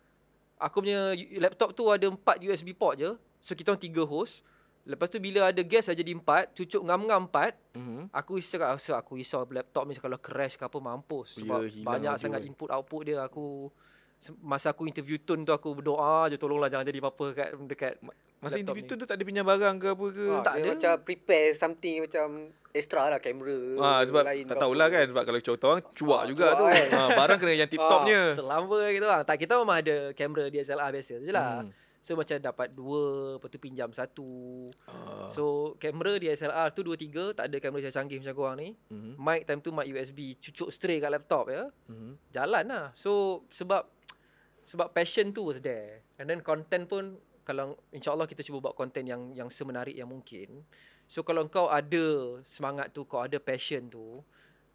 Aku 0.59 0.83
punya 0.83 1.15
laptop 1.39 1.73
tu 1.73 1.87
ada 1.89 2.07
4 2.07 2.19
USB 2.45 2.75
port 2.75 2.99
je. 2.99 3.15
So 3.39 3.55
kita 3.55 3.75
orang 3.75 3.83
3 3.83 4.03
host. 4.05 4.43
Lepas 4.89 5.13
tu 5.13 5.21
bila 5.21 5.53
ada 5.53 5.61
guest 5.61 5.93
jadi 5.93 6.13
4, 6.17 6.57
cucuk 6.57 6.81
ngam-ngam 6.81 7.29
4. 7.29 7.55
Mhm. 7.77 8.09
Aku 8.09 8.41
risau 8.41 8.57
cakap 8.57 8.81
so 8.81 8.97
aku 8.97 9.21
risau 9.21 9.45
laptop 9.53 9.85
ni 9.85 9.95
kalau 10.01 10.17
crash 10.17 10.57
ke 10.57 10.65
apa 10.65 10.79
mampus 10.81 11.37
Ya, 11.37 11.45
sebab 11.45 11.61
hilang 11.69 11.85
banyak 11.87 12.15
sangat 12.17 12.41
input 12.49 12.73
output 12.73 13.05
dia 13.05 13.21
aku 13.21 13.69
masa 14.41 14.71
aku 14.71 14.85
interview 14.85 15.17
Tun 15.17 15.43
tu 15.43 15.51
aku 15.51 15.73
berdoa 15.73 16.27
je 16.27 16.35
tolonglah 16.35 16.67
jangan 16.67 16.85
jadi 16.85 16.99
apa-apa 16.99 17.27
kat 17.33 17.49
dekat 17.65 17.95
Masa 18.39 18.55
interview 18.57 18.83
ni. 18.83 18.91
tu 18.93 19.03
tak 19.03 19.19
ada 19.19 19.23
pinjam 19.23 19.43
barang 19.43 19.77
ke 19.77 19.87
apa 19.91 20.07
ke? 20.09 20.27
Ah, 20.29 20.43
tak 20.43 20.55
ada. 20.57 20.69
macam 20.73 20.93
prepare 21.03 21.49
something 21.53 21.97
macam 22.01 22.27
extra 22.71 23.09
lah 23.09 23.19
kamera. 23.19 23.59
Ah 23.77 24.01
sebab 24.01 24.23
lain 24.25 24.47
tak 24.47 24.59
tahulah 24.59 24.87
kan 24.89 25.05
sebab 25.05 25.23
kalau 25.25 25.39
contoh 25.41 25.69
orang 25.69 25.83
cuak 25.91 26.21
Ah, 26.21 26.27
juga 26.29 26.45
cuak 26.45 26.55
tu. 26.55 26.65
kan. 26.65 26.87
Ha 26.89 27.03
barang 27.17 27.37
kena 27.37 27.53
yang 27.57 27.67
tip-topnya. 27.67 28.21
selamba 28.33 28.81
gitu 28.89 29.07
lah. 29.07 29.21
Tak 29.23 29.37
kita 29.39 29.53
memang 29.57 29.77
ada 29.77 29.97
kamera 30.13 30.45
DSLR 30.47 30.91
biasa 30.93 31.15
je 31.19 31.33
lah. 31.33 31.51
Hmm. 31.61 31.75
So 31.99 32.15
macam 32.15 32.39
dapat 32.39 32.71
dua, 32.71 33.03
lepas 33.35 33.49
tu 33.49 33.59
pinjam 33.59 33.91
satu. 33.91 34.31
Ah. 34.87 35.27
So 35.29 35.43
kamera 35.77 36.15
DSLR 36.17 36.71
tu 36.71 36.87
dua 36.87 36.95
tiga, 36.95 37.35
tak 37.35 37.51
ada 37.51 37.59
kamera 37.59 37.83
yang 37.85 37.97
canggih 37.97 38.23
macam 38.23 38.35
korang 38.37 38.57
ni. 38.57 38.69
Mhm. 38.87 39.19
Mic 39.19 39.43
time 39.45 39.59
tu 39.59 39.71
mic 39.71 39.87
USB, 39.89 40.39
cucuk 40.39 40.71
straight 40.71 40.99
kat 41.01 41.11
laptop 41.11 41.51
ya. 41.51 41.67
Mhm. 41.87 42.15
jalan 42.31 42.65
lah. 42.65 42.87
So 42.95 43.43
sebab 43.51 43.83
sebab 44.69 44.93
passion 44.93 45.33
tu 45.33 45.49
was 45.49 45.65
there. 45.65 46.05
And 46.21 46.29
then 46.29 46.45
content 46.45 46.85
pun 46.85 47.17
kalau 47.41 47.81
insyaallah 47.89 48.29
kita 48.29 48.45
cuba 48.45 48.69
buat 48.69 48.77
content 48.77 49.09
yang 49.09 49.33
yang 49.33 49.49
semenarik 49.49 49.97
yang 49.97 50.13
mungkin. 50.13 50.69
So 51.09 51.25
kalau 51.25 51.49
kau 51.49 51.73
ada 51.73 52.37
semangat 52.45 52.93
tu, 52.93 53.09
kau 53.09 53.25
ada 53.25 53.41
passion 53.41 53.89
tu, 53.89 54.21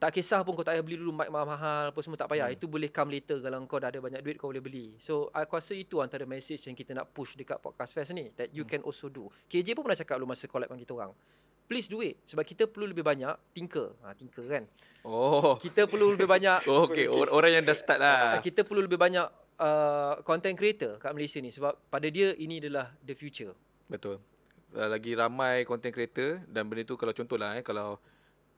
tak 0.01 0.17
kisah 0.17 0.41
pun 0.41 0.57
kau 0.57 0.65
tak 0.65 0.73
payah 0.73 0.83
beli 0.83 0.97
dulu 0.97 1.13
mic 1.13 1.29
mahal-mahal 1.29 1.93
apa 1.93 1.99
semua 2.01 2.17
tak 2.17 2.33
payah. 2.33 2.49
Hmm. 2.49 2.57
Itu 2.57 2.65
boleh 2.65 2.89
come 2.89 3.13
later 3.13 3.37
kalau 3.37 3.61
kau 3.69 3.77
dah 3.77 3.93
ada 3.93 4.01
banyak 4.01 4.25
duit 4.25 4.41
kau 4.41 4.49
boleh 4.49 4.65
beli. 4.65 4.97
So 4.97 5.29
aku 5.29 5.61
rasa 5.61 5.77
itu 5.77 6.01
antara 6.01 6.25
message 6.25 6.65
yang 6.65 6.73
kita 6.73 6.97
nak 6.97 7.13
push 7.13 7.37
dekat 7.37 7.61
podcast 7.61 7.93
fest 7.93 8.17
ni 8.17 8.33
that 8.33 8.49
you 8.49 8.65
hmm. 8.65 8.73
can 8.73 8.81
also 8.81 9.13
do. 9.13 9.29
KJ 9.45 9.77
pun 9.77 9.85
pernah 9.85 9.99
cakap 10.01 10.17
dulu 10.17 10.33
masa 10.33 10.49
collab 10.49 10.73
dengan 10.73 10.81
kita 10.81 10.97
orang. 10.97 11.13
Please 11.69 11.85
do 11.85 12.01
it 12.01 12.17
sebab 12.25 12.43
kita 12.43 12.65
perlu 12.65 12.89
lebih 12.89 13.05
banyak 13.05 13.31
tinker. 13.53 13.93
Ha 14.01 14.17
tinker 14.17 14.43
kan. 14.49 14.63
Oh. 15.05 15.55
Kita 15.61 15.85
perlu 15.85 16.17
lebih 16.17 16.25
banyak 16.25 16.65
Oh, 16.73 16.89
okey, 16.89 17.05
Or- 17.05 17.29
orang 17.29 17.61
yang 17.61 17.63
dah 17.63 17.77
start 17.77 18.01
lah. 18.01 18.41
kita 18.41 18.65
perlu 18.65 18.83
lebih 18.83 18.97
banyak 18.97 19.42
uh, 19.63 20.13
content 20.27 20.59
creator 20.59 20.99
kat 20.99 21.15
Malaysia 21.15 21.39
ni 21.39 21.49
sebab 21.49 21.79
pada 21.87 22.07
dia 22.11 22.35
ini 22.35 22.59
adalah 22.59 22.91
the 22.99 23.15
future. 23.15 23.55
Betul. 23.87 24.19
Uh, 24.75 24.89
lagi 24.91 25.15
ramai 25.15 25.63
content 25.63 25.95
creator 25.95 26.43
dan 26.51 26.67
benda 26.67 26.83
tu 26.83 26.99
kalau 26.99 27.15
contohlah 27.15 27.55
eh 27.55 27.63
kalau 27.63 27.95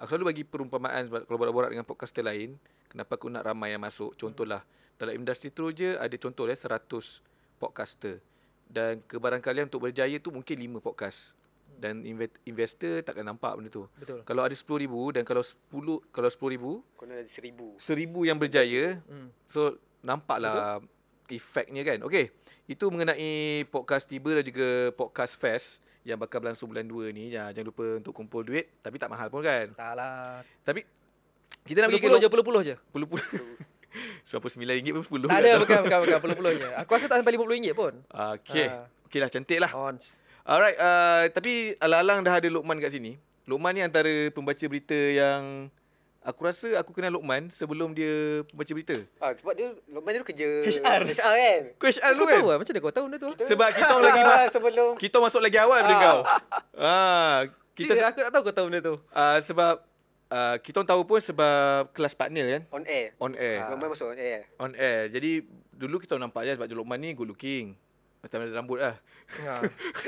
aku 0.01 0.09
selalu 0.09 0.25
bagi 0.33 0.43
perumpamaan 0.43 1.07
sebab 1.07 1.29
kalau 1.29 1.37
borak-borak 1.37 1.69
dengan 1.71 1.85
podcaster 1.85 2.25
lain, 2.25 2.57
kenapa 2.89 3.15
aku 3.15 3.29
nak 3.29 3.45
ramai 3.45 3.75
yang 3.75 3.83
masuk? 3.83 4.17
Contohlah 4.17 4.65
dalam 4.95 5.13
industri 5.13 5.51
tu 5.51 5.69
je 5.75 5.93
ada 5.95 6.15
contoh 6.15 6.47
eh 6.47 6.55
100 6.55 6.87
podcaster 7.59 8.23
dan 8.65 9.03
kebarangkalian 9.05 9.69
untuk 9.69 9.85
berjaya 9.85 10.17
tu 10.17 10.33
mungkin 10.33 10.57
5 10.57 10.81
podcast. 10.81 11.35
Dan 11.75 12.07
inve- 12.07 12.39
investor 12.47 13.03
takkan 13.03 13.27
nampak 13.27 13.51
benda 13.59 13.67
tu. 13.67 13.83
Betul. 13.99 14.23
Kalau 14.23 14.47
ada 14.47 14.55
10,000 14.55 14.87
dan 15.11 15.27
kalau 15.27 15.43
10 15.43 16.07
kalau 16.07 16.29
10,000 16.31 16.95
Kau 16.95 17.03
nak 17.03 17.19
ada 17.19 17.27
seribu. 17.27 17.75
1000 17.75 18.31
yang 18.31 18.39
berjaya 18.39 19.03
Hmm. 19.03 19.27
So 19.43 19.75
nampaklah 19.99 20.79
efeknya 21.29 21.81
kan. 21.81 21.99
Okey. 22.05 22.29
Itu 22.65 22.89
mengenai 22.89 23.65
podcast 23.69 24.09
tiba 24.09 24.37
dan 24.37 24.43
juga 24.45 24.93
podcast 24.93 25.37
fest 25.37 25.81
yang 26.05 26.21
bakal 26.21 26.41
berlangsung 26.41 26.69
bulan 26.69 26.85
2 26.85 27.15
ni. 27.17 27.33
Ya, 27.33 27.49
jangan 27.49 27.73
lupa 27.73 27.85
untuk 27.97 28.13
kumpul 28.13 28.45
duit 28.45 28.69
tapi 28.81 29.01
tak 29.01 29.09
mahal 29.09 29.29
pun 29.33 29.41
kan. 29.41 29.73
Tak 29.73 29.93
lah. 29.97 30.45
Tapi 30.61 30.85
kita 31.65 31.81
nak 31.81 31.89
pergi 31.89 32.01
ke 32.01 32.05
Puluh-puluh 32.05 32.21
je, 32.21 32.29
puluh-puluh 32.29 32.61
je. 32.61 32.75
puluh-puluh. 32.93 33.25
RM99 34.27 34.91
pun 34.91 35.03
10 35.23 35.31
Tak 35.31 35.39
ada, 35.39 35.51
bukan, 35.63 35.79
bukan, 35.87 35.97
bukan. 36.03 36.17
Puluh-puluh 36.21 36.51
je. 36.59 36.69
Aku 36.83 36.89
rasa 36.93 37.05
tak 37.07 37.17
sampai 37.23 37.33
RM50 37.33 37.73
pun. 37.73 37.93
Okey. 38.11 38.67
Ah. 38.67 38.85
Okeylah 39.07 39.29
cantik 39.31 39.59
lah. 39.63 39.71
Ons. 39.71 40.19
Alright, 40.45 40.77
uh, 40.77 41.25
tapi 41.33 41.73
alang-alang 41.81 42.21
dah 42.21 42.37
ada 42.37 42.47
Lokman 42.53 42.77
kat 42.77 42.93
sini. 42.93 43.17
Lokman 43.49 43.73
ni 43.73 43.81
antara 43.81 44.29
pembaca 44.29 44.65
berita 44.69 44.93
yang 44.93 45.73
aku 46.25 46.41
rasa 46.41 46.67
aku 46.75 46.91
kenal 46.91 47.13
Lokman 47.13 47.47
sebelum 47.47 47.93
dia 47.93 48.41
pembaca 48.43 48.71
berita. 48.71 48.97
Ah, 49.17 49.31
sebab 49.31 49.53
dia 49.53 49.69
Lokman 49.87 50.11
dia 50.11 50.25
kerja 50.25 50.47
HR. 50.65 51.01
HR 51.07 51.33
kan. 51.35 51.61
Kau 51.75 51.87
HR 51.87 52.01
Kau 52.03 52.11
lu 52.11 52.23
kan? 52.23 52.35
tahu 52.35 52.47
lah, 52.47 52.57
macam 52.57 52.71
mana 52.71 52.81
kau 52.81 52.91
tahu 52.91 53.05
benda 53.05 53.17
tu? 53.19 53.29
Sebab 53.39 53.67
kita 53.71 53.91
orang 53.91 54.05
lagi 54.09 54.21
Ah, 54.25 54.47
sebelum 54.49 54.89
kita 54.97 55.17
masuk 55.17 55.39
lagi 55.39 55.57
awal 55.57 55.79
dengan 55.79 55.95
Ah. 55.95 56.03
kau. 56.03 56.19
Ah, 56.75 57.35
kita 57.71 57.93
Kita 57.93 58.03
aku 58.07 58.19
tak 58.19 58.31
tahu 58.31 58.41
kau 58.43 58.55
tahu 58.55 58.65
benda 58.67 58.81
tu. 58.81 58.95
uh, 58.97 59.37
sebab 59.39 59.75
uh, 60.27 60.55
kita 60.59 60.75
orang 60.75 60.89
tahu 60.89 61.01
pun 61.05 61.19
sebab 61.19 61.55
kelas 61.91 62.13
partner 62.13 62.45
kan 62.49 62.61
on 62.73 62.83
air. 62.83 63.07
on 63.17 63.33
air. 63.35 63.57
Ah. 63.61 63.69
Lokman 63.69 63.87
masuk 63.87 64.07
on 64.07 64.17
air. 64.17 64.39
On 64.57 64.71
air. 64.73 65.07
Jadi 65.07 65.45
dulu 65.71 66.01
kita 66.01 66.17
nampak 66.17 66.43
je 66.43 66.55
sebab 66.55 66.67
Lokman 66.73 66.97
ni 66.97 67.13
good 67.13 67.27
looking. 67.27 67.77
Macam 68.25 68.41
ada 68.41 68.51
rambut 68.51 68.79
lah. 68.81 68.95
Ha. 69.37 69.53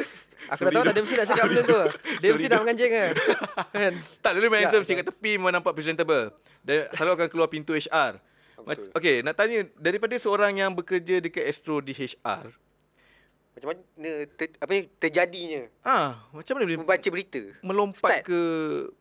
Aku 0.58 0.62
dah 0.63 0.71
tahu 0.71 0.82
dah 0.82 0.89
tu. 0.89 0.95
dia 0.95 1.03
mesti 1.03 1.15
nak 1.15 1.27
cakap 1.27 1.45
benda 1.45 1.62
tu. 1.62 1.82
Dia 2.17 2.30
mesti 2.34 2.47
tu. 2.47 2.51
dah 2.51 2.60
menganjing 2.60 2.89
kan. 2.89 3.12
Kan? 3.69 3.93
Tak 4.25 4.32
dulu 4.34 4.45
main 4.47 4.62
handsome 4.63 4.82
siap. 4.82 4.89
sikit 4.89 5.01
kat 5.03 5.08
tepi 5.12 5.32
memang 5.38 5.53
nampak 5.53 5.71
presentable. 5.71 6.34
Dan 6.60 6.89
selalu 6.89 7.12
akan 7.13 7.27
keluar 7.30 7.47
pintu 7.47 7.71
HR. 7.71 8.17
Betul. 8.58 8.89
Okay, 8.91 9.21
nak 9.21 9.38
tanya 9.38 9.69
daripada 9.77 10.17
seorang 10.17 10.49
yang 10.51 10.73
bekerja 10.73 11.21
dekat 11.21 11.45
Astro 11.45 11.77
di 11.77 11.93
HR. 11.93 12.49
Macam 13.53 13.67
mana 13.69 14.10
ter, 14.30 14.53
apa 14.53 14.69
ni 14.69 14.86
terjadinya 14.97 15.62
Ah, 15.82 16.21
macam 16.30 16.53
mana 16.53 16.63
boleh 16.63 16.77
membaca 16.77 17.08
berita. 17.10 17.41
melompat 17.62 18.21
Start. 18.21 18.23
ke 18.23 18.41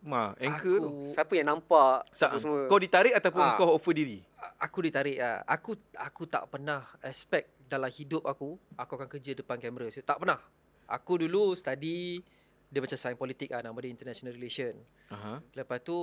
ma 0.01 0.33
anchor 0.39 0.77
tu? 0.79 0.89
Aku 0.89 1.13
Siapa 1.13 1.33
yang 1.35 1.49
nampak 1.51 2.09
Sa- 2.09 2.33
semua. 2.35 2.65
kau 2.65 2.81
ditarik 2.81 3.13
ataupun 3.13 3.43
Ah. 3.43 3.53
kau 3.55 3.69
offer 3.71 3.93
diri? 3.93 4.25
aku 4.57 4.81
ditarik 4.81 5.21
ah. 5.21 5.45
Aku 5.47 5.77
aku 5.93 6.25
tak 6.25 6.49
pernah 6.49 6.89
expect 7.03 7.53
dalam 7.67 7.91
hidup 7.91 8.23
aku 8.25 8.57
aku 8.75 8.93
akan 8.95 9.09
kerja 9.11 9.35
depan 9.35 9.59
kamera. 9.59 9.91
So, 9.91 10.01
tak 10.01 10.23
pernah. 10.23 10.39
Aku 10.87 11.19
dulu 11.19 11.53
study 11.59 12.23
dia 12.67 12.81
macam 12.83 12.99
sains 12.99 13.19
politik 13.19 13.55
ah 13.55 13.63
nama 13.63 13.79
dia 13.79 13.91
international 13.91 14.35
relation. 14.35 14.75
Aha. 15.11 15.39
Lepas 15.55 15.83
tu 15.83 15.97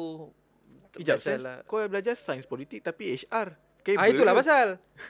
biasalah- 0.95 1.63
sains, 1.63 1.67
kau 1.67 1.79
belajar 1.87 2.15
sains 2.15 2.47
politik 2.47 2.83
tapi 2.83 3.15
HR. 3.15 3.55
Kabel 3.83 3.99
Ah 3.99 4.07
itulah 4.07 4.31
ke? 4.31 4.39
pasal. 4.39 4.67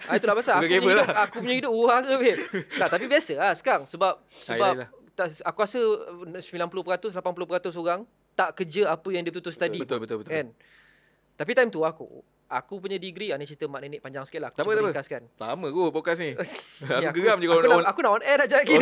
Ah 0.10 0.16
itulah 0.18 0.34
pasal. 0.34 0.58
Aku 0.62 0.66
punya 0.66 0.82
kabel 0.82 0.90
hidup, 0.90 1.06
lah. 1.06 1.18
aku 1.30 1.36
punya 1.46 1.56
hidup 1.62 1.72
urang 1.74 2.02
ke 2.02 2.14
babe. 2.18 2.42
Tak 2.74 2.88
tapi 2.90 3.06
biasa 3.06 3.34
lah 3.38 3.54
sekarang 3.54 3.84
sebab 3.86 4.14
sebab 4.26 4.74
yelah. 4.74 4.90
tak, 5.14 5.28
aku 5.46 5.58
rasa 5.62 5.80
90% 6.42 7.14
80% 7.14 7.82
orang 7.86 8.02
tak 8.34 8.50
kerja 8.58 8.90
apa 8.90 9.08
yang 9.14 9.22
dia 9.22 9.30
betul-betul 9.30 9.54
study. 9.54 9.78
Betul, 9.78 10.02
betul, 10.02 10.26
betul. 10.26 10.34
Kan? 10.34 10.48
Tapi 11.38 11.52
time 11.54 11.70
tu 11.70 11.86
aku 11.86 12.26
aku 12.54 12.78
punya 12.78 12.96
degree 12.96 13.30
ah, 13.30 13.38
ni 13.38 13.44
cerita 13.44 13.66
mak 13.66 13.82
nenek 13.82 14.00
panjang 14.00 14.22
sikit 14.24 14.40
lah 14.40 14.50
aku 14.50 14.62
cuba 14.62 14.78
ringkaskan. 14.78 15.26
Lama 15.36 15.68
kot 15.68 15.90
podcast 15.90 16.20
ni. 16.20 16.38
Aku 17.02 17.10
geram 17.12 17.38
je 17.38 17.48
aku, 17.48 17.58
kalau 17.58 17.66
nak, 17.66 17.80
on- 17.80 17.88
aku 17.88 18.00
nak 18.00 18.12
on 18.14 18.24
air 18.24 18.38
dah 18.38 18.48
jap 18.48 18.60
lagi. 18.62 18.76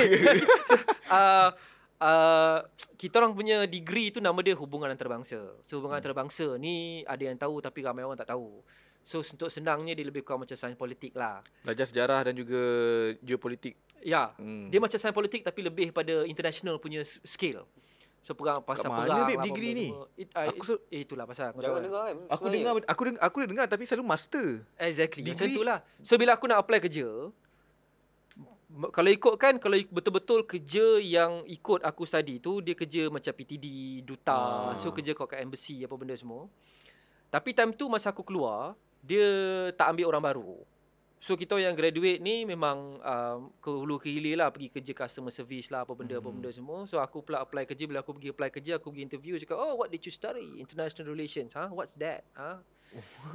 uh, 1.08 1.50
uh, 2.02 2.58
kita 3.02 3.16
orang 3.18 3.32
punya 3.32 3.64
degree 3.66 4.10
tu 4.10 4.20
nama 4.20 4.36
dia 4.38 4.54
hubungan 4.54 4.90
antarabangsa. 4.90 5.40
So 5.64 5.80
hubungan 5.80 5.96
Hmm. 5.96 6.04
antarabangsa 6.04 6.58
ni 6.58 6.76
ada 7.06 7.22
yang 7.22 7.36
tahu 7.36 7.60
tapi 7.60 7.80
ramai 7.80 8.04
orang 8.04 8.16
tak 8.16 8.30
tahu. 8.30 8.60
So 9.02 9.20
untuk 9.20 9.50
senangnya 9.50 9.94
dia 9.94 10.04
lebih 10.04 10.22
kurang 10.22 10.44
macam 10.44 10.54
sains 10.54 10.76
politik 10.76 11.16
lah. 11.16 11.42
Belajar 11.64 11.86
sejarah 11.86 12.22
dan 12.24 12.34
juga 12.34 12.62
geopolitik. 13.18 13.74
Ya, 14.02 14.34
Hmm. 14.36 14.68
dia 14.68 14.78
macam 14.78 14.98
sains 14.98 15.14
politik 15.14 15.42
tapi 15.42 15.62
lebih 15.62 15.90
pada 15.90 16.22
international 16.24 16.78
punya 16.78 17.02
scale. 17.06 17.66
So 18.22 18.32
perang 18.32 18.62
pasal 18.62 18.86
mana, 18.88 19.02
perang. 19.04 19.18
babe, 19.24 19.34
apa 19.34 19.44
degree 19.44 19.74
ni? 19.74 19.88
It, 20.16 20.30
uh, 20.32 20.46
Aku 20.48 20.62
it, 20.62 20.68
se- 20.68 20.84
eh, 20.90 21.02
itulah 21.02 21.26
pasal. 21.26 21.50
tahu 21.52 21.60
Jangan 21.60 21.82
dengar 21.82 22.02
kan. 22.04 22.18
Aku 22.30 22.44
sebenarnya. 22.44 22.54
dengar 22.54 22.74
aku 22.86 23.02
dengar 23.04 23.22
aku 23.24 23.36
dah 23.36 23.50
dengar 23.50 23.66
tapi 23.66 23.84
selalu 23.84 24.06
master. 24.06 24.48
Exactly. 24.78 25.22
Macam 25.24 25.36
Degree- 25.42 25.58
tu 25.58 25.64
lah. 25.64 25.80
So 26.00 26.14
bila 26.16 26.32
aku 26.32 26.46
nak 26.46 26.62
apply 26.62 26.80
kerja, 26.80 27.08
kalau 28.90 29.10
ikut 29.10 29.34
kan 29.36 29.54
kalau 29.58 29.76
betul-betul 29.90 30.40
kerja 30.46 30.86
yang 30.98 31.44
ikut 31.46 31.82
aku 31.82 32.06
study 32.06 32.38
tu 32.38 32.62
dia 32.62 32.72
kerja 32.72 33.10
macam 33.10 33.34
PTD, 33.34 33.66
duta, 34.02 34.38
Ah. 34.72 34.78
so 34.78 34.94
kerja 34.94 35.12
kau 35.12 35.26
kat 35.26 35.42
embassy 35.42 35.82
apa 35.82 35.92
benda 35.94 36.14
semua. 36.14 36.48
Tapi 37.28 37.52
time 37.52 37.74
tu 37.74 37.88
masa 37.88 38.12
aku 38.12 38.22
keluar, 38.22 38.76
dia 39.02 39.26
tak 39.74 39.90
ambil 39.90 40.08
orang 40.08 40.24
baru. 40.24 40.52
So 41.22 41.38
kita 41.38 41.54
yang 41.62 41.78
graduate 41.78 42.18
ni 42.18 42.50
memang 42.50 42.98
um, 42.98 43.54
ke 43.62 43.70
hulu 43.70 44.02
ke 44.02 44.10
hilir 44.10 44.42
lah 44.42 44.50
pergi 44.50 44.74
kerja 44.74 44.90
customer 45.06 45.30
service 45.30 45.70
lah 45.70 45.86
apa 45.86 45.94
benda 45.94 46.18
hmm. 46.18 46.26
apa 46.26 46.30
benda 46.34 46.50
semua. 46.50 46.90
So 46.90 46.98
aku 46.98 47.22
pula 47.22 47.46
apply 47.46 47.70
kerja 47.70 47.86
bila 47.86 48.02
aku 48.02 48.18
pergi 48.18 48.34
apply 48.34 48.50
kerja 48.50 48.82
aku 48.82 48.90
pergi 48.90 49.06
interview 49.06 49.38
cakap 49.38 49.62
oh 49.62 49.78
what 49.78 49.94
did 49.94 50.02
you 50.02 50.10
study? 50.10 50.58
International 50.58 51.14
relations. 51.14 51.54
Ha? 51.54 51.70
Huh? 51.70 51.78
What's 51.78 51.94
that? 52.02 52.26
Ha? 52.34 52.58
Huh? 52.58 52.81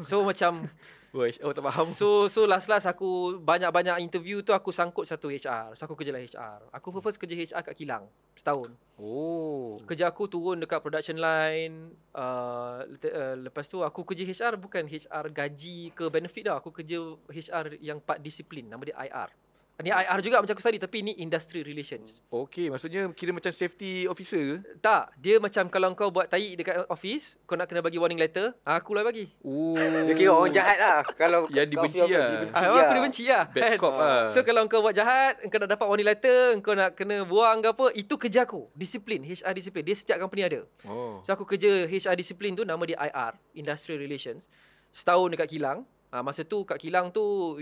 So 0.05 0.21
macam 0.23 0.69
oh 1.17 1.53
tak 1.57 1.65
faham. 1.65 1.89
So 1.89 2.29
so 2.29 2.45
last 2.45 2.69
last 2.69 2.85
aku 2.85 3.41
banyak-banyak 3.41 4.05
interview 4.05 4.45
tu 4.45 4.53
aku 4.53 4.69
sangkut 4.69 5.09
satu 5.09 5.33
HR. 5.33 5.73
So 5.73 5.89
aku 5.89 5.97
kerja 5.97 6.13
lah 6.13 6.21
HR. 6.21 6.69
Aku 6.77 6.93
first 7.01 7.17
kerja 7.17 7.33
HR 7.33 7.65
kat 7.65 7.75
Kilang 7.77 8.05
setahun. 8.37 8.77
Oh. 9.01 9.81
Kerja 9.89 10.13
aku 10.13 10.29
turun 10.29 10.61
dekat 10.61 10.85
production 10.85 11.17
line. 11.17 11.97
Uh, 12.13 12.85
uh, 12.85 13.35
lepas 13.41 13.65
tu 13.65 13.81
aku 13.81 14.05
kerja 14.05 14.29
HR 14.29 14.61
bukan 14.61 14.85
HR 14.85 15.33
gaji 15.33 15.97
ke 15.97 16.05
benefit 16.13 16.53
dah. 16.53 16.61
Aku 16.61 16.69
kerja 16.69 17.01
HR 17.33 17.81
yang 17.81 17.97
part 18.05 18.21
disiplin. 18.21 18.69
Nama 18.69 18.83
dia 18.85 18.97
IR. 19.09 19.31
Ni 19.77 19.93
IR 19.93 20.25
juga 20.25 20.41
macam 20.41 20.57
aku 20.57 20.65
study 20.65 20.81
tapi 20.81 21.05
ni 21.05 21.13
industry 21.21 21.61
relations. 21.61 22.25
Okey, 22.27 22.73
maksudnya 22.73 23.13
kira 23.13 23.29
macam 23.29 23.53
safety 23.53 24.09
officer 24.09 24.41
ke? 24.41 24.57
Tak, 24.81 25.13
dia 25.15 25.37
macam 25.37 25.69
kalau 25.69 25.93
kau 25.93 26.09
buat 26.09 26.25
tahi 26.27 26.57
dekat 26.57 26.89
office, 26.89 27.37
kau 27.45 27.55
nak 27.55 27.69
kena 27.69 27.85
bagi 27.85 28.01
warning 28.01 28.17
letter, 28.17 28.57
aku 28.65 28.97
lah 28.97 29.05
bagi. 29.05 29.29
Oh. 29.45 29.77
Dia 29.77 30.17
kira 30.17 30.33
orang 30.33 30.49
jahat 30.49 30.81
lah. 30.81 31.05
Kalau 31.13 31.45
Yang 31.53 31.77
dibenci 31.77 32.01
lah. 32.09 32.29
Dibenci 32.33 32.57
Ah, 32.57 32.65
lah. 32.65 32.81
aku 32.81 32.95
dibenci 32.97 33.23
lah. 33.29 33.43
Bad 33.47 33.61
kan? 33.61 33.77
cop 33.77 33.95
lah. 33.95 34.21
So 34.27 34.39
kalau 34.43 34.65
kau 34.65 34.81
buat 34.81 34.97
jahat, 34.97 35.45
kau 35.45 35.59
nak 35.61 35.69
dapat 35.69 35.87
warning 35.87 36.09
letter, 36.09 36.41
kau 36.65 36.73
nak 36.73 36.97
kena 36.97 37.17
buang 37.23 37.61
ke 37.61 37.69
apa, 37.69 37.87
itu 37.93 38.15
kerja 38.17 38.49
aku. 38.49 38.73
Disiplin, 38.73 39.21
HR 39.23 39.53
disiplin. 39.53 39.85
Dia 39.85 39.93
setiap 39.93 40.17
company 40.19 40.49
ada. 40.49 40.65
Oh. 40.89 41.21
So 41.21 41.37
aku 41.37 41.45
kerja 41.45 41.85
HR 41.85 42.17
disiplin 42.17 42.57
tu 42.57 42.65
nama 42.65 42.81
dia 42.81 42.97
IR, 42.97 43.37
Industrial 43.53 44.01
Relations. 44.01 44.49
Setahun 44.89 45.29
dekat 45.29 45.53
Kilang. 45.53 45.85
Ha, 46.17 46.25
masa 46.25 46.41
tu 46.43 46.65
kat 46.65 46.81
Kilang 46.81 47.13
tu 47.13 47.21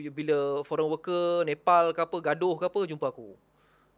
bila 0.09 0.63
foreign 0.63 0.87
worker 0.87 1.43
Nepal 1.43 1.91
ke 1.91 1.99
apa 1.99 2.17
gaduh 2.23 2.55
ke 2.55 2.65
apa 2.65 2.81
jumpa 2.85 3.11
aku. 3.11 3.35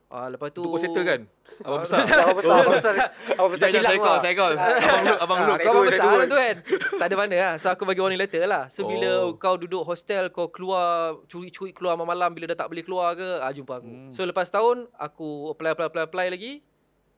Ah 0.07 0.31
lepas 0.31 0.49
tu 0.49 0.63
kau 0.63 0.79
settle 0.79 1.03
kan? 1.03 1.21
Abang 1.67 1.77
Ah, 1.77 1.83
besar. 1.83 1.99
Apa 2.01 2.33
besar, 2.33 2.57
apa 2.57 2.71
besar. 2.73 2.95
Apa 3.37 3.49
besar 3.51 3.69
kilang 3.69 3.85
saya 3.85 3.99
call, 3.99 4.09
lah. 4.09 4.21
saya 4.23 4.35
call. 4.35 4.55
Abang 4.87 5.05
look, 5.05 5.19
abang 5.19 5.37
Ah, 5.37 5.45
look. 5.45 5.59
kau 5.59 5.73
abang 5.75 5.85
besar 5.85 6.09
tu 6.25 6.37
kan. 6.39 6.57
tak 6.95 7.05
ada 7.05 7.17
mana 7.19 7.35
lah. 7.37 7.53
So 7.59 7.67
aku 7.69 7.83
bagi 7.85 8.01
warning 8.01 8.17
letter 8.17 8.47
lah. 8.47 8.65
So 8.71 8.87
bila 8.87 9.11
Oh. 9.21 9.37
kau 9.37 9.59
duduk 9.59 9.83
hostel, 9.83 10.31
kau 10.31 10.49
keluar, 10.49 11.21
curi-curi 11.27 11.75
keluar 11.75 11.93
malam-malam 11.95 12.33
bila 12.33 12.49
dah 12.49 12.57
tak 12.57 12.71
boleh 12.71 12.81
keluar 12.81 13.13
ke, 13.13 13.29
ah, 13.43 13.51
jumpa 13.51 13.77
aku. 13.77 13.91
Hmm. 13.91 14.11
So 14.11 14.23
lepas 14.23 14.49
tahun, 14.49 14.89
aku 14.97 15.51
apply, 15.51 15.75
apply, 15.75 15.87
apply, 15.91 16.03
apply 16.07 16.27
lagi, 16.31 16.53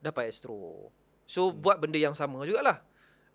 dapat 0.00 0.32
Astro. 0.32 0.88
So 1.22 1.52
Hmm. 1.52 1.60
buat 1.60 1.76
benda 1.78 2.00
yang 2.00 2.16
sama 2.16 2.42
jugalah. 2.42 2.82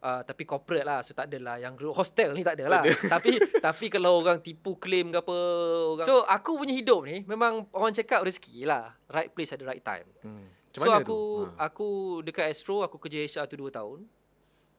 Uh, 0.04 0.20
tapi 0.28 0.44
corporate 0.44 0.84
lah 0.84 1.00
So 1.00 1.16
tak 1.16 1.32
adalah 1.32 1.56
Yang 1.56 1.88
hostel 1.96 2.36
ni 2.36 2.44
tak 2.44 2.60
adalah 2.60 2.84
Tapi 2.84 3.40
Tapi 3.72 3.88
kalau 3.88 4.20
orang 4.20 4.44
tipu 4.44 4.76
claim 4.76 5.16
ke 5.16 5.24
apa 5.24 5.38
orang... 5.96 6.04
So 6.04 6.28
aku 6.28 6.60
punya 6.60 6.76
hidup 6.76 7.08
ni 7.08 7.24
Memang 7.24 7.72
orang 7.72 7.96
cakap 7.96 8.20
rezeki 8.28 8.68
lah 8.68 8.92
Right 9.08 9.32
place 9.32 9.56
at 9.56 9.64
the 9.64 9.68
right 9.68 9.80
time 9.80 10.04
Hmm. 10.20 10.52
Macam 10.74 10.90
so 10.90 10.92
aku 10.98 11.06
tu? 11.06 11.22
Ha. 11.46 11.70
aku 11.70 11.88
dekat 12.26 12.46
Astro 12.50 12.82
aku 12.82 12.98
kerja 12.98 13.22
HR 13.22 13.46
tu 13.46 13.62
2 13.62 13.70
tahun. 13.70 14.10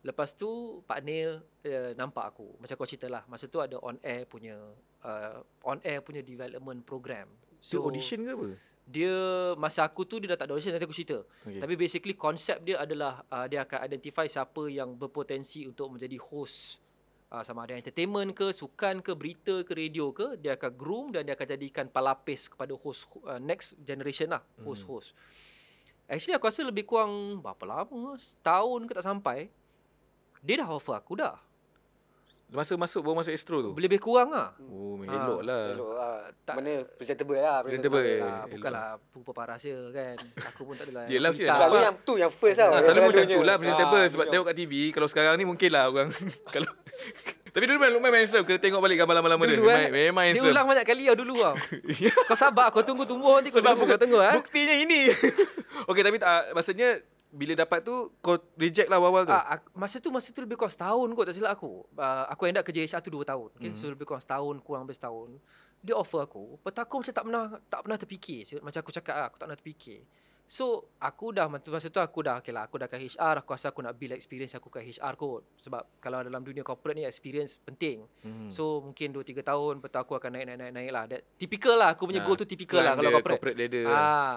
Lepas 0.02 0.34
tu 0.34 0.82
Pak 0.84 1.00
Neil 1.06 1.38
uh, 1.40 1.90
nampak 1.94 2.34
aku. 2.34 2.58
Macam 2.58 2.74
kau 2.74 2.88
cerita 2.88 3.06
lah. 3.06 3.22
Masa 3.30 3.46
tu 3.46 3.62
ada 3.62 3.78
on 3.78 3.94
air 4.02 4.26
punya 4.26 4.58
uh, 5.06 5.38
on 5.62 5.78
air 5.86 6.02
punya 6.02 6.20
development 6.20 6.82
program. 6.82 7.30
Tu 7.62 7.78
audition 7.78 8.26
ke 8.26 8.30
apa? 8.34 8.46
Dia 8.84 9.16
masa 9.56 9.82
aku 9.88 10.04
tu 10.04 10.20
dia 10.20 10.36
dah 10.36 10.38
tak 10.38 10.52
ada 10.52 10.52
audition 10.56 10.76
nanti 10.76 10.84
aku 10.84 10.96
cerita. 10.96 11.24
Okay. 11.44 11.60
Tapi 11.60 11.74
basically 11.74 12.14
konsep 12.14 12.60
dia 12.60 12.84
adalah 12.84 13.24
uh, 13.32 13.48
dia 13.48 13.64
akan 13.64 13.80
identify 13.88 14.28
siapa 14.28 14.68
yang 14.68 14.92
berpotensi 14.92 15.64
untuk 15.64 15.96
menjadi 15.96 16.20
host 16.20 16.84
uh, 17.34 17.42
sama 17.42 17.66
ada 17.66 17.74
entertainment 17.74 18.30
ke, 18.30 18.54
sukan 18.54 19.02
ke, 19.02 19.12
berita 19.18 19.66
ke, 19.66 19.72
radio 19.74 20.14
ke, 20.14 20.38
dia 20.38 20.54
akan 20.54 20.70
groom 20.78 21.06
dan 21.10 21.26
dia 21.26 21.34
akan 21.34 21.48
jadikan 21.58 21.86
pelapis 21.90 22.46
kepada 22.46 22.72
host 22.78 23.10
uh, 23.26 23.42
next 23.42 23.74
generation 23.82 24.30
lah, 24.30 24.42
host-host. 24.62 25.10
Actually 26.06 26.36
aku 26.36 26.46
rasa 26.46 26.62
lebih 26.62 26.84
kurang 26.86 27.40
berapa 27.40 27.64
lama, 27.64 28.14
setahun 28.20 28.84
ke 28.86 28.92
tak 28.92 29.06
sampai, 29.08 29.38
dia 30.44 30.60
dah 30.60 30.68
offer 30.68 30.94
aku 30.94 31.16
dah. 31.18 31.40
Masa 32.46 32.74
masuk 32.74 33.00
baru 33.00 33.16
masuk 33.18 33.30
Astro 33.30 33.58
tu. 33.60 33.70
Lebih 33.74 33.98
kurang 33.98 34.30
lah. 34.30 34.54
Oh, 34.62 34.94
Ha. 35.00 35.10
elok 35.10 35.40
lah. 35.42 35.62
Elok 35.70 35.90
lah. 35.90 36.14
Tak- 36.44 36.56
Mana 36.56 36.72
presentable 36.92 37.36
lah. 37.36 37.60
Presentable. 37.60 37.98
Ah, 37.98 38.06
elok. 38.06 38.44
bukanlah 38.50 38.86
pupa 39.10 39.30
parahsia 39.32 39.74
kan. 39.90 40.14
Aku 40.48 40.62
pun 40.62 40.74
tak 40.74 40.86
adalah. 40.86 41.04
Yelah, 41.12 41.30
mesti 41.30 41.44
Selalu 41.44 41.60
nampak. 41.68 41.82
yang 41.82 41.96
tu 42.00 42.14
yang 42.16 42.30
first 42.30 42.58
lah. 42.58 42.68
Ha, 42.70 42.78
selalu 42.80 43.00
macam 43.06 43.24
tu 43.26 43.40
lah 43.40 43.56
presentable 43.56 43.96
Ah, 43.96 44.08
sebab 44.08 44.26
tengok 44.28 44.46
kat 44.46 44.56
TV 44.56 44.72
kalau 44.90 45.06
sekarang 45.06 45.34
ni 45.34 45.44
mungkin 45.44 45.68
lah 45.68 45.84
orang 45.86 46.08
kalau 46.54 46.70
tapi 47.50 47.64
dulu 47.64 47.78
memang 47.80 48.00
memang 48.00 48.18
handsome 48.20 48.42
kena 48.42 48.58
tengok 48.58 48.80
balik 48.80 48.98
gambar 48.98 49.14
lama-lama 49.16 49.42
dia 49.44 49.54
Dulu, 49.54 49.62
memang, 49.64 49.82
eh. 49.84 49.90
memang 50.08 50.24
Dia 50.24 50.30
handsome 50.32 50.50
ulang 50.50 50.66
banyak 50.68 50.84
kali 50.84 51.02
tau 51.04 51.16
dulu 51.16 51.34
tau. 51.40 51.54
kau 52.30 52.34
sabar, 52.36 52.66
kau 52.68 52.82
tunggu 52.82 53.02
tumbuh 53.04 53.38
nanti 53.38 53.48
kau 53.48 53.58
sebab 53.58 53.72
tunggu, 53.72 53.86
kau 53.88 54.00
tunggu 54.00 54.18
eh. 54.20 54.34
buktinya 54.36 54.74
ini 54.76 55.00
okey 55.86 56.02
tapi 56.02 56.18
tak 56.18 56.50
maksudnya 56.50 56.98
bila 57.34 57.52
dapat 57.56 57.82
tu 57.82 57.92
kau 58.18 58.38
reject 58.54 58.86
lah 58.86 58.96
awal-awal 58.96 59.22
tu 59.24 59.34
Ah, 59.34 59.58
ak- 59.58 59.74
masa 59.74 59.98
tu 59.98 60.08
masa 60.08 60.30
tu 60.30 60.38
lebih 60.38 60.54
kurang 60.54 60.70
setahun 60.70 61.08
kot 61.10 61.24
tak 61.24 61.34
silap 61.34 61.52
aku. 61.52 61.82
Uh, 61.92 62.24
aku 62.26 62.46
end 62.46 62.56
up 62.56 62.64
kerja 62.64 62.80
HR 62.80 63.02
tu 63.02 63.10
2 63.10 63.22
tahun. 63.24 63.50
Okay? 63.52 63.68
Mhm. 63.68 63.76
So 63.76 63.84
lebih 63.88 64.04
kurang 64.04 64.22
setahun, 64.22 64.54
kurang 64.60 64.82
lebih 64.84 64.94
setahun. 64.94 65.34
Dia 65.80 65.94
offer 65.94 66.22
aku. 66.22 66.56
Lepas 66.56 66.70
tu 66.70 66.80
aku 66.80 66.94
macam 66.96 67.12
tak 67.12 67.24
pernah 67.24 67.44
tak 67.64 67.80
pernah 67.82 67.98
terfikir. 67.98 68.40
Macam 68.60 68.78
aku 68.78 68.92
cakap 68.92 69.14
lah, 69.14 69.26
aku 69.26 69.36
tak 69.36 69.44
pernah 69.44 69.58
terfikir. 69.58 70.00
So 70.46 70.64
aku 70.98 71.32
dah 71.32 71.48
masa 71.48 71.88
tu 71.88 71.98
aku 71.98 72.20
dah 72.20 72.36
okay 72.36 72.52
lah, 72.52 72.64
aku 72.64 72.76
dah 72.76 72.84
kat 72.84 73.00
HR, 73.00 73.40
aku 73.40 73.50
rasa 73.50 73.68
aku 73.68 73.80
nak 73.80 73.92
build 73.94 74.12
experience 74.12 74.52
aku 74.52 74.68
kat 74.68 74.84
HR 74.84 75.14
kot. 75.14 75.42
Sebab 75.58 75.82
kalau 75.98 76.20
dalam 76.20 76.38
dunia 76.38 76.60
corporate 76.60 76.94
ni 76.94 77.02
experience 77.02 77.56
penting. 77.58 78.04
Hmm. 78.20 78.46
So 78.46 78.78
mungkin 78.80 79.10
2 79.10 79.24
3 79.24 79.40
tahun 79.42 79.80
lepas 79.80 79.90
tu 79.90 79.98
aku 79.98 80.12
akan 80.14 80.30
naik 80.30 80.46
naik 80.46 80.58
naik 80.60 80.72
naik 80.72 80.90
lah. 80.90 81.04
That 81.06 81.24
typical 81.34 81.74
lah 81.74 81.92
aku 81.92 82.06
punya 82.06 82.20
Ah, 82.20 82.24
goal 82.24 82.36
tu 82.36 82.44
typical 82.44 82.78
lah 82.78 82.92
kalau 82.92 83.10
corporate. 83.10 83.40
corporate 83.40 83.56
ladder 83.58 83.84
Ah. 83.88 84.36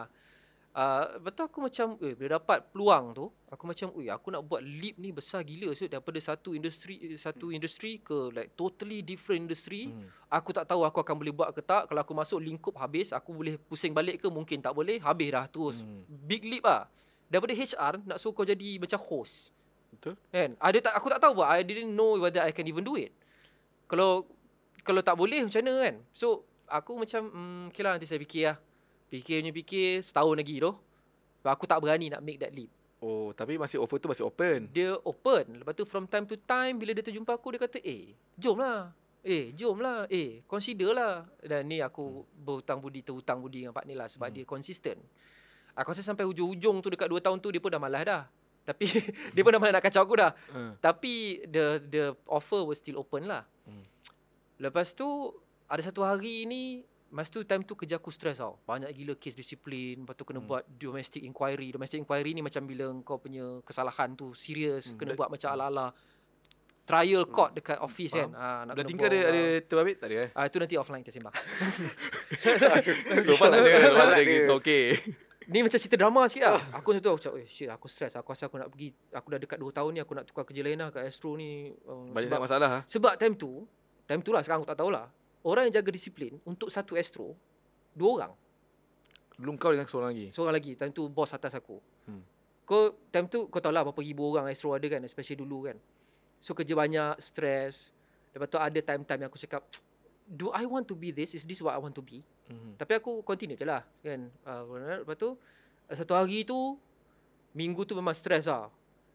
Uh, 0.77 1.17
betul 1.25 1.49
aku 1.49 1.57
macam 1.57 1.97
eh 2.05 2.13
bila 2.13 2.37
dapat 2.37 2.61
peluang 2.69 3.09
tu 3.09 3.33
aku 3.49 3.65
macam 3.65 3.89
ui 3.97 4.13
aku 4.13 4.29
nak 4.29 4.45
buat 4.45 4.61
leap 4.61 5.01
ni 5.01 5.09
besar 5.09 5.41
gila 5.41 5.73
so 5.73 5.89
daripada 5.89 6.21
satu 6.21 6.53
industri 6.53 7.17
satu 7.17 7.49
industri 7.49 7.97
ke 7.97 8.29
like 8.29 8.53
totally 8.53 9.01
different 9.01 9.49
industry. 9.49 9.89
Hmm. 9.89 10.05
aku 10.29 10.53
tak 10.53 10.69
tahu 10.69 10.85
aku 10.85 11.01
akan 11.01 11.17
boleh 11.17 11.33
buat 11.33 11.49
ke 11.49 11.65
tak. 11.65 11.89
Kalau 11.89 11.97
aku 12.05 12.13
masuk 12.13 12.37
lingkup 12.37 12.77
habis. 12.77 13.09
Aku 13.09 13.33
boleh 13.33 13.57
pusing 13.57 13.89
balik 13.89 14.21
ke? 14.21 14.29
Mungkin 14.29 14.61
tak 14.61 14.77
boleh. 14.77 15.01
Habis 15.01 15.29
dah 15.33 15.45
terus 15.49 15.81
Hmm. 15.81 16.05
big 16.05 16.45
leap 16.45 16.61
ah 16.69 16.85
daripada 17.25 17.57
HR 17.57 18.05
nak 18.05 18.21
suruh 18.21 18.37
kau 18.37 18.45
jadi 18.45 18.77
macam 18.77 19.01
host. 19.01 19.49
Betul. 19.89 20.13
Kan? 20.29 20.53
Ada 20.61 20.77
tak 20.77 20.93
aku 20.93 21.09
tak 21.09 21.25
tahu 21.25 21.41
buat 21.41 21.57
I 21.57 21.65
didn't 21.65 21.89
know 21.97 22.21
whether 22.21 22.45
I 22.45 22.53
can 22.53 22.69
even 22.69 22.85
do 22.85 22.93
it. 23.01 23.09
Kalau 23.89 24.29
kalau 24.85 25.01
tak 25.01 25.17
boleh 25.17 25.41
macam 25.41 25.57
mana 25.57 25.89
kan? 25.89 25.95
So 26.13 26.45
aku 26.69 27.01
macam 27.01 27.33
hmm, 27.33 27.73
okay 27.73 27.81
lah 27.81 27.97
nanti 27.97 28.05
saya 28.05 28.21
fikir 28.21 28.53
lah 28.53 28.57
fikir 29.07 29.39
punya 29.39 29.53
fikir 29.53 29.89
setahun 30.01 30.35
lagi 30.35 30.59
tu 30.59 30.71
Sebab 31.39 31.51
aku 31.53 31.65
tak 31.65 31.79
berani 31.79 32.11
nak 32.11 32.19
make 32.19 32.37
that 32.37 32.51
leap. 32.51 32.67
Oh 32.97 33.29
tapi 33.31 33.55
masih 33.55 33.77
offer 33.77 34.01
tu 34.01 34.09
masih 34.09 34.25
open? 34.25 34.67
Dia 34.73 34.97
open. 35.05 35.61
Lepas 35.61 35.77
tu 35.77 35.85
from 35.85 36.09
time 36.09 36.25
to 36.25 36.33
time 36.35 36.75
bila 36.75 36.91
dia 36.97 37.05
terjumpa 37.05 37.29
aku 37.29 37.53
dia 37.53 37.61
kata 37.61 37.77
eh 37.79 38.17
jom 38.33 38.57
lah 38.57 38.89
eh 39.21 39.53
jom 39.53 39.77
lah 39.77 40.09
eh 40.09 40.41
consider 40.49 40.97
lah 40.97 41.27
dan 41.39 41.67
ni 41.67 41.77
aku 41.77 42.25
berhutang 42.33 42.81
budi 42.81 43.05
terhutang 43.05 43.37
budi 43.37 43.63
dengan 43.63 43.75
Pak 43.75 43.85
Nil 43.85 43.97
lah 43.99 44.09
sebab 44.09 44.27
Hmm. 44.27 44.35
dia 44.35 44.43
consistent. 44.43 44.97
Aku 45.77 45.93
rasa 45.93 46.01
sampai 46.01 46.25
hujung-hujung 46.25 46.81
tu 46.81 46.89
dekat 46.89 47.05
2 47.05 47.21
tahun 47.21 47.37
tu 47.37 47.53
dia 47.53 47.61
pun 47.61 47.69
dah 47.69 47.77
malas 47.77 48.01
dah. 48.01 48.23
Tapi 48.65 48.89
dia 49.37 49.41
pun 49.45 49.53
dah 49.53 49.61
malas 49.61 49.77
nak 49.77 49.85
kacau 49.85 50.01
aku 50.01 50.17
dah. 50.17 50.31
Ha. 50.57 50.73
tapi 50.81 51.45
the 51.45 51.77
the 51.85 52.03
offer 52.25 52.65
was 52.65 52.81
still 52.81 52.97
open 52.97 53.29
lah. 53.29 53.45
Hmm. 53.69 53.85
Lepas 54.57 54.97
tu 54.97 55.05
ada 55.69 55.85
satu 55.85 56.01
hari 56.01 56.49
ni 56.49 56.81
Masa 57.09 57.29
tu 57.29 57.41
time 57.41 57.61
tu 57.61 57.73
kerja 57.73 57.95
aku 57.95 58.09
stress 58.09 58.37
tau. 58.37 58.59
Banyak 58.61 58.91
gila 58.91 59.13
kes 59.13 59.31
disiplin 59.33 59.95
Lepas 59.97 60.13
tu 60.13 60.23
kena 60.23 60.37
Hmm. 60.37 60.49
buat 60.49 60.63
domestic 60.69 61.21
inquiry. 61.21 61.71
Domestic 61.71 61.97
inquiry 61.97 62.31
ni 62.31 62.41
macam 62.41 62.63
bila 62.63 62.91
kau 63.01 63.15
punya 63.17 63.59
kesalahan 63.61 64.11
tu 64.11 64.33
serius 64.33 64.89
Hmm. 64.89 64.97
Kena 64.97 65.09
Dah- 65.09 65.17
buat 65.17 65.29
macam 65.29 65.49
ala-ala. 65.49 65.87
Trial 66.83 67.23
court 67.25 67.51
dekat 67.53 67.79
office 67.79 68.11
Faham. 68.13 68.31
kan? 68.31 68.31
Ha, 68.33 68.47
nak 68.65 68.73
kena 68.73 68.85
tingkah 68.85 69.07
ada 69.07 69.19
ada 69.25 69.43
terbabit 69.61 69.95
tak 69.97 70.07
ada 70.07 70.17
eh? 70.17 70.29
Ah 70.31 70.43
Itu 70.45 70.55
nanti 70.57 70.75
offline 70.75 70.99
kita 71.01 71.15
sembang. 71.15 71.35
So 73.21 73.33
far 73.33 73.49
tak 73.49 73.59
ada 73.59 73.69
so 73.77 73.91
far 73.93 74.07
tak 74.07 74.13
ada 74.13 74.23
gitu 74.23 74.51
okey 74.57 74.85
Ni 75.47 75.63
macam 75.63 75.75
cerita 75.77 75.95
drama 75.95 76.27
sikit 76.27 76.43
lah. 76.45 76.59
Aku 76.77 76.91
macam 76.91 77.01
tu 77.01 77.09
aku 77.09 77.21
cakap 77.21 77.37
eh 77.37 77.47
shit 77.47 77.67
aku 77.67 77.87
stress. 77.87 78.15
Aku 78.15 78.27
rasa 78.29 78.47
aku 78.47 78.55
nak 78.55 78.67
pergi 78.67 78.91
Aku 79.11 79.27
dah 79.27 79.35
dekat 79.37 79.55
2 79.57 79.67
tahun 79.69 79.91
ni 79.91 79.99
Aku 79.99 80.11
nak 80.11 80.23
tukar 80.23 80.43
kerja 80.43 80.59
lain 80.59 80.75
lah 80.77 80.87
kat 80.89 81.03
Astro 81.03 81.35
ni. 81.35 81.71
Um, 81.83 82.07
banyak 82.09 82.27
sebab- 82.27 82.43
masalah 82.43 82.69
ha? 82.69 82.79
Sebab 82.83 83.15
time 83.15 83.31
tu 83.33 83.63
Time 84.03 84.19
tu 84.19 84.31
lah 84.31 84.39
sekarang 84.39 84.59
aku 84.59 84.69
tak 84.69 84.79
tahulah 84.79 85.07
Orang 85.47 85.71
yang 85.71 85.79
jaga 85.79 85.89
disiplin 85.95 86.35
Untuk 86.43 86.67
satu 86.67 86.99
Astro 86.99 87.31
Dua 87.95 88.11
orang 88.19 88.33
belum 89.37 89.53
kau 89.53 89.69
dengan 89.69 89.85
seorang 89.85 90.11
lagi 90.17 90.27
Seorang 90.33 90.53
lagi 90.57 90.71
Time 90.75 90.91
tu 90.91 91.07
bos 91.07 91.31
atas 91.31 91.55
aku 91.55 91.79
Hmm. 92.07 92.23
Kau 92.67 92.95
time 93.11 93.27
tu 93.31 93.47
kau 93.47 93.63
tahu 93.63 93.71
lah 93.71 93.83
berapa 93.83 93.99
ribu 94.03 94.27
orang 94.27 94.51
Astro 94.51 94.75
ada 94.75 94.87
kan 94.91 94.99
especially 95.03 95.39
dulu 95.39 95.71
kan. 95.71 95.79
So 96.39 96.51
kerja 96.51 96.75
banyak, 96.75 97.19
stress. 97.23 97.95
Lepas 98.35 98.47
tu 98.51 98.59
ada 98.59 98.79
time-time 98.79 99.23
yang 99.23 99.29
aku 99.31 99.39
cakap, 99.39 99.63
do 100.27 100.51
I 100.51 100.67
want 100.67 100.85
to 100.91 100.95
be 100.95 101.15
this? 101.15 101.31
Is 101.31 101.47
this 101.47 101.63
what 101.63 101.73
I 101.73 101.79
want 101.79 101.95
to 101.95 102.03
be? 102.03 102.19
Mhm. 102.51 102.75
Tapi 102.75 102.99
aku 102.99 103.23
continue 103.23 103.55
je 103.55 103.63
lah 103.63 103.87
kan. 104.03 104.27
Uh, 104.43 105.03
lepas 105.03 105.15
tu 105.15 105.35
satu 105.87 106.11
hari 106.11 106.43
tu 106.43 106.75
minggu 107.55 107.87
tu 107.87 107.95
memang 107.95 108.11
stres 108.11 108.51
lah. 108.51 108.67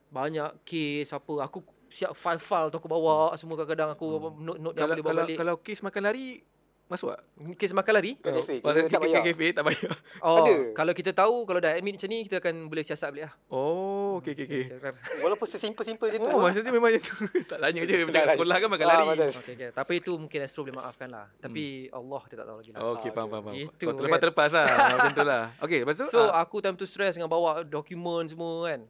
Banyak 0.09 0.65
case 0.65 1.13
apa 1.13 1.45
aku 1.45 1.61
siap 1.93 2.11
file-file 2.15 2.69
tu 2.69 2.77
aku 2.77 2.89
bawa 2.89 3.15
semua 3.35 3.55
kadang-kadang 3.55 3.93
aku 3.93 4.07
note-note 4.35 4.73
yang 4.73 4.83
Kalau 4.83 4.89
boleh 4.91 5.03
bawa 5.03 5.13
kalau 5.13 5.23
balik. 5.23 5.37
kalau 5.37 5.55
kes 5.59 5.81
makan 5.81 6.03
lari 6.03 6.41
masuk 6.85 7.09
tak? 7.09 7.21
Kes 7.57 7.73
makan 7.73 7.93
lari? 7.95 8.13
Kalau 8.15 8.41
kita 8.43 8.61
tak 8.61 8.85
kita 8.87 8.99
bayar. 8.99 9.23
KFA 9.25 9.49
tak 9.51 9.65
bayar. 9.65 9.93
Oh, 10.23 10.37
Ada. 10.39 10.55
kalau 10.73 10.93
kita 10.93 11.11
tahu 11.11 11.35
kalau 11.43 11.57
dah 11.59 11.73
admit 11.73 11.97
macam 11.97 12.05
ni 12.07 12.23
kita 12.23 12.37
akan 12.39 12.55
boleh 12.67 12.81
siasat 12.81 13.09
balik 13.11 13.25
lah. 13.27 13.35
Oh, 13.49 14.21
okey 14.21 14.33
okey 14.35 14.45
okey. 14.45 14.65
Okay, 14.71 14.93
Walaupun 15.19 15.47
sesimpel-simpel 15.47 16.07
je 16.09 16.17
tu. 16.17 16.27
Oh, 16.27 16.39
maksudnya 16.39 16.69
memang 16.69 16.89
macam 16.89 17.01
tu. 17.03 17.17
tak 17.51 17.59
tanya 17.59 17.81
je 17.83 17.95
macam 18.03 18.23
sekolah 18.29 18.57
kan 18.57 18.69
makan 18.69 18.85
Ah, 18.85 18.93
lari. 18.95 19.07
okay, 19.09 19.53
okay. 19.53 19.69
Tapi 19.73 19.93
itu 19.99 20.13
mungkin 20.15 20.39
Astro 20.41 20.63
boleh 20.63 20.77
maafkan 20.77 21.09
lah. 21.09 21.27
Tapi 21.39 21.65
Allah 21.91 22.21
kita 22.23 22.37
tak 22.37 22.47
tahu 22.47 22.57
lagi 22.59 22.71
lah. 22.71 22.79
Oh, 22.79 22.91
okey 22.95 23.09
Ah, 23.09 23.15
faham 23.15 23.25
okey. 23.25 23.33
faham 23.33 23.43
faham. 23.43 23.55
Itu 23.59 23.83
Kau 23.83 23.95
terlepas 23.95 24.19
terlepas 24.21 24.51
lah. 24.53 24.67
macam 24.95 25.13
tu 25.13 25.25
lah. 25.25 25.43
Okey, 25.61 25.79
lepas 25.81 25.97
tu 25.97 26.07
So 26.07 26.21
ah, 26.25 26.39
aku 26.39 26.57
time 26.61 26.77
tu 26.77 26.85
stress 26.85 27.17
dengan 27.17 27.27
bawa 27.27 27.51
dokumen 27.63 28.25
semua 28.27 28.69
kan. 28.69 28.81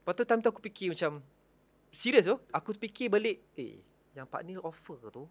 Lepas 0.00 0.14
tu 0.14 0.24
time 0.24 0.40
tu 0.40 0.48
aku 0.48 0.60
fikir 0.60 0.90
macam 0.90 1.20
serius 1.94 2.26
tu, 2.26 2.36
aku 2.50 2.74
fikir 2.74 3.08
balik, 3.08 3.40
eh 3.54 3.78
yang 4.12 4.26
Pak 4.26 4.42
Nil 4.42 4.58
offer 4.60 4.98
tu 5.08 5.26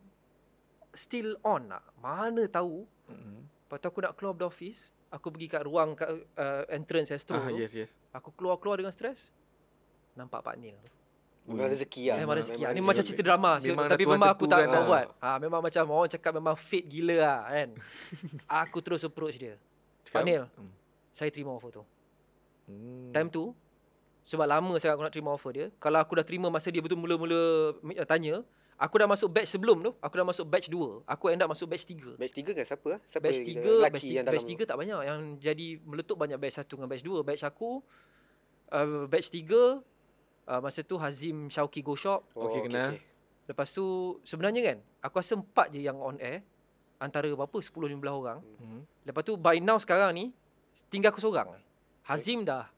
still 0.91 1.35
on 1.41 1.67
tak? 1.67 1.83
Mana 1.97 2.45
tahu. 2.45 2.83
Mhm. 3.05 3.39
Lepas 3.63 3.77
tu 3.79 3.87
aku 3.87 3.99
nak 3.99 4.13
keluar 4.13 4.33
dari 4.33 4.45
office, 4.45 4.79
aku 5.09 5.27
pergi 5.29 5.47
kat 5.49 5.63
ruang 5.63 5.93
kat, 5.93 6.07
uh, 6.09 6.63
entrance 6.69 7.09
Astro 7.09 7.35
ah, 7.35 7.47
tu. 7.47 7.55
yes 7.55 7.73
yes. 7.73 7.91
Aku 8.11 8.29
keluar-keluar 8.31 8.77
dengan 8.77 8.91
stress. 8.91 9.33
Nampak 10.13 10.41
Pak 10.41 10.55
Nil 10.55 10.77
tu. 10.77 10.91
Memang 11.43 11.67
rezeki 11.67 12.03
lah. 12.07 12.17
Memang 12.23 12.35
rezeki. 12.37 12.61
Memang 12.61 12.71
Ni 12.71 12.81
macam 12.81 13.03
cerita 13.03 13.19
drama 13.21 13.51
Memang 13.59 13.87
tapi 13.91 14.03
memang 14.07 14.29
aku 14.31 14.45
tak 14.47 14.63
lah. 14.63 14.85
buat. 14.87 15.05
Ha 15.19 15.29
memang 15.37 15.59
macam 15.59 15.83
orang 15.91 16.07
cakap 16.07 16.31
memang 16.31 16.55
fate 16.55 16.87
gila 16.87 17.15
lah 17.19 17.39
kan. 17.49 17.69
aku 18.63 18.77
terus 18.79 19.03
approach 19.03 19.35
dia. 19.35 19.59
Pak 20.07 20.07
Cakap- 20.07 20.23
Nil, 20.23 20.43
Hmm. 20.55 20.71
saya 21.11 21.27
terima 21.27 21.51
offer 21.51 21.71
tu. 21.73 21.83
Hmm. 22.63 23.11
Time 23.11 23.27
tu 23.27 23.51
sebab 24.23 24.47
lama 24.47 24.73
sangat 24.79 24.95
aku 24.95 25.03
nak 25.03 25.13
terima 25.13 25.29
offer 25.35 25.51
dia. 25.51 25.67
Kalau 25.83 25.99
aku 25.99 26.15
dah 26.15 26.25
terima 26.25 26.47
masa 26.47 26.71
dia 26.71 26.79
betul 26.79 26.95
mula-mula 26.95 27.75
uh, 27.75 28.07
tanya, 28.07 28.39
aku 28.79 28.95
dah 28.95 29.07
masuk 29.07 29.27
batch 29.31 29.51
sebelum 29.51 29.83
tu. 29.83 29.91
Aku 29.99 30.13
dah 30.15 30.25
masuk 30.27 30.45
batch 30.47 30.67
2. 30.71 31.03
Aku 31.03 31.23
end 31.27 31.43
up 31.43 31.51
masuk 31.51 31.67
batch 31.67 31.83
3. 31.87 32.15
Batch 32.15 32.33
3 32.35 32.55
kan 32.55 32.65
siapa? 32.67 32.87
ah? 32.95 32.99
Siapa 33.11 33.23
Batch 33.23 33.39
yang 33.43 33.63
3, 33.63 33.67
lelaki 33.67 33.93
batch 33.93 34.05
3, 34.07 34.15
yang 34.15 34.25
dalam 34.25 34.35
batch 34.39 34.47
3 34.47 34.69
tak 34.69 34.77
banyak. 34.79 34.99
Yang 35.03 35.19
jadi 35.43 35.67
meletup 35.83 36.17
banyak 36.19 36.37
batch 36.39 36.55
1 36.63 36.71
dengan 36.71 36.89
batch 36.89 37.03
2. 37.03 37.27
Batch 37.27 37.43
aku 37.43 37.69
uh, 38.71 39.03
batch 39.11 39.27
3 39.31 39.43
uh, 39.43 40.59
masa 40.63 40.79
tu 40.83 40.95
Hazim 40.95 41.51
Syauki 41.51 41.83
Go 41.83 41.95
Shop. 41.99 42.23
Oh, 42.35 42.47
Okey, 42.47 42.71
kenal. 42.71 42.95
Lepas 43.43 43.75
tu 43.75 44.17
sebenarnya 44.23 44.61
kan 44.63 44.77
aku 45.03 45.19
rasa 45.19 45.35
empat 45.35 45.67
je 45.75 45.83
yang 45.83 45.99
on 45.99 46.15
air 46.23 46.39
antara 46.95 47.27
berapa 47.27 47.57
10 47.59 47.75
15 47.75 47.99
orang. 48.07 48.39
Mhm. 48.39 48.79
Lepas 49.03 49.23
tu 49.27 49.35
by 49.35 49.59
now 49.59 49.75
sekarang 49.75 50.15
ni 50.15 50.25
tinggal 50.87 51.11
aku 51.11 51.19
seorang. 51.19 51.59
Hazim 52.07 52.47
dah 52.47 52.71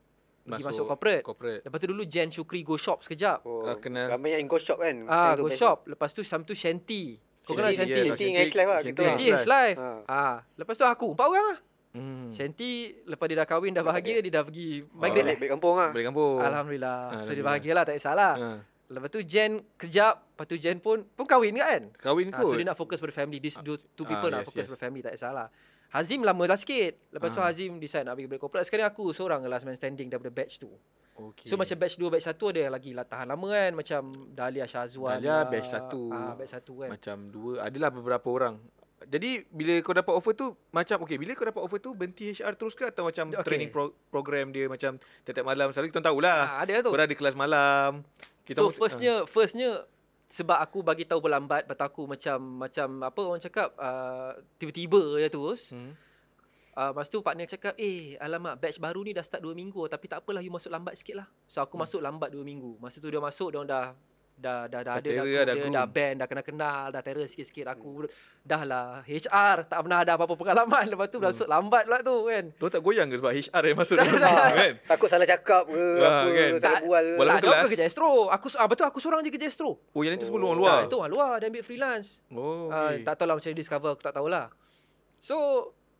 pergi 0.47 0.63
masuk, 0.63 0.85
corporate. 0.85 1.23
Corporate. 1.23 1.61
Lepas 1.61 1.77
tu 1.79 1.87
dulu 1.87 2.03
Jen 2.05 2.29
Shukri 2.29 2.61
go 2.61 2.75
shop 2.75 3.01
sekejap. 3.01 3.41
Oh, 3.43 3.65
Ah, 3.65 3.75
kenal. 3.75 4.07
Ramai 4.07 4.33
yang 4.33 4.45
go 4.45 4.55
shop 4.55 4.77
kan. 4.77 5.05
Ah 5.05 5.33
go 5.33 5.49
shop. 5.49 5.85
Lepas 5.85 6.11
tu 6.11 6.21
Sam 6.21 6.41
tu 6.41 6.53
Shanty. 6.53 7.17
Kau 7.41 7.53
kenal 7.53 7.69
yes. 7.69 7.77
Shanty 7.79 7.99
dengan 8.09 8.41
Ash 8.41 8.53
Live 8.53 8.67
lah, 8.67 8.79
H 8.81 9.45
Live. 9.45 9.77
Ha. 9.77 9.89
Ah, 10.05 10.35
lepas 10.55 10.73
tu 10.73 10.83
aku 10.83 11.05
empat 11.11 11.25
orang 11.25 11.45
lah. 11.47 11.59
Hmm. 11.91 12.27
Shanty 12.29 12.71
lepas 13.03 13.25
dia 13.25 13.37
dah 13.37 13.47
kahwin 13.47 13.71
dah 13.71 13.79
bahagia 13.81 14.19
dia 14.19 14.29
dah 14.29 14.43
pergi 14.43 14.83
migrate 14.91 14.99
Balik 14.99 15.23
lah. 15.23 15.35
balik 15.37 15.51
kampung 15.51 15.75
lah. 15.75 15.89
Balik 15.91 16.05
kampung. 16.09 16.37
Alhamdulillah. 16.39 16.97
So 16.99 17.07
dia 17.07 17.15
Alhamdulillah. 17.15 17.45
bahagia 17.47 17.71
lah 17.71 17.83
tak 17.83 17.95
kisahlah. 17.95 18.33
Ha. 18.35 18.49
Lepas 18.85 19.09
tu 19.09 19.19
Jen 19.23 19.51
kejap, 19.75 20.13
lepas 20.27 20.45
tu 20.45 20.55
Jen 20.57 20.77
pun 20.77 21.01
pun 21.07 21.25
kahwin 21.25 21.55
kan? 21.55 21.89
Kahwin 21.95 22.29
Ah, 22.29 22.37
so 22.37 22.51
kot. 22.51 22.59
dia 22.59 22.65
nak 22.65 22.75
fokus 22.75 22.99
pada 22.99 23.09
family. 23.11 23.39
These 23.39 23.57
two, 23.59 23.77
two 23.95 24.03
Ah, 24.03 24.09
people 24.11 24.29
nak 24.29 24.41
yes, 24.41 24.47
fokus 24.47 24.61
yes. 24.61 24.69
pada 24.69 24.79
family 24.79 25.01
tak 25.01 25.13
kisahlah. 25.13 25.47
Hazim 25.95 26.21
lama 26.21 26.43
lah 26.43 26.55
sikit. 26.55 26.99
Lepas 27.09 27.31
tu 27.31 27.39
Ah. 27.39 27.47
Hazim 27.47 27.77
decide 27.77 28.03
nak 28.03 28.13
pergi 28.13 28.27
balik 28.27 28.41
corporate. 28.41 28.65
Sekarang 28.65 28.85
aku 28.85 29.09
seorang 29.09 29.39
last 29.43 29.63
man 29.63 29.73
standing 29.73 30.05
daripada 30.05 30.29
batch 30.29 30.59
tu. 30.59 30.67
Okey. 31.15 31.47
So 31.47 31.55
macam 31.55 31.71
batch 31.73 31.95
2, 31.95 32.11
batch 32.11 32.27
1 32.27 32.51
ada 32.51 32.59
yang 32.61 32.73
lagi 32.73 32.91
lah 32.91 33.03
tahan 33.03 33.23
lama 33.25 33.47
kan. 33.47 33.71
Macam 33.73 34.01
Dahlia 34.29 34.65
Syazwan 34.65 35.15
Dahlia 35.17 35.31
lah. 35.31 35.41
batch 35.47 35.69
satu. 35.69 36.03
Ah, 36.09 36.35
batch 36.35 36.51
1 36.53 36.75
kan. 36.77 36.89
Macam 36.91 37.17
dua 37.29 37.51
Adalah 37.63 37.89
beberapa 37.89 38.27
orang 38.29 38.59
Jadi 39.01 39.47
bila 39.47 39.79
kau 39.79 39.91
dapat 39.91 40.11
offer 40.11 40.33
tu 40.33 40.47
Macam 40.69 40.97
okay 40.99 41.15
Bila 41.15 41.31
kau 41.31 41.43
dapat 41.43 41.61
offer 41.61 41.77
tu 41.77 41.93
Berhenti 41.93 42.31
HR 42.33 42.51
terus 42.53 42.73
ke 42.73 42.83
Atau 42.85 43.03
macam 43.03 43.27
Okay. 43.27 43.37
okay. 43.37 43.45
training 43.45 43.69
pro- 43.69 43.95
program 44.09 44.49
dia 44.49 44.65
Macam 44.65 44.97
Tiap-tiap 45.21 45.45
malam 45.45 45.69
Selalu 45.69 45.87
kita 45.89 46.01
tahulah 46.01 46.39
Ah, 46.49 46.63
ada 46.63 46.79
tu. 46.79 46.89
Kau 46.89 46.97
ada 46.97 47.11
kelas 47.13 47.35
malam 47.35 48.03
kita 48.41 48.57
so 48.57 48.67
mesti- 48.67 48.77
firstnya 48.77 49.13
firstnya 49.25 49.69
sebab 50.25 50.57
aku 50.57 50.81
bagi 50.81 51.05
tahu 51.05 51.21
berlambat, 51.21 51.69
lepas 51.69 51.85
aku 51.85 52.09
macam 52.09 52.65
macam 52.65 52.87
apa 53.05 53.19
orang 53.21 53.41
cakap 53.41 53.69
uh, 53.77 54.33
tiba-tiba 54.57 55.21
je 55.21 55.29
terus. 55.29 55.61
Hmm. 55.69 55.93
Uh, 56.75 56.91
lepas 56.91 57.07
tu 57.07 57.23
partner 57.23 57.47
cakap, 57.47 57.71
"Eh, 57.79 58.19
alamak 58.19 58.59
batch 58.59 58.83
baru 58.83 58.99
ni 59.05 59.15
dah 59.15 59.23
start 59.23 59.39
2 59.39 59.55
minggu 59.55 59.79
tapi 59.87 60.11
tak 60.11 60.25
apalah 60.25 60.43
you 60.43 60.51
masuk 60.51 60.73
lambat 60.73 60.97
sikit 60.99 61.23
lah." 61.23 61.27
So 61.47 61.63
aku 61.63 61.79
masuk 61.79 62.03
lambat 62.03 62.33
2 62.33 62.43
minggu. 62.43 62.75
Masa 62.83 62.99
tu 62.99 63.07
dia 63.07 63.21
masuk 63.21 63.53
dia 63.53 63.57
orang 63.63 63.69
dah 63.69 63.85
dah 64.35 64.67
dah 64.67 64.81
dah 64.81 64.93
Dah 64.93 64.93
ada 64.97 65.07
dah, 65.07 65.23
lah, 65.23 65.43
dah 65.43 65.53
dia 65.53 65.63
groom. 65.63 65.73
dah 65.73 65.85
band 65.87 66.15
dah 66.17 66.27
kenal-kenal 66.27 66.83
dah 66.89 67.01
terror 67.01 67.23
sikit-sikit 67.23 67.65
aku 67.67 68.03
dah 68.41 68.61
lah 68.61 68.99
HR 69.01 69.63
tak 69.63 69.79
pernah 69.79 69.99
ada 69.99 70.11
apa-apa 70.13 70.35
pengalaman 70.35 70.83
lepas 70.85 71.07
tu 71.07 71.17
masuk 71.19 71.45
lambat 71.45 71.83
pula 71.83 71.99
tu 72.01 72.15
kan 72.25 72.43
Kau 72.53 72.67
tak 72.67 72.79
goyang 72.79 73.07
ke 73.07 73.15
sebab 73.15 73.31
HR 73.31 73.63
yang 73.65 73.77
masuk 73.77 73.95
dalam 73.97 74.11
tu 74.11 74.19
kan 74.19 74.73
Takut 74.85 75.07
salah 75.07 75.23
cakap 75.23 75.63
ke 75.63 75.83
Ah, 75.97 76.21
apa, 76.21 76.29
kan. 76.29 76.49
salah 76.53 76.61
Tak- 76.69 76.83
bual 76.83 77.05
ke. 77.05 77.15
Tak 77.15 77.23
ada 77.23 77.31
aku 77.31 77.47
kelas. 77.47 77.69
kerja 77.71 77.85
Astro 77.85 78.09
aku 78.27 78.47
ah, 78.53 78.67
betul 78.67 78.85
aku 78.85 78.99
seorang 78.99 79.19
je 79.21 79.31
kerja 79.31 79.47
Astro 79.47 79.71
Oh 79.89 80.01
yang 80.01 80.13
itu 80.13 80.25
semua 80.25 80.37
Oh. 80.37 80.47
orang 80.47 80.59
luar 80.59 80.77
itu 80.83 80.95
orang 80.95 81.11
luar 81.11 81.31
dia 81.37 81.47
ambil 81.47 81.63
freelance 81.63 82.19
Oh 82.29 82.67
Ah, 82.67 82.91
tak 82.97 83.15
tahulah 83.15 83.35
macam 83.35 83.47
dia 83.47 83.55
discover 83.57 83.89
aku 83.89 84.03
tak 84.03 84.13
tahulah. 84.13 84.51
So, 85.17 85.35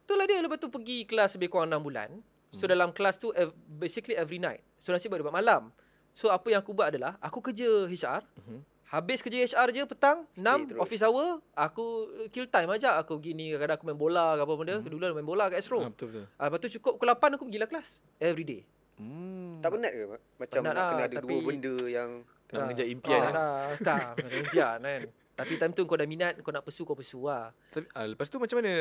itulah 0.03 0.25
dia 0.25 0.37
lepas 0.37 0.59
tu 0.59 0.67
pergi 0.67 1.01
kelas 1.03 1.33
lebih 1.33 1.49
kurang 1.49 1.71
6 1.71 1.81
bulan. 1.81 2.09
So 2.51 2.65
dalam 2.65 2.91
kelas 2.91 3.17
tu 3.17 3.31
ev- 3.31 3.51
basically 3.65 4.13
every 4.13 4.37
night. 4.37 4.61
So 4.75 4.91
nasib 4.91 5.09
baik 5.09 5.19
dapat 5.19 5.35
malam. 5.35 5.71
So 6.15 6.31
apa 6.31 6.47
yang 6.47 6.63
aku 6.63 6.71
buat 6.71 6.89
adalah 6.89 7.19
aku 7.19 7.43
kerja 7.43 7.67
HR. 7.85 8.23
Mhm. 8.39 8.59
Habis 8.85 9.19
kerja 9.19 9.43
HR 9.43 9.69
je 9.69 9.83
petang 9.83 10.23
6 10.31 10.71
terus. 10.71 10.79
office 10.79 11.03
hour 11.03 11.43
aku 11.51 11.85
kill 12.29 12.47
time 12.47 12.69
aja 12.69 12.95
aku 12.95 13.19
gini 13.19 13.51
kadang-kadang 13.51 13.75
aku 13.75 13.85
main 13.85 13.99
bola 13.99 14.25
ke 14.33 14.41
apa 14.41 14.53
benda. 14.55 14.75
Dulu 14.79 15.03
main 15.11 15.27
bola 15.27 15.51
kat 15.51 15.59
Astro. 15.59 15.81
Ah, 15.81 15.91
betul 15.91 16.07
betul 16.09 16.25
Ah, 16.33 16.47
lepas 16.47 16.59
tu 16.59 16.69
cukup 16.79 16.95
pukul 16.95 17.09
8 17.11 17.35
aku 17.35 17.43
pergi 17.43 17.59
lah 17.59 17.67
kelas 17.67 17.87
every 18.17 18.45
day. 18.45 18.61
hmm. 18.95 19.59
Tak 19.59 19.69
penat 19.69 19.91
ke? 19.91 20.03
Macam 20.07 20.55
Penat 20.55 20.63
nak 20.63 20.75
lah, 20.77 20.87
kena 20.87 21.03
ada 21.03 21.15
tapi- 21.17 21.27
dua 21.27 21.39
benda 21.43 21.75
yang 21.83 22.09
Nak 22.45 22.53
Ah, 22.53 22.61
mengejar 22.63 22.87
impian 22.87 23.19
ah, 23.19 23.31
dah, 23.33 23.65
tak, 23.81 24.05
impian 24.21 24.77
kan. 24.79 25.01
Tapi 25.35 25.53
time 25.57 25.73
tu 25.73 25.83
kau 25.83 25.97
dah 25.97 26.05
minat, 26.05 26.37
kau 26.39 26.53
nak 26.53 26.61
pursue, 26.61 26.85
kau 26.85 26.95
pursue 26.95 27.25
lah. 27.25 27.51
Tapi, 27.67 27.89
ah, 27.91 28.05
lepas 28.05 28.29
tu 28.29 28.37
macam 28.37 28.61
mana 28.61 28.71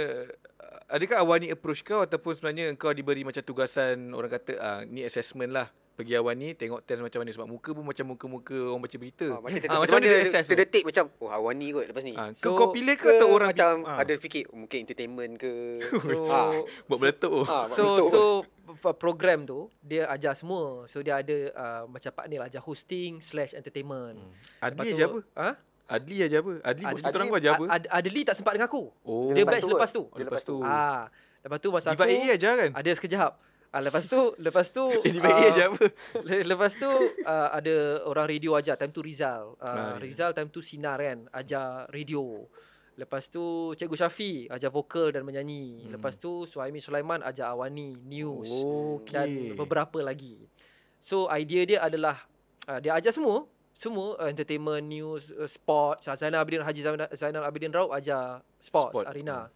ah, 0.61 0.95
Adakah 0.95 1.25
Awani 1.25 1.49
approach 1.49 1.81
kau 1.81 1.99
Ataupun 1.99 2.31
sebenarnya 2.31 2.71
kau 2.77 2.93
diberi 2.93 3.25
macam 3.25 3.41
tugasan 3.41 4.13
Orang 4.13 4.29
kata 4.31 4.53
ah, 4.57 4.81
Ni 4.85 5.01
assessment 5.01 5.51
lah 5.51 5.73
Pergi 5.95 6.15
Awani 6.15 6.53
Tengok 6.53 6.83
test 6.83 6.99
macam 6.99 7.23
mana 7.23 7.31
Sebab 7.31 7.47
muka 7.47 7.71
pun 7.71 7.85
macam 7.85 8.05
muka-muka 8.05 8.59
Orang 8.67 8.83
baca 8.83 8.97
berita 8.97 9.27
ah, 9.29 9.39
macam, 9.39 9.59
Ah, 9.65 9.79
macam 9.79 9.95
mana 9.95 10.07
dia 10.07 10.19
assess 10.21 10.43
tu 10.43 10.51
terdetik 10.51 10.83
macam 10.83 11.07
oh 11.17 11.31
Awan 11.31 11.55
ni 11.55 11.71
kot 11.71 11.85
lepas 11.85 12.03
ni. 12.03 12.13
Ah, 12.13 12.31
So, 12.31 12.51
kau, 12.51 12.55
kau 12.57 12.69
pilih 12.71 12.95
ke 12.95 13.05
ke 13.05 13.11
atau 13.13 13.29
orang 13.29 13.49
macam 13.49 13.73
ah, 13.85 13.99
ada 13.99 14.13
fikir 14.13 14.47
oh, 14.49 14.57
mungkin 14.57 14.79
entertainment 14.81 15.33
ke. 15.37 15.53
So, 16.05 16.27
Ah. 16.27 16.51
Buat 16.85 16.99
meletup 17.01 17.33
ah, 17.45 17.67
so 17.67 17.85
so 18.05 18.21
p- 18.75 18.97
program 18.97 19.43
tu 19.43 19.71
dia 19.81 20.05
ajar 20.09 20.35
semua. 20.35 20.83
So 20.85 20.99
dia 20.99 21.17
ada 21.17 21.37
uh, 21.53 21.83
macam 21.87 22.11
Pak 22.11 22.27
Nil 22.27 22.41
ajar 22.41 22.59
hosting 22.59 23.19
slash 23.19 23.53
entertainment. 23.53 24.19
Adli 24.59 24.75
Lepas 24.75 24.87
aja 24.91 25.05
tu- 25.05 25.13
apa 25.15 25.21
Ha? 25.37 25.51
Adli 25.87 26.17
aja 26.19 26.37
apa 26.41 26.53
Adli, 26.65 26.83
Adli- 26.83 27.05
Adli 27.05 27.15
orang 27.15 27.29
kau 27.29 27.39
aja 27.39 27.51
apa 27.53 27.65
Ad, 27.69 27.83
Adli 27.89 28.21
tak 28.25 28.35
sempat 28.35 28.53
dengan 28.53 28.67
aku. 28.67 28.83
Oh 29.05 29.31
Dia 29.31 29.45
batch 29.45 29.63
lepas 29.65 29.91
tu. 29.91 30.03
Oh, 30.03 30.17
lepas 30.17 30.43
tu 30.43 30.57
Ah, 30.59 31.07
lepas 31.41 31.59
tu 31.61 31.69
masa 31.69 31.93
Diva 31.93 32.03
aku 32.03 32.11
AA 32.11 32.35
aja 32.35 32.51
kan 32.57 32.71
ada 32.73 32.91
sekejap. 32.91 33.33
Ah, 33.75 33.83
lepas 33.83 34.07
tu 34.07 34.21
lepas 34.39 34.71
tu 34.71 34.87
ah, 35.27 35.51
aja 35.51 35.67
apa 35.67 35.91
Le- 36.23 36.47
Lepas 36.47 36.79
tu 36.79 36.87
uh, 36.87 37.49
ada 37.51 38.07
orang 38.07 38.31
radio 38.31 38.55
ajar 38.55 38.79
time 38.79 38.95
tu 38.95 39.03
Rizal. 39.03 39.59
Ah, 39.59 39.67
Uh, 39.67 39.95
Rizal 39.99 40.31
time 40.31 40.47
tu 40.47 40.63
sinar 40.63 41.03
kan, 41.03 41.27
ajar 41.35 41.91
radio. 41.91 42.47
Lepas 42.95 43.27
tu 43.27 43.43
Cikgu 43.75 43.99
Syafi 43.99 44.33
ajar 44.47 44.71
vokal 44.71 45.11
dan 45.11 45.27
menyanyi. 45.27 45.91
Hmm. 45.91 45.99
Lepas 45.99 46.15
tu 46.15 46.47
Suhaimi 46.47 46.79
Sulaiman 46.79 47.19
ajar 47.21 47.51
Awani 47.51 47.99
news 47.99 48.47
Okey. 48.47 49.11
dan 49.11 49.29
beberapa 49.59 49.99
lagi. 49.99 50.39
So 51.03 51.27
idea 51.29 51.67
dia 51.67 51.79
adalah 51.83 52.23
uh, 52.71 52.79
dia 52.79 52.95
ajar 52.95 53.11
semua 53.11 53.51
semua 53.75 54.15
uh, 54.23 54.31
entertainment, 54.31 54.87
news, 54.87 55.35
uh, 55.35 55.51
sports. 55.51 56.07
Uh, 56.07 56.15
Zainal 56.15 56.47
Abidin 56.47 56.63
Haji 56.63 56.79
Zainal, 56.79 57.11
Zainal 57.11 57.43
Abidin 57.43 57.75
Raub 57.75 57.91
ajar 57.91 58.39
sports, 58.63 58.95
Sport, 59.03 59.11
arena. 59.11 59.51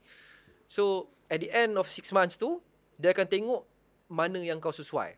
So 0.67 1.07
at 1.31 1.39
the 1.39 1.49
end 1.49 1.79
of 1.79 1.87
six 1.87 2.11
months 2.11 2.35
tu 2.35 2.59
dia 2.99 3.15
akan 3.15 3.31
tengok 3.31 3.63
mana 4.09 4.41
yang 4.41 4.59
kau 4.59 4.73
sesuai. 4.73 5.15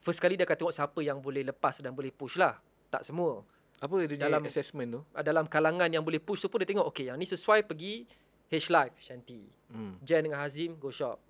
First 0.00 0.18
kali 0.18 0.34
dia 0.34 0.42
akan 0.42 0.56
tengok 0.58 0.74
siapa 0.74 1.00
yang 1.00 1.20
boleh 1.20 1.44
lepas 1.44 1.78
dan 1.78 1.92
boleh 1.92 2.08
push 2.10 2.34
lah. 2.34 2.56
Tak 2.88 3.04
semua. 3.04 3.44
Apa 3.78 3.96
dia 4.02 4.16
Dalam- 4.18 4.40
assessment 4.42 4.88
tu 4.90 5.00
Ah, 5.12 5.20
Dalam 5.20 5.44
kalangan 5.44 5.86
yang 5.86 6.00
boleh 6.00 6.18
push 6.18 6.40
tu 6.40 6.48
pun 6.48 6.58
dia 6.58 6.68
tengok 6.68 6.84
okay 6.84 7.08
yang 7.08 7.16
ni 7.16 7.24
sesuai 7.24 7.64
pergi 7.64 8.04
H 8.50 8.66
Live 8.68 8.96
Shanti. 8.98 9.40
hmm. 9.70 10.02
Jen 10.02 10.20
dengan 10.22 10.40
Hazim 10.40 10.74
go 10.74 10.90
shop. 10.90 11.20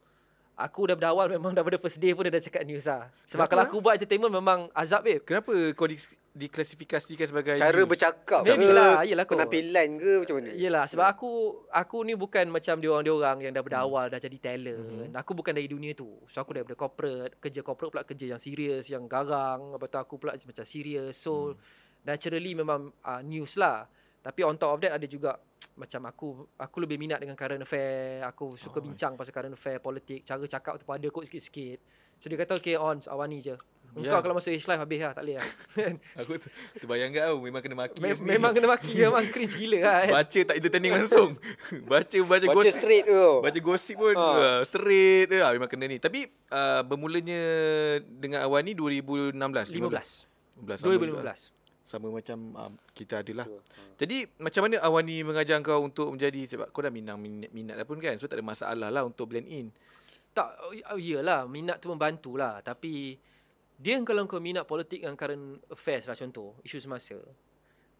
Aku 0.60 0.84
dah 0.84 0.96
awal 1.08 1.26
memang 1.26 1.52
daripada 1.56 1.76
first 1.76 1.96
day 1.96 2.12
pun 2.12 2.22
dia 2.22 2.32
dah 2.32 2.42
cakap 2.42 2.62
news 2.62 2.84
lah. 2.84 3.08
Kenapa, 3.08 3.26
Sebab 3.26 3.44
kalau 3.48 3.62
ah? 3.62 3.66
aku 3.66 3.76
buat 3.78 3.94
entertainment 3.96 4.28
memang 4.30 4.58
azab 4.72 5.00
babe. 5.02 5.24
Kenapa 5.24 5.52
kau 5.72 5.84
di, 5.84 5.96
diklasifikasikan 6.30 7.26
sebagai 7.26 7.54
Cara 7.56 7.72
news? 7.72 7.88
bercakap 7.88 8.40
Maybe 8.42 8.64
ke? 8.64 8.72
lah, 8.72 9.02
yelah 9.02 9.24
kot. 9.24 9.34
Penampilan 9.34 9.88
ke 9.96 10.12
macam 10.20 10.34
mana? 10.36 10.50
Yelah 10.52 10.84
sebab 10.84 11.06
aku 11.06 11.30
aku 11.68 11.96
ni 12.02 12.14
bukan 12.14 12.46
macam 12.46 12.76
diorang-diorang 12.76 13.36
yang 13.40 13.52
daripada 13.52 13.78
Hmm. 13.78 13.86
awal 13.86 14.04
dah 14.08 14.18
jadi 14.18 14.38
talent. 14.38 15.12
Aku 15.12 15.32
bukan 15.32 15.52
dari 15.52 15.66
dunia 15.66 15.92
tu. 15.92 16.08
So 16.26 16.38
aku 16.38 16.52
daripada 16.52 16.74
corporate, 16.74 17.38
kerja 17.38 17.60
corporate 17.60 17.90
pula 17.90 18.04
kerja 18.04 18.26
yang 18.26 18.38
serius, 18.38 18.86
yang 18.86 19.04
garang. 19.04 19.72
Lepas 19.72 19.88
tu 19.88 19.98
aku 19.98 20.14
pula 20.16 20.36
macam 20.36 20.64
serius. 20.64 21.16
So 21.16 21.52
Hmm. 21.52 21.58
naturally 22.02 22.52
memang 22.52 22.92
uh, 23.00 23.20
news 23.20 23.56
lah. 23.56 23.84
Tapi 24.20 24.40
on 24.42 24.54
top 24.54 24.70
of 24.70 24.80
that 24.80 24.92
ada 24.92 25.06
juga 25.06 25.36
macam 25.80 26.00
aku 26.04 26.28
aku 26.54 26.76
lebih 26.78 26.96
minat 26.96 27.18
dengan 27.18 27.34
current 27.34 27.60
affair. 27.60 28.20
Aku 28.26 28.52
suka 28.54 28.78
Oh. 28.78 28.84
bincang 28.84 29.14
pasal 29.14 29.30
current 29.30 29.52
affair, 29.52 29.78
politik, 29.78 30.22
cara 30.22 30.40
cakap 30.42 30.76
tu 30.76 30.84
pada 30.84 31.06
kot 31.06 31.24
sikit-sikit. 31.24 31.78
So 32.16 32.28
dia 32.28 32.36
kata 32.36 32.56
okay 32.56 32.76
on 32.76 33.00
awani 33.06 33.40
je. 33.40 33.56
Engkau 33.90 34.06
Ya. 34.06 34.22
kalau 34.22 34.38
masuk 34.38 34.54
H 34.54 34.70
Live 34.70 34.78
habis 34.78 35.02
lah 35.02 35.10
tak 35.10 35.24
boleh 35.26 35.34
lah. 35.34 35.48
Aku 36.22 36.38
ter- 36.38 36.52
terbayang 36.78 37.10
kau 37.10 37.42
memang 37.42 37.58
kena 37.58 37.74
maki 37.74 37.98
Mem- 37.98 38.22
memang 38.22 38.54
kena 38.54 38.70
maki 38.70 38.92
memang 38.94 39.24
cringe 39.26 39.58
gila 39.58 39.78
lah 39.80 39.94
kan. 39.98 40.10
Baca 40.14 40.40
tak 40.46 40.54
entertaining 40.54 40.92
langsung. 40.94 41.30
baca 41.90 42.16
baca, 42.22 42.44
Baca 42.46 42.54
gosip. 42.54 42.78
straight 42.78 43.02
tu. 43.02 43.24
Baca 43.42 43.58
gosip 43.58 43.96
pun 43.98 44.14
Ha. 44.14 44.22
uh, 44.22 44.60
serit 44.62 45.26
dia 45.26 45.42
ah, 45.42 45.50
memang 45.50 45.66
kena 45.66 45.90
ni. 45.90 45.98
Tapi 45.98 46.22
uh, 46.50 46.86
bermulanya 46.86 47.42
dengan 48.04 48.46
Awan 48.46 48.62
ni 48.62 48.78
2016. 48.78 49.34
15. 49.34 49.74
15 49.74 50.76
sama 50.76 50.94
juga. 50.94 51.18
2015. 51.18 51.59
Sama 51.90 52.06
macam 52.06 52.38
um, 52.54 52.72
kita 52.94 53.26
adalah. 53.26 53.50
Betul. 53.50 53.66
Jadi 53.98 54.18
macam 54.38 54.62
mana 54.70 54.78
Awan 54.86 55.02
ni 55.02 55.26
mengajar 55.26 55.58
kau 55.58 55.82
untuk 55.82 56.14
menjadi 56.14 56.46
sebab 56.46 56.70
kau 56.70 56.86
dah 56.86 56.94
minat 56.94 57.18
minat, 57.18 57.50
minat 57.50 57.74
dah 57.74 57.82
pun 57.82 57.98
kan. 57.98 58.14
So 58.14 58.30
tak 58.30 58.38
ada 58.38 58.46
masalah 58.46 58.94
lah 58.94 59.02
untuk 59.02 59.26
blend 59.26 59.50
in. 59.50 59.74
Tak, 60.30 60.70
oh, 60.70 60.94
iyalah, 60.94 61.50
minat 61.50 61.82
tu 61.82 61.90
membantu 61.90 62.38
lah. 62.38 62.62
Tapi, 62.62 63.18
dia 63.74 63.98
kalau 64.06 64.30
kau 64.30 64.38
minat 64.38 64.62
politik 64.62 65.02
dengan 65.02 65.18
current 65.18 65.58
affairs 65.66 66.06
lah 66.06 66.14
contoh, 66.14 66.54
isu 66.62 66.78
semasa. 66.78 67.18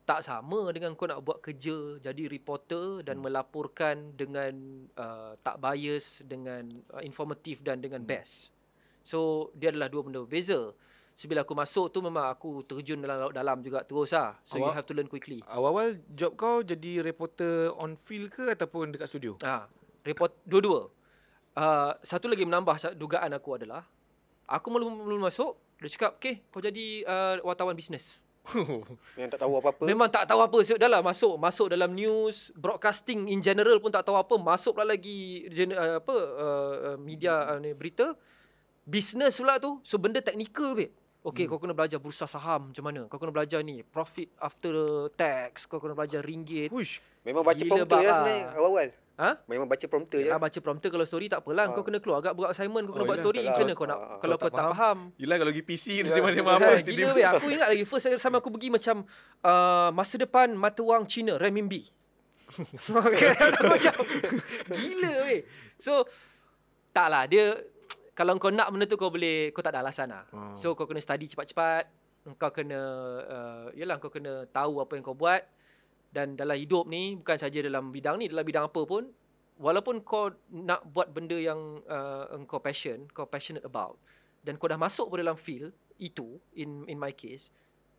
Tak 0.07 0.23
sama 0.23 0.71
dengan 0.71 0.95
kau 0.95 1.11
nak 1.11 1.27
buat 1.27 1.43
kerja, 1.43 1.99
jadi 1.99 2.31
reporter 2.31 3.03
dan 3.03 3.19
melaporkan 3.19 4.15
dengan 4.15 4.87
uh, 4.95 5.35
tak 5.43 5.59
bias, 5.59 6.23
dengan 6.23 6.71
uh, 6.95 7.03
informatif 7.03 7.67
dan 7.67 7.83
dengan 7.83 8.07
best. 8.07 8.55
So, 9.03 9.51
dia 9.59 9.75
adalah 9.75 9.91
dua 9.91 10.07
benda 10.07 10.23
berbeza. 10.23 10.71
So, 11.21 11.29
bila 11.29 11.45
aku 11.45 11.53
masuk 11.53 11.93
tu 11.93 12.01
memang 12.01 12.33
aku 12.33 12.65
terjun 12.65 12.97
dalam 12.97 13.29
laut 13.29 13.37
dalam 13.37 13.61
juga 13.61 13.85
terus 13.85 14.17
lah. 14.17 14.41
So, 14.41 14.57
you 14.57 14.65
Awak- 14.65 14.81
have 14.81 14.89
to 14.89 14.97
learn 14.97 15.05
quickly. 15.05 15.45
Awal-awal 15.45 16.01
job 16.17 16.33
kau 16.33 16.65
jadi 16.65 17.05
reporter 17.05 17.77
on 17.77 17.93
field 17.93 18.33
ke 18.33 18.57
ataupun 18.57 18.97
dekat 18.97 19.13
studio? 19.13 19.37
Ah, 19.45 19.69
report 20.01 20.33
dua-dua. 20.49 20.89
Uh, 21.53 21.93
satu 22.01 22.25
lagi 22.25 22.49
menambah 22.49 22.97
dugaan 22.97 23.37
aku 23.37 23.61
adalah 23.61 23.85
aku 24.49 24.73
mula 24.73 24.89
mula 24.89 25.29
masuk 25.29 25.61
dia 25.77 25.93
cakap, 25.93 26.17
"Okay, 26.17 26.41
kau 26.49 26.65
jadi 26.65 27.05
uh, 27.05 27.45
wartawan 27.45 27.77
bisnes." 27.77 28.17
Yang 29.21 29.37
tak 29.37 29.45
tahu 29.45 29.61
apa-apa. 29.61 29.85
Memang 29.85 30.09
tak 30.09 30.25
tahu 30.25 30.41
apa 30.41 30.57
so, 30.65 30.81
dah 30.81 30.89
lah 30.89 31.05
masuk 31.05 31.37
masuk 31.37 31.69
dalam 31.69 31.93
news, 31.93 32.49
broadcasting 32.57 33.29
in 33.29 33.45
general 33.45 33.77
pun 33.77 33.93
tak 33.93 34.09
tahu 34.09 34.17
apa, 34.17 34.41
masuk 34.41 34.73
pula 34.73 34.97
lagi 34.97 35.45
gen, 35.53 35.77
uh, 35.77 36.01
apa 36.01 36.17
uh, 36.17 36.97
media 36.97 37.45
uh, 37.45 37.61
ni 37.61 37.77
berita 37.77 38.17
bisnes 38.89 39.37
pula 39.37 39.61
tu. 39.61 39.85
So 39.85 40.01
benda 40.01 40.25
teknikal 40.25 40.73
babe. 40.73 40.97
Okay, 41.21 41.45
hmm. 41.45 41.53
kau 41.53 41.61
kena 41.61 41.77
belajar 41.77 42.01
bursa 42.01 42.25
saham 42.25 42.73
macam 42.73 42.85
mana. 42.85 43.05
Kau 43.13 43.21
kena 43.21 43.29
belajar 43.29 43.61
ni 43.61 43.85
profit 43.85 44.33
after 44.41 44.73
tax, 45.13 45.69
kau 45.69 45.77
kena 45.77 45.93
belajar 45.93 46.25
ringgit. 46.25 46.73
Hush. 46.73 47.05
Memang 47.29 47.45
baca 47.45 47.61
Gila 47.61 47.85
prompter 47.85 48.01
lah 48.01 48.09
ah. 48.09 48.17
sebenarnya 48.17 48.45
awal-awal. 48.57 48.89
Ha? 49.21 49.31
Memang 49.45 49.69
baca 49.69 49.85
prompter 49.85 50.19
je. 50.25 50.33
Ah, 50.33 50.41
baca 50.41 50.59
prompter 50.65 50.89
kalau 50.89 51.05
story 51.05 51.29
tak 51.29 51.45
apalah. 51.45 51.69
Kau 51.77 51.85
kena 51.85 52.01
keluar 52.01 52.25
agak 52.25 52.33
buat 52.33 52.49
assignment, 52.49 52.89
kau 52.89 52.97
kena 52.97 53.05
Oh, 53.05 53.09
buat 53.13 53.21
yelah, 53.21 53.27
story. 53.29 53.39
tak 53.45 53.53
Macam 53.53 53.61
lah. 53.61 53.69
mana 53.69 53.77
kau 53.77 53.85
nak 53.85 53.99
Ah, 54.01 54.01
kalau 54.01 54.17
kalau 54.17 54.37
kau 54.41 54.49
tak 54.49 54.57
tak 54.57 54.69
faham? 54.73 54.99
Yelah 55.21 55.37
kalau 55.37 55.51
pergi 55.53 55.65
PC 55.69 55.87
Ya, 56.01 56.23
macam 56.25 56.45
ya. 56.49 56.53
apa. 56.57 56.65
Ha, 56.73 56.81
gila 56.81 57.07
weh. 57.13 57.25
Aku 57.29 57.47
ingat 57.53 57.69
lagi 57.69 57.85
first 57.85 58.07
sama 58.17 58.37
aku 58.41 58.49
pergi 58.49 58.69
macam 58.73 58.97
uh, 59.45 59.89
masa 59.93 60.17
depan 60.17 60.49
mata 60.57 60.81
wang 60.81 61.05
Cina 61.05 61.37
renminbi. 61.37 61.85
Okay, 62.81 63.31
macam 63.77 63.95
gila 64.73 65.13
weh. 65.29 65.45
So 65.77 66.09
taklah 66.97 67.29
dia 67.29 67.61
kalau 68.21 68.37
kau 68.37 68.53
nak 68.53 68.69
benda 68.69 68.85
tu 68.85 69.01
kau 69.01 69.09
boleh 69.09 69.49
kau 69.57 69.65
tak 69.65 69.73
ada 69.73 69.81
alasan 69.81 70.13
lah. 70.13 70.29
Hmm. 70.29 70.53
So 70.53 70.77
kau 70.77 70.85
kena 70.85 71.01
study 71.01 71.25
cepat-cepat. 71.25 71.89
Kau 72.37 72.53
kena 72.53 72.81
uh, 73.25 73.67
yalah 73.73 73.97
kau 73.97 74.13
kena 74.13 74.45
tahu 74.53 74.85
apa 74.85 74.93
yang 74.93 75.05
kau 75.09 75.17
buat 75.17 75.41
dan 76.13 76.37
dalam 76.37 76.61
hidup 76.61 76.85
ni 76.85 77.17
bukan 77.17 77.41
saja 77.41 77.65
dalam 77.65 77.89
bidang 77.89 78.21
ni 78.21 78.29
dalam 78.29 78.45
bidang 78.45 78.69
apa 78.69 78.85
pun 78.85 79.09
walaupun 79.57 80.05
kau 80.05 80.29
nak 80.53 80.85
buat 80.93 81.09
benda 81.17 81.41
yang 81.41 81.81
uh, 81.89 82.29
engkau 82.37 82.61
passion, 82.61 83.09
kau 83.17 83.25
passionate 83.25 83.65
about 83.65 83.97
dan 84.45 84.61
kau 84.61 84.69
dah 84.69 84.77
masuk 84.77 85.09
pada 85.09 85.25
dalam 85.25 85.41
field 85.41 85.73
itu 85.97 86.37
in 86.53 86.85
in 86.93 87.01
my 87.01 87.17
case 87.17 87.49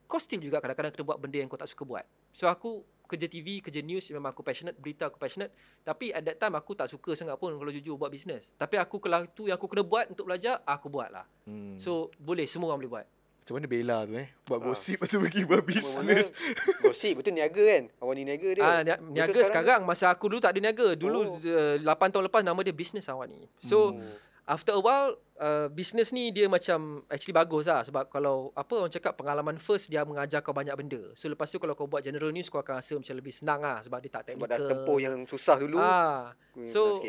kau 0.05 0.21
still 0.21 0.43
juga 0.43 0.61
kadang-kadang 0.61 0.93
kena 0.93 1.07
buat 1.07 1.17
benda 1.17 1.41
yang 1.41 1.49
kau 1.49 1.57
tak 1.57 1.71
suka 1.71 1.87
buat. 1.87 2.05
So 2.29 2.51
aku 2.51 2.83
kerja 3.11 3.27
TV, 3.27 3.59
kerja 3.59 3.79
news 3.79 4.07
memang 4.09 4.31
aku 4.31 4.39
passionate, 4.39 4.73
berita 4.73 5.05
aku 5.05 5.15
passionate. 5.15 5.51
Tapi 5.81 6.09
at 6.09 6.23
that 6.23 6.37
time 6.37 6.53
aku 6.53 6.71
tak 6.71 6.87
suka 6.87 7.11
sangat 7.13 7.35
pun 7.35 7.51
kalau 7.51 7.67
jujur 7.69 7.93
buat 7.93 8.07
business. 8.07 8.55
Tapi 8.55 8.75
aku 8.75 8.97
kalau 8.97 9.27
tu 9.27 9.45
yang 9.45 9.55
aku 9.55 9.67
kena 9.67 9.83
buat 9.83 10.07
untuk 10.07 10.25
belajar, 10.25 10.63
aku 10.63 10.87
buat 10.87 11.09
lah. 11.09 11.27
Hmm. 11.43 11.75
So 11.75 12.07
boleh, 12.15 12.45
semua 12.45 12.69
orang 12.69 12.79
boleh 12.79 12.93
buat. 12.95 13.07
Macam 13.41 13.57
mana 13.57 13.65
Bella 13.65 13.97
tu 14.05 14.13
eh 14.15 14.29
Buat 14.43 14.59
Ah. 14.59 14.65
gosip 14.69 14.95
Lepas 14.95 15.09
tu 15.09 15.17
pergi 15.17 15.41
buat 15.43 15.65
business 15.65 16.29
Gosip 16.77 17.13
betul 17.17 17.33
niaga 17.33 17.57
kan. 17.59 17.83
Awal 17.97 18.13
ni 18.13 18.23
niaga 18.23 18.49
dia. 18.53 18.61
Ah, 18.61 18.79
ni- 18.79 18.93
Betul 18.93 19.11
niaga 19.11 19.39
sekarang? 19.43 19.81
masa 19.81 20.05
aku 20.07 20.29
dulu 20.29 20.37
tak 20.39 20.53
ada 20.53 20.61
niaga. 20.61 20.93
Dulu 20.93 21.19
Oh. 21.27 21.41
uh, 21.41 21.75
8 21.75 22.07
tahun 22.07 22.29
lepas 22.29 22.41
nama 22.41 22.61
dia 22.61 22.71
business 22.71 23.05
awak 23.07 23.27
ni. 23.27 23.41
So 23.59 23.97
Hmm. 23.97 24.05
After 24.43 24.73
a 24.73 24.81
while 24.81 25.15
uh, 25.37 25.67
business 25.67 26.09
ni 26.09 26.29
dia 26.29 26.45
macam 26.45 27.05
actually 27.07 27.31
bagus 27.31 27.65
lah 27.65 27.81
sebab 27.81 28.09
kalau 28.09 28.49
apa 28.51 28.73
orang 28.75 28.91
cakap 28.91 29.13
pengalaman 29.15 29.55
first 29.55 29.87
dia 29.87 30.01
mengajar 30.01 30.41
kau 30.41 30.51
banyak 30.51 30.73
benda. 30.73 31.13
So 31.13 31.29
lepas 31.29 31.47
tu 31.47 31.57
kalau 31.57 31.73
kau 31.73 31.85
buat 31.85 32.01
general 32.01 32.29
news 32.29 32.49
kau 32.49 32.59
akan 32.59 32.77
rasa 32.77 32.97
macam 32.97 33.15
lebih 33.15 33.31
senang 33.31 33.61
lah 33.61 33.79
sebab 33.79 33.97
dia 33.99 34.11
tak 34.11 34.23
Sebab 34.29 34.45
teknikal. 34.45 34.57
dah 34.57 34.69
tempoh 34.69 34.97
yang 34.97 35.15
susah 35.25 35.55
dulu. 35.57 35.77
Ah. 35.77 36.33
aku 36.53 36.67
so-. 36.67 37.01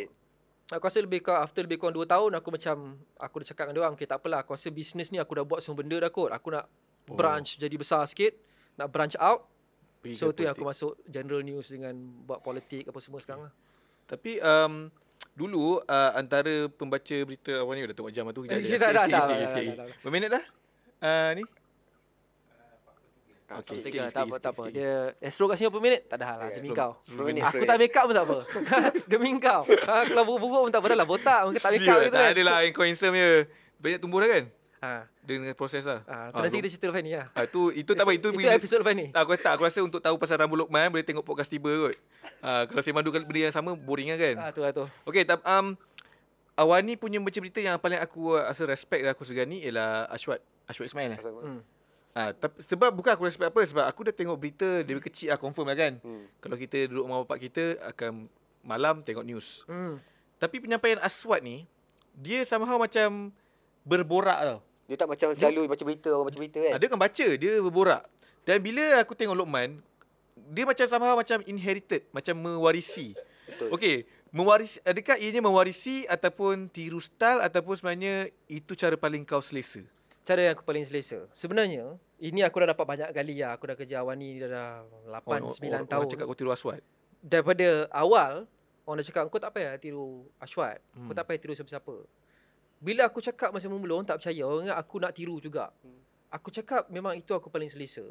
Aku 0.72 0.88
rasa 0.88 1.04
lebih 1.04 1.20
kurang 1.20 1.44
after 1.44 1.60
lebih 1.68 1.76
kurang 1.76 1.92
2 1.92 2.08
tahun 2.08 2.30
aku 2.32 2.48
macam 2.48 2.76
aku 3.20 3.34
dah 3.44 3.46
cakap 3.52 3.64
dengan 3.68 3.74
dia 3.76 3.82
orang 3.84 3.92
okay 3.92 4.08
tak 4.08 4.18
apalah 4.24 4.40
aku 4.40 4.56
rasa 4.56 4.72
bisnes 4.72 5.12
ni 5.12 5.20
aku 5.20 5.36
dah 5.36 5.44
buat 5.44 5.60
semua 5.60 5.84
benda 5.84 6.00
dah 6.00 6.08
kot. 6.08 6.32
Aku 6.32 6.48
nak 6.48 6.64
Oh. 7.02 7.18
branch 7.18 7.58
jadi 7.58 7.74
besar 7.74 8.06
sikit, 8.06 8.38
nak 8.78 8.86
branch 8.88 9.18
out. 9.18 9.50
Pergi 9.98 10.14
So 10.14 10.30
tu 10.30 10.46
yang 10.46 10.54
aku 10.54 10.62
politik. 10.62 10.86
masuk 10.86 10.92
general 11.04 11.42
news 11.42 11.66
dengan 11.66 11.94
buat 12.22 12.38
politik 12.40 12.86
apa 12.86 13.02
semua 13.02 13.18
sekarang 13.18 13.50
lah. 13.50 13.54
Tapi 14.06 14.38
um, 14.38 14.86
Dulu 15.32 15.80
uh, 15.80 16.10
Antara 16.12 16.68
pembaca 16.68 17.16
berita 17.22 17.52
Awal 17.56 17.72
ni 17.74 17.80
dah 17.84 17.96
tengok 17.96 18.12
jam 18.12 18.24
tu 18.30 18.42
Kejap 18.42 18.52
Eh, 18.52 18.62
je. 18.62 18.76
tak, 18.76 18.78
Sikit, 18.78 18.92
tak, 18.92 19.02
sikit, 19.02 19.12
tak, 19.12 19.22
sikit, 19.22 19.32
tak, 19.32 19.48
sikit. 19.48 19.64
tak, 19.64 19.64
tak, 19.64 19.86
tak. 19.88 19.96
Berapa 19.98 20.10
minit 20.10 20.28
dah? 20.28 20.44
Uh, 21.00 21.30
ni 21.34 21.44
Okey, 23.52 23.68
sikit, 23.68 23.84
Tiga, 23.84 24.00
sikit, 24.02 24.14
tak 24.14 24.24
apa, 24.24 24.36
tak 24.38 24.52
apa. 24.54 24.64
Dia 24.70 24.92
Astro 25.20 25.44
kat 25.44 25.60
sini 25.60 25.68
berapa 25.68 25.84
minit? 25.84 26.00
Tak 26.06 26.16
ada 26.16 26.24
hal 26.24 26.36
lah, 26.38 26.48
demi 26.48 26.72
kau. 26.72 26.92
Aku 27.04 27.64
tak 27.68 27.76
make 27.76 27.92
up 27.92 28.04
pun 28.08 28.14
tak 28.14 28.24
apa. 28.24 28.38
demi 29.12 29.30
kau. 29.36 29.60
Ha, 29.88 30.08
kalau 30.08 30.24
buruk-buruk 30.24 30.62
pun 30.62 30.72
tak 30.72 30.80
apa 30.80 30.88
dah 30.88 30.96
lah. 30.96 31.06
Botak 31.06 31.40
pun 31.44 31.52
tak 31.54 31.70
make 31.70 31.84
up 31.84 31.98
gitu 32.00 32.08
Tak 32.08 32.22
kan. 32.22 32.32
adalah 32.32 32.56
yang 32.64 32.72
kau 32.72 32.80
handsome 32.82 33.12
je 33.12 33.30
Banyak 33.76 33.98
tumbuh 34.00 34.18
dah 34.18 34.30
kan 34.30 34.44
Ha, 34.82 35.06
Dengan 35.22 35.54
proses 35.54 35.86
lah 35.86 36.02
ha, 36.10 36.34
tu 36.34 36.42
Ah, 36.42 36.42
nanti 36.42 36.58
so- 36.58 36.60
kita 36.66 36.68
cerita 36.74 36.86
lepas 36.90 37.02
ni 37.06 37.14
lah. 37.14 37.30
Ah, 37.38 37.46
tu 37.46 37.70
itu 37.70 37.94
tak 37.94 38.02
apa 38.02 38.18
itu, 38.18 38.34
Itu 38.34 38.50
episod 38.50 38.82
lepas 38.82 38.98
ni. 38.98 39.06
Aku 39.14 39.30
tak 39.38 39.54
aku 39.54 39.62
rasa 39.62 39.78
untuk 39.78 40.02
tahu 40.02 40.18
pasal 40.18 40.42
rambut 40.42 40.58
Lokman 40.58 40.90
boleh 40.90 41.06
tengok 41.06 41.22
podcast 41.22 41.46
tiba 41.46 41.70
kot. 41.70 41.94
Ah 42.42 42.66
kalau 42.66 42.82
saya 42.82 42.90
mandu 42.90 43.14
benda 43.14 43.46
yang 43.46 43.54
sama 43.54 43.78
boring 43.78 44.10
lah 44.10 44.18
kan. 44.18 44.34
Ha, 44.42 44.50
tu 44.50 44.58
lah 44.58 44.74
tu. 44.74 44.82
Okey, 45.06 45.22
tab 45.22 45.38
um 45.46 45.78
Awan 46.52 46.84
ni 46.84 47.00
punya 47.00 47.16
baca 47.16 47.38
berita 47.40 47.64
yang 47.64 47.80
paling 47.80 47.96
aku 47.96 48.36
rasa 48.36 48.68
respect 48.68 49.06
aku 49.08 49.24
segani 49.24 49.64
ialah 49.64 50.04
Ashwat. 50.10 50.42
Ashwat 50.68 50.90
Ismail. 50.90 51.16
Eh? 51.16 51.20
Hmm. 51.22 51.60
Ah, 52.12 52.36
tapi, 52.36 52.60
sebab 52.60 52.92
bukan 52.92 53.16
aku 53.16 53.24
respect 53.24 53.48
apa 53.48 53.64
sebab 53.64 53.84
aku 53.88 54.04
dah 54.04 54.12
tengok 54.12 54.36
berita 54.36 54.84
dari 54.84 55.00
kecil 55.00 55.32
lah 55.32 55.40
confirm 55.40 55.72
lah 55.72 55.78
kan. 55.78 55.96
Hmm. 56.04 56.28
Kalau 56.44 56.60
kita 56.60 56.90
duduk 56.92 57.08
rumah 57.08 57.24
bapak 57.24 57.38
kita 57.48 57.80
akan 57.88 58.28
malam 58.66 59.00
tengok 59.00 59.24
news. 59.24 59.64
Hmm. 59.64 59.96
Tapi 60.36 60.60
penyampaian 60.60 61.00
Aswat 61.00 61.40
ni 61.40 61.64
dia 62.12 62.44
somehow 62.44 62.76
macam 62.76 63.32
berborak 63.86 64.38
tau. 64.44 64.60
Dia 64.90 64.96
tak 64.98 65.08
macam 65.08 65.28
selalu 65.32 65.70
baca 65.70 65.82
berita, 65.86 66.08
orang 66.10 66.26
baca 66.28 66.38
berita 66.38 66.58
kan. 66.58 66.72
Ah, 66.74 66.78
dia 66.78 66.88
kan 66.90 67.00
baca, 67.00 67.26
dia 67.38 67.52
berborak. 67.62 68.02
Dan 68.42 68.58
bila 68.58 68.98
aku 68.98 69.14
tengok 69.14 69.38
Lokman, 69.38 69.78
dia 70.50 70.64
macam 70.66 70.84
somehow 70.90 71.14
macam 71.14 71.38
inherited, 71.46 72.02
macam 72.10 72.34
mewarisi. 72.34 73.14
Betul. 73.46 73.68
Okey, 73.78 73.96
mewarisi 74.34 74.82
adakah 74.82 75.16
ianya 75.20 75.40
mewarisi 75.44 76.08
ataupun 76.10 76.66
tiru 76.72 76.98
style 76.98 77.38
ataupun 77.44 77.74
sebenarnya 77.78 78.32
itu 78.50 78.72
cara 78.74 78.98
paling 78.98 79.22
kau 79.22 79.44
selesa? 79.44 79.84
Cara 80.22 80.50
yang 80.50 80.52
aku 80.54 80.62
paling 80.66 80.86
selesa. 80.86 81.26
Sebenarnya, 81.34 81.98
ini 82.22 82.46
aku 82.46 82.62
dah 82.62 82.74
dapat 82.74 82.86
banyak 82.86 83.10
kali 83.10 83.42
lah. 83.42 83.58
Aku 83.58 83.66
dah 83.66 83.74
kerja 83.74 84.06
awal 84.06 84.14
ni 84.14 84.38
dah, 84.38 84.50
dah 84.50 84.68
8, 85.18 85.50
9 85.50 85.90
tahun. 85.90 86.06
Orang 86.06 86.10
cakap 86.10 86.24
kau 86.30 86.38
tiru 86.38 86.50
Aswat. 86.54 86.78
Daripada 87.22 87.90
awal, 87.90 88.46
orang 88.86 88.96
dah 89.02 89.06
cakap, 89.06 89.26
kau 89.30 89.42
tak 89.42 89.50
payah 89.54 89.74
tiru 89.82 90.26
Ashwat. 90.38 90.78
Hmm. 90.94 91.10
Kau 91.10 91.14
tak 91.14 91.26
payah 91.26 91.40
tiru 91.42 91.54
siapa-siapa. 91.58 92.06
Bila 92.82 93.06
aku 93.06 93.22
cakap 93.22 93.54
masa 93.54 93.70
mula, 93.70 93.94
orang 93.94 94.10
tak 94.10 94.18
percaya. 94.18 94.42
Orang 94.42 94.66
ingat 94.66 94.74
aku 94.74 94.98
nak 94.98 95.14
tiru 95.14 95.38
juga. 95.38 95.70
Hmm. 95.86 96.02
Aku 96.34 96.50
cakap 96.50 96.90
memang 96.90 97.14
itu 97.14 97.30
aku 97.30 97.46
paling 97.46 97.70
selesa. 97.70 98.02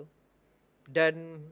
Dan 0.88 1.44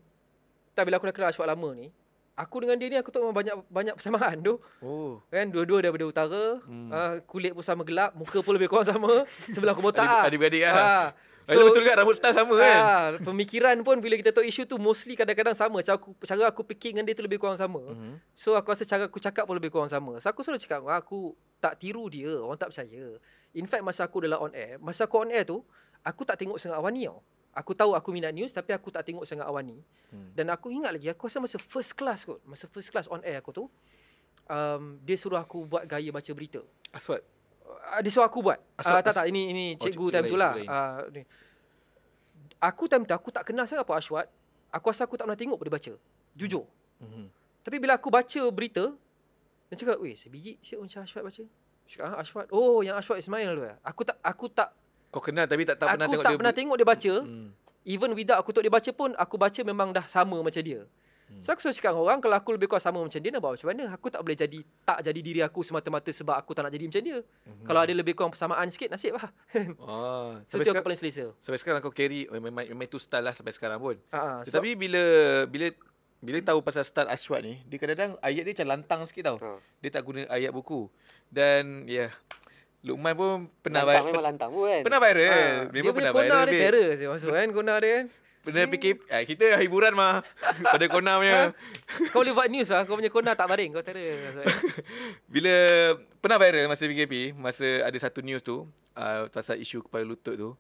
tak 0.72 0.88
bila 0.88 0.96
aku 0.96 1.12
dah 1.12 1.14
kenal 1.14 1.30
Ashwat 1.30 1.52
lama 1.52 1.70
ni, 1.76 1.92
aku 2.34 2.64
dengan 2.64 2.80
dia 2.80 2.88
ni 2.88 2.96
aku 2.96 3.12
tu 3.12 3.20
memang 3.20 3.36
banyak 3.36 3.56
banyak 3.68 3.96
persamaan 4.00 4.40
tu. 4.40 4.56
Oh. 4.80 5.20
Kan 5.28 5.52
dua-dua 5.52 5.84
daripada 5.84 6.08
utara, 6.08 6.64
Hmm. 6.64 6.88
uh, 6.88 7.20
kulit 7.28 7.52
pun 7.52 7.60
sama 7.60 7.84
gelap, 7.84 8.16
muka 8.16 8.40
pun 8.40 8.56
lebih 8.56 8.72
kurang 8.72 8.88
sama, 8.88 9.28
sebelah 9.28 9.76
aku 9.76 9.84
botak. 9.84 10.08
Adik- 10.08 10.16
ah. 10.16 10.28
adik-beradik 10.32 10.64
ah. 10.64 10.72
Ah. 10.72 11.08
So, 11.50 11.66
betul 11.66 11.82
kan 11.82 11.98
rambut 11.98 12.14
style 12.14 12.38
sama 12.38 12.54
kan? 12.62 12.78
Ah, 12.78 13.08
pemikiran 13.26 13.74
pun 13.82 13.98
bila 13.98 14.14
kita 14.14 14.30
tahu 14.30 14.46
isu 14.46 14.70
tu 14.70 14.78
mostly 14.78 15.18
kadang-kadang 15.18 15.58
sama. 15.58 15.82
Cara 15.82 15.98
aku, 15.98 16.14
cara 16.22 16.46
aku 16.46 16.62
fikir 16.62 16.94
dengan 16.94 17.10
dia 17.10 17.18
tu 17.18 17.26
lebih 17.26 17.42
kurang 17.42 17.58
sama. 17.58 17.82
Mhm. 17.82 18.22
So 18.38 18.54
aku 18.54 18.70
rasa 18.70 18.86
cara 18.86 19.10
aku 19.10 19.18
cakap 19.18 19.50
pun 19.50 19.58
lebih 19.58 19.74
kurang 19.74 19.90
sama. 19.90 20.22
So 20.22 20.30
aku 20.30 20.46
selalu 20.46 20.62
cakap 20.62 20.86
"Wah, 20.86 21.02
aku 21.02 21.34
tak 21.58 21.82
tiru 21.82 22.06
dia, 22.08 22.30
orang 22.38 22.56
tak 22.56 22.70
percaya. 22.70 23.18
In 23.58 23.66
fact 23.66 23.82
masa 23.82 24.06
aku 24.06 24.22
dalam 24.22 24.38
on 24.38 24.54
air, 24.54 24.78
masa 24.78 25.10
aku 25.10 25.26
on 25.26 25.34
air 25.34 25.44
tu, 25.44 25.66
aku 26.06 26.22
tak 26.22 26.38
tengok 26.38 26.62
sangat 26.62 26.78
Awani 26.78 27.10
tau. 27.10 27.20
Aku 27.50 27.74
tahu 27.74 27.92
aku 27.98 28.14
minat 28.14 28.32
news 28.32 28.54
tapi 28.54 28.72
aku 28.78 28.94
tak 28.94 29.04
tengok 29.10 29.26
sangat 29.26 29.50
Awani. 29.50 29.82
Hmm. 30.14 30.30
Dan 30.38 30.54
aku 30.54 30.70
ingat 30.70 30.94
lagi 30.94 31.10
aku 31.10 31.26
rasa 31.26 31.42
masa 31.42 31.58
first 31.58 31.98
class 31.98 32.24
kot, 32.30 32.40
masa 32.46 32.70
first 32.70 32.94
class 32.94 33.10
on 33.10 33.26
air 33.26 33.42
aku 33.42 33.52
tu, 33.52 33.66
um, 34.48 35.02
dia 35.02 35.18
suruh 35.18 35.42
aku 35.42 35.66
buat 35.66 35.90
gaya 35.90 36.14
baca 36.14 36.32
berita. 36.32 36.62
Aswad. 36.94 37.26
Uh, 37.70 38.02
dia 38.02 38.10
suruh 38.10 38.26
aku 38.26 38.42
buat. 38.42 38.58
Asal- 38.76 38.98
Uh, 38.98 39.04
tak 39.04 39.14
tak 39.14 39.26
ini 39.26 39.42
ini 39.48 39.66
Oh, 39.72 39.80
cikgu 39.80 39.90
cikgu 39.90 40.08
time 40.12 40.26
tu 40.26 40.36
lah. 40.36 40.54
Uh, 40.58 40.98
ni. 41.12 41.22
Aku 42.60 42.86
time 42.86 43.04
tu 43.04 43.14
aku 43.14 43.30
tak 43.30 43.46
kenal 43.46 43.64
sangat 43.64 43.86
Pak 43.86 43.98
Ashwat. 43.98 44.28
Aku 44.70 44.92
rasa 44.92 45.06
aku 45.06 45.16
tak 45.16 45.26
pernah 45.26 45.40
tengok 45.40 45.56
pun 45.56 45.66
dia 45.66 45.74
baca. 45.74 45.94
Jujur. 46.36 46.66
Mhm. 47.00 47.26
Tapi 47.62 47.78
bila 47.78 47.96
aku 47.96 48.10
baca 48.10 48.42
berita, 48.50 48.92
dia 49.68 49.76
cakap, 49.76 49.98
"Weh, 49.98 50.14
sebiji 50.14 50.58
siap 50.60 50.82
macam 50.82 51.00
Ashwat 51.02 51.24
baca." 51.24 51.44
Cakap, 51.86 52.04
ah, 52.06 52.16
Ashwat. 52.20 52.46
Oh, 52.52 52.82
yang 52.82 53.00
Ashwat 53.00 53.18
Ismail 53.18 53.50
tu. 53.52 53.64
eh." 53.64 53.76
Aku 53.82 54.02
tak 54.04 54.18
aku 54.20 54.46
tak 54.48 54.70
Kau 55.10 55.18
kenal 55.20 55.50
tapi 55.50 55.66
tak, 55.66 55.82
tak 55.82 55.90
pernah 55.90 56.06
aku 56.06 56.14
tengok 56.14 56.22
tak 56.22 56.30
dia. 56.30 56.38
pernah 56.38 56.54
tengok 56.54 56.76
dia 56.78 56.88
baca. 56.88 57.14
Hmm. 57.26 57.50
Even 57.82 58.12
without 58.14 58.38
aku 58.38 58.50
tengok 58.52 58.66
dia 58.68 58.76
baca 58.76 58.92
pun, 58.94 59.10
aku 59.16 59.36
baca 59.40 59.62
memang 59.64 59.90
dah 59.90 60.06
sama 60.06 60.38
macam 60.38 60.62
dia. 60.62 60.86
Hmm. 61.30 61.40
So 61.40 61.54
aku 61.54 61.62
selalu 61.62 61.76
cakap 61.76 61.92
dengan 61.92 62.04
orang 62.04 62.20
kalau 62.20 62.36
aku 62.36 62.50
lebih 62.52 62.66
kurang 62.66 62.82
sama 62.82 63.00
macam 63.00 63.16
dia 63.16 63.30
nak 63.30 63.40
buat 63.40 63.54
macam 63.54 63.70
mana? 63.70 63.84
Aku 63.94 64.08
tak 64.10 64.22
boleh 64.22 64.34
jadi 64.34 64.60
tak 64.84 65.00
jadi 65.00 65.20
diri 65.22 65.42
aku 65.42 65.62
semata-mata 65.62 66.10
sebab 66.10 66.34
aku 66.34 66.52
tak 66.52 66.66
nak 66.66 66.74
jadi 66.74 66.86
macam 66.86 67.02
dia. 67.02 67.18
Mhm. 67.22 67.64
Kalau 67.64 67.80
ada 67.80 67.94
lebih 67.94 68.14
kurang 68.14 68.34
persamaan 68.34 68.66
sikit 68.68 68.90
nasib 68.90 69.14
lah. 69.14 69.30
Oh, 69.80 70.34
so 70.44 70.58
sampai, 70.58 70.66
tu 70.66 70.74
aku 70.74 70.74
sekarang, 70.74 70.84
paling 70.84 71.00
selesa. 71.00 71.26
sampai 71.38 71.60
sekarang 71.60 71.80
kau 71.80 71.92
carry 71.92 72.26
memang, 72.28 72.66
memang 72.66 72.84
itu 72.84 72.98
style 72.98 73.22
lah 73.22 73.32
sampai 73.32 73.54
sekarang 73.54 73.78
pun. 73.78 73.96
Ha, 74.10 74.42
so, 74.42 74.50
Tetapi 74.50 74.74
bila 74.76 75.04
bila 75.46 75.70
bila 76.20 76.38
tahu 76.44 76.60
pasal 76.60 76.84
style 76.84 77.08
Ashwat 77.08 77.42
ni, 77.42 77.62
dia 77.64 77.78
kadang-kadang 77.78 78.18
ayat 78.20 78.44
dia 78.44 78.54
macam 78.54 78.68
lantang 78.68 79.02
sikit 79.06 79.24
tau. 79.24 79.38
Ha. 79.38 79.56
Dia 79.80 79.90
tak 79.90 80.04
guna 80.04 80.28
ayat 80.28 80.50
buku. 80.50 80.90
Dan 81.28 81.86
ya, 81.86 82.08
yeah, 82.08 82.12
Lukman 82.80 83.12
pun 83.12 83.32
pernah 83.60 83.84
Lantang 83.84 84.02
vi- 84.02 84.10
memang 84.10 84.26
lantang 84.26 84.50
pun 84.50 84.64
kan. 84.66 84.82
pernah 84.82 85.00
viral. 85.00 85.28
ha, 85.28 85.36
Memang 85.36 85.68
dia 85.70 85.82
punya 85.84 85.92
pernah 85.92 86.12
kona 86.12 86.24
viral. 86.24 86.40
dia 86.40 86.48
babe. 86.50 86.64
terror 86.64 86.88
saya 86.96 87.10
masuk 87.12 87.30
kan 87.30 87.48
kona 87.52 87.74
dia 87.78 87.90
kan. 87.92 88.06
Pernah 88.40 88.72
fikir 88.72 89.04
ah, 89.12 89.20
kita 89.28 89.60
hiburan 89.60 89.92
mah 89.92 90.24
pada 90.74 90.86
kona 90.88 91.20
punya. 91.20 91.40
Kau 92.16 92.24
boleh 92.24 92.32
buat 92.32 92.48
news 92.48 92.72
lah. 92.72 92.88
Kau 92.88 92.96
punya 92.96 93.12
kona 93.12 93.36
tak 93.36 93.52
baring. 93.52 93.76
Kau 93.76 93.84
kan? 93.84 93.96
Bila 95.34 95.56
pernah 96.24 96.40
viral 96.40 96.72
masa 96.72 96.88
PKP, 96.88 97.36
masa 97.36 97.84
ada 97.84 97.98
satu 98.00 98.24
news 98.24 98.40
tu, 98.40 98.64
uh, 98.96 99.28
pasal 99.28 99.60
isu 99.60 99.84
kepala 99.84 100.08
lutut 100.08 100.40
tu. 100.40 100.56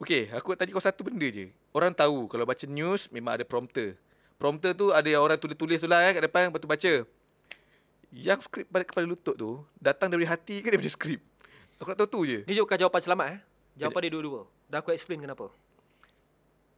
Okey, 0.00 0.32
aku 0.32 0.56
tanya 0.56 0.72
kau 0.72 0.80
satu 0.80 1.04
benda 1.04 1.28
je. 1.28 1.52
Orang 1.76 1.92
tahu 1.92 2.24
kalau 2.32 2.48
baca 2.48 2.64
news 2.64 3.12
memang 3.12 3.36
ada 3.36 3.44
prompter. 3.44 4.00
Prompter 4.40 4.72
tu 4.72 4.88
ada 4.96 5.10
orang 5.20 5.36
tulis-tulis 5.36 5.76
tu 5.76 5.84
lah 5.84 6.00
kan 6.08 6.16
kat 6.16 6.24
depan, 6.24 6.42
lepas 6.48 6.60
tu 6.64 6.70
baca. 6.72 6.92
Yang 8.08 8.48
skrip 8.48 8.66
pada 8.72 8.88
kepala 8.88 9.04
lutut 9.04 9.36
tu 9.36 9.60
datang 9.76 10.08
dari 10.08 10.24
hati 10.24 10.64
ke 10.64 10.72
daripada 10.72 10.88
skrip? 10.88 11.20
Aku 11.76 11.92
nak 11.92 12.00
tahu 12.00 12.08
tu 12.08 12.20
je. 12.24 12.48
Ni 12.48 12.56
bukan 12.56 12.80
jawapan 12.80 13.00
selamat 13.04 13.26
eh. 13.36 13.38
Jawapan 13.76 14.00
dia 14.08 14.12
dua-dua. 14.16 14.40
Dah 14.72 14.80
aku 14.80 14.96
explain 14.96 15.20
kenapa. 15.20 15.52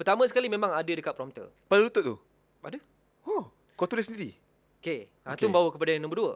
Pertama 0.02 0.26
sekali 0.26 0.50
memang 0.50 0.74
ada 0.74 0.90
dekat 0.90 1.14
prompter. 1.14 1.46
Kepala 1.46 1.86
lutut 1.86 2.02
tu? 2.02 2.16
Ada? 2.58 2.82
Oh, 3.22 3.54
kau 3.78 3.86
tulis 3.86 4.02
sendiri? 4.02 4.34
Okay. 4.82 5.06
Ha, 5.22 5.38
Okay. 5.38 5.46
Tu 5.46 5.54
bawa 5.54 5.70
kepada 5.70 5.94
yang 5.94 6.02
nombor 6.02 6.18
dua. 6.18 6.34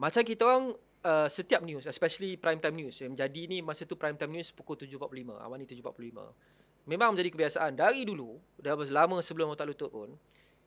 Macam 0.00 0.24
kita 0.24 0.48
orang 0.48 0.72
uh, 1.04 1.28
setiap 1.28 1.60
news, 1.60 1.84
especially 1.84 2.40
prime 2.40 2.56
time 2.56 2.72
news. 2.72 3.04
Yang 3.04 3.20
jadi 3.20 3.42
ni 3.52 3.60
masa 3.60 3.84
tu 3.84 4.00
prime 4.00 4.16
time 4.16 4.40
news 4.40 4.48
pukul 4.48 4.80
7.45. 4.80 4.96
Awal 5.44 5.60
ni 5.60 5.68
7.45. 5.68 6.88
Memang 6.88 7.12
menjadi 7.12 7.36
kebiasaan. 7.36 7.76
Dari 7.76 8.08
dulu, 8.08 8.40
dah 8.56 8.72
lama 8.80 9.20
sebelum 9.20 9.52
otak 9.52 9.68
lutut 9.68 9.92
pun, 9.92 10.16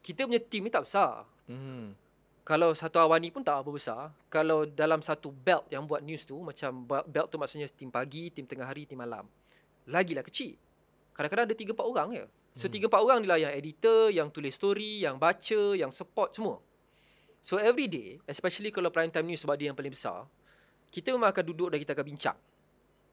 kita 0.06 0.30
punya 0.30 0.38
team 0.38 0.70
ni 0.70 0.72
tak 0.72 0.86
besar. 0.86 1.26
Hmm. 1.50 1.98
Kalau 2.46 2.78
satu 2.78 3.02
awani 3.02 3.34
pun 3.34 3.42
tak 3.42 3.58
apa 3.58 3.74
besar. 3.74 4.14
Kalau 4.30 4.70
dalam 4.70 5.02
satu 5.02 5.34
belt 5.34 5.66
yang 5.74 5.90
buat 5.90 6.06
news 6.06 6.30
tu, 6.30 6.38
macam 6.46 6.86
bel- 6.86 7.10
belt 7.10 7.34
tu 7.34 7.42
maksudnya 7.42 7.66
tim 7.74 7.90
pagi, 7.90 8.30
tim 8.30 8.46
tengah 8.46 8.70
hari, 8.70 8.86
tim 8.86 9.02
malam. 9.02 9.26
Lagilah 9.90 10.22
kecil. 10.22 10.62
Kadang-kadang 11.18 11.50
ada 11.50 11.56
3-4 11.58 11.82
orang 11.82 12.08
je. 12.14 12.26
So 12.54 12.70
3-4 12.70 12.94
orang 12.94 13.18
ni 13.26 13.28
lah 13.28 13.42
yang 13.42 13.54
editor, 13.58 14.14
yang 14.14 14.30
tulis 14.30 14.54
story, 14.54 15.02
yang 15.02 15.18
baca, 15.18 15.74
yang 15.74 15.90
support 15.90 16.38
semua. 16.38 16.62
So 17.42 17.58
every 17.58 17.90
day, 17.90 18.22
especially 18.30 18.70
kalau 18.70 18.94
prime 18.94 19.10
time 19.10 19.26
news 19.34 19.42
sebab 19.42 19.58
dia 19.58 19.74
yang 19.74 19.78
paling 19.78 19.94
besar, 19.94 20.30
kita 20.94 21.10
memang 21.14 21.34
akan 21.34 21.44
duduk 21.44 21.74
dan 21.74 21.78
kita 21.82 21.98
akan 21.98 22.06
bincang. 22.06 22.38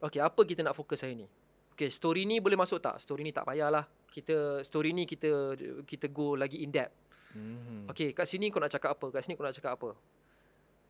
Okay, 0.05 0.21
apa 0.21 0.41
kita 0.45 0.61
nak 0.61 0.77
fokus 0.77 1.01
hari 1.01 1.25
ni? 1.25 1.27
Okay, 1.73 1.89
story 1.89 2.29
ni 2.29 2.37
boleh 2.37 2.55
masuk 2.55 2.77
tak? 2.77 3.01
Story 3.01 3.25
ni 3.25 3.33
tak 3.33 3.43
payahlah. 3.49 3.89
Kita 4.13 4.61
story 4.61 4.93
ni 4.93 5.03
kita 5.09 5.57
kita 5.83 6.07
go 6.13 6.37
lagi 6.37 6.61
in 6.61 6.69
depth. 6.69 6.93
Hmm. 7.35 7.89
Okay, 7.91 8.15
kat 8.15 8.23
sini 8.29 8.47
kau 8.47 8.63
nak 8.63 8.71
cakap 8.71 8.95
apa? 8.95 9.11
Kat 9.11 9.21
sini 9.25 9.35
kau 9.35 9.43
nak 9.43 9.57
cakap 9.57 9.75
apa? 9.75 9.91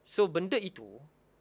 So, 0.06 0.30
benda 0.30 0.62
itu 0.62 0.86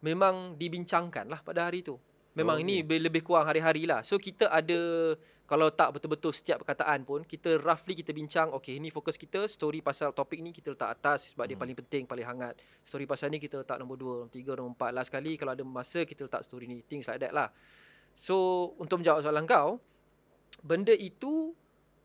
memang 0.00 0.56
dibincangkan 0.56 1.28
lah 1.28 1.44
pada 1.44 1.68
hari 1.68 1.84
itu. 1.84 2.00
Memang 2.34 2.58
Oh, 2.58 2.62
ini 2.66 2.82
okay. 2.82 2.98
lebih 2.98 3.22
kurang 3.22 3.46
hari-hari 3.46 3.86
lah. 3.86 4.02
So, 4.02 4.18
kita 4.18 4.50
ada, 4.50 5.14
kalau 5.46 5.70
tak 5.70 5.94
betul-betul 5.94 6.34
setiap 6.34 6.66
perkataan 6.66 7.06
pun, 7.06 7.22
kita 7.22 7.62
roughly 7.62 7.94
kita 7.94 8.10
bincang, 8.10 8.50
okay, 8.50 8.74
ini 8.74 8.90
fokus 8.90 9.14
kita, 9.14 9.46
story 9.46 9.78
pasal 9.86 10.10
topik 10.10 10.42
ni 10.42 10.50
kita 10.50 10.74
letak 10.74 10.98
atas 10.98 11.30
sebab 11.30 11.46
hmm. 11.46 11.50
dia 11.54 11.58
paling 11.62 11.76
penting, 11.78 12.02
paling 12.10 12.26
hangat. 12.26 12.54
Story 12.82 13.06
pasal 13.06 13.30
ni 13.30 13.38
kita 13.38 13.62
letak 13.62 13.78
nombor 13.78 13.96
2, 13.96 14.26
nombor 14.26 14.34
3, 14.34 14.58
nombor 14.58 14.74
4. 14.90 14.98
Last 14.98 15.10
kali 15.14 15.38
kalau 15.38 15.54
ada 15.54 15.62
masa, 15.62 16.02
kita 16.02 16.26
letak 16.26 16.42
story 16.42 16.66
ni. 16.66 16.82
Things 16.82 17.06
like 17.06 17.22
that 17.22 17.30
lah. 17.30 17.54
So, 18.18 18.70
untuk 18.82 18.98
menjawab 18.98 19.22
soalan 19.22 19.46
kau, 19.46 19.78
benda 20.58 20.94
itu 20.94 21.54